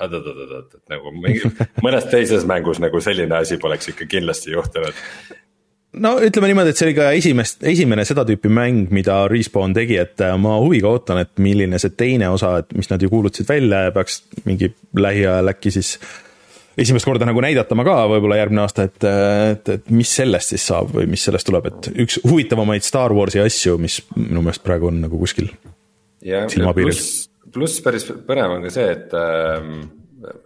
[0.00, 1.54] Oot-oot-oot, et nagu mingi
[1.86, 4.98] mõnes teises mängus nagu selline asi poleks ikka kindlasti juhtunud
[6.02, 9.98] no ütleme niimoodi, et see oli ka esimest, esimene seda tüüpi mäng, mida Respawn tegi,
[10.02, 13.48] et äh, ma huviga ootan, et milline see teine osa, et mis nad ju kuulutasid
[13.48, 15.96] välja ja peaks mingi lähiajal äkki siis
[16.78, 19.06] esimest korda nagu näidatama ka võib-olla järgmine aasta, et,
[19.52, 23.42] et, et mis sellest siis saab või mis sellest tuleb, et üks huvitavamaid Star Warsi
[23.44, 25.52] asju, mis minu meelest praegu on nagu kuskil
[26.24, 26.98] silmapiiril.
[27.52, 29.76] Pluss päris põnev on ka see, et ähm,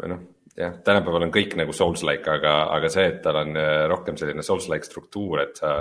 [0.09, 0.27] noh
[0.59, 4.45] jah, tänapäeval on kõik nagu Souls-like, aga, aga see, et tal on äh, rohkem selline
[4.47, 5.81] Souls-like struktuur, et sa.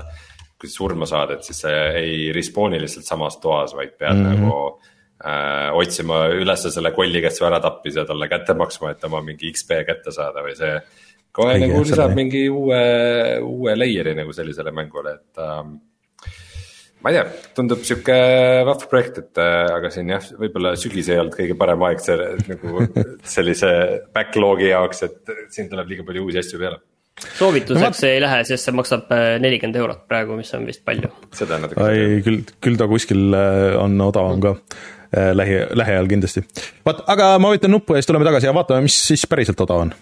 [0.58, 4.24] kui sa surma saad, et siis sa ei respawn'i lihtsalt samas toas, vaid pead mm
[4.26, 4.40] -hmm.
[4.40, 4.80] nagu
[5.22, 9.22] äh, otsima üles selle kolli, kes su ära tappis ja talle kätte maksma, et oma
[9.22, 10.80] mingi XP kätte saada või see.
[11.32, 12.82] kohe Kõige nagu lisab mingi uue,
[13.42, 15.78] uue layer'i nagu sellisele mängule, et ähm,
[17.04, 17.26] ma ei tea,
[17.58, 18.18] tundub sihuke
[18.68, 22.30] vahva projekt, et äh, aga siin jah, võib-olla sügis ei olnud kõige parem aeg see
[22.50, 22.86] nagu
[23.38, 23.72] sellise
[24.16, 26.82] backlog'i jaoks, et siin tuleb liiga palju uusi asju peale
[27.18, 31.10] soovituseks no, ei lähe, sest see maksab äh, nelikümmend eurot praegu, mis on vist palju.
[31.36, 31.88] seda natuke.
[31.94, 36.46] ei, küll, küll ta kuskil äh, on odavam ka äh, lähi, lähiajal kindlasti.
[36.86, 39.88] vot, aga ma vajutan nuppu ja siis tuleme tagasi ja vaatame, mis siis päriselt odav
[39.88, 39.96] on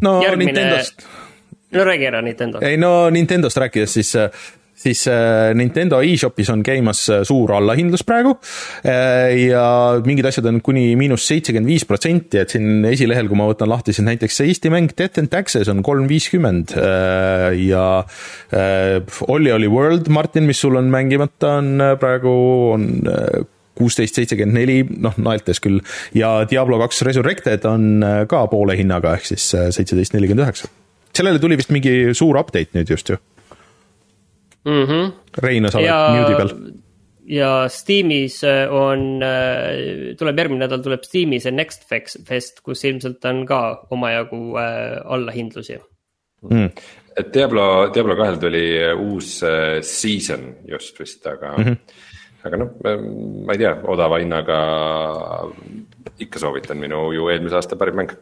[0.00, 0.52] no Järgmine...
[0.52, 1.06] Nintendost.
[1.70, 2.64] no räägi ära Nintendost.
[2.64, 4.16] ei no Nintendost rääkides, siis
[4.80, 8.36] siis äh, Nintendo e-shopis on käimas äh, suur allahindlus praegu
[8.86, 9.64] äh, ja
[10.06, 13.94] mingid asjad on kuni miinus seitsekümmend viis protsenti, et siin esilehel, kui ma võtan lahti,
[13.96, 16.74] siis näiteks see Eesti mäng Death and Taxes on kolm viiskümmend
[17.60, 17.84] ja
[19.28, 22.32] Olli Olli World, Martin, mis sul on mängimata, on praegu,
[22.74, 22.86] on
[23.80, 24.78] kuusteist seitsekümmend neli,
[25.08, 25.80] noh naeltes küll,
[26.14, 30.70] ja Diablo kaks Resurrected on ka poole hinnaga, ehk siis seitseteist nelikümmend üheksa.
[31.16, 33.16] sellele tuli vist mingi suur update nüüd just ju
[34.64, 34.84] mm.
[34.84, 35.12] -hmm.
[35.42, 36.50] Rein, sa oled mute'i peal.
[37.30, 41.86] ja Steamis äh, on, äh, tuleb järgmine nädal tuleb Steamis see Next
[42.26, 45.78] Fest, kus ilmselt on ka omajagu äh, allahindlusi
[46.50, 46.70] mm..
[47.16, 49.40] et Diablo, Diablo kahel tuli uus
[49.82, 51.76] season just vist, aga mm, -hmm.
[52.46, 52.74] Aga noh,
[53.46, 54.58] ma ei tea, odava hinnaga
[56.20, 58.14] ikka soovitan minu ju eelmise aasta parim mäng.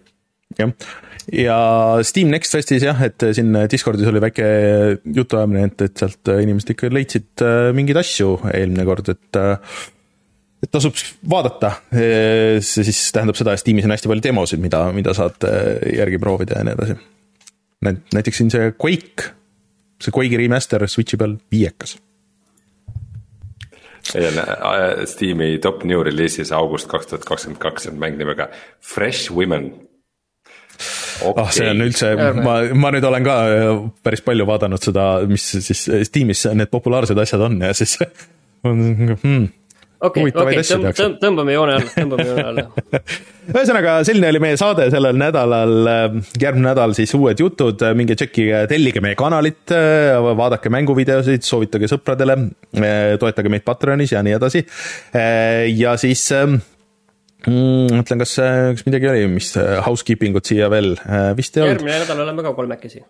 [0.59, 0.73] Jah,
[1.35, 1.59] ja
[2.07, 4.49] Steam Next Festis jah, et siin Discordis oli väike
[5.05, 9.79] jutuajamine, et, et sealt inimesed ikka leidsid äh, mingeid asju eelmine kord, et äh,
[10.59, 10.97] et tasub
[11.31, 15.77] vaadata, see siis tähendab seda, et Steamis on hästi palju demosid, mida, mida saad äh,
[16.01, 16.99] järgi proovida ja nii edasi.
[17.87, 19.29] näiteks siin see Quake,
[20.03, 21.95] see Quake'i remaster Switch'i peal viiekas
[25.09, 28.49] Steam'i top new release'is august kaks tuhat kakskümmend kaks on mäng nimega
[28.81, 29.71] Fresh Women.
[31.19, 31.43] Okay..
[31.43, 33.71] ah, see on üldse, ma, ma nüüd olen ka äh,
[34.07, 37.97] päris palju vaadanud seda, mis siis Steamis need populaarsed asjad on ja siis
[38.69, 38.85] on
[39.17, 39.49] hmm,
[40.01, 40.63] okei, okei,
[41.23, 42.67] tõmbame joone alla, tõmbame joone alla
[43.49, 45.75] ühesõnaga, selline oli meie saade sellel nädalal,
[46.41, 49.73] järgmine nädal siis uued jutud, minge tšekkige, tellige meie kanalit,
[50.39, 52.37] vaadake mänguvideosid, soovitage sõpradele,
[53.21, 54.65] toetage meid Patreonis ja nii edasi.
[55.75, 57.95] ja siis mm,.
[57.95, 58.35] mõtlen, kas,
[58.79, 59.55] kas midagi oli, mis
[59.87, 60.95] housekeeping ut siia veel,
[61.39, 61.79] vist ei olnud.
[61.79, 63.07] järgmine nädal oleme ka kolmekesi.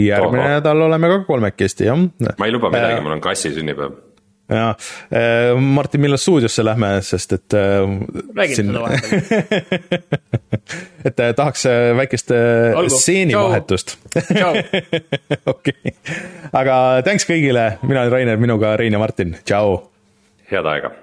[0.00, 0.56] järgmine Oho.
[0.58, 2.08] nädal oleme ka kolmekesti, jah.
[2.34, 4.03] ma ei luba midagi äh,, mul on kassi sünnipäev
[4.48, 7.84] ja äh, Martin, millal stuudiosse lähme, sest et äh,.
[8.36, 8.72] räägime siin...
[8.72, 10.02] seda vahepeal.
[11.04, 11.66] Et äh, tahaks
[11.96, 12.34] väikest
[12.96, 13.96] stseenivahetust.
[15.54, 15.96] okei,
[16.52, 16.76] aga
[17.06, 19.80] thanks kõigile, mina olen Rainer, minuga Rein ja Martin, tšau.
[20.50, 20.94] head aega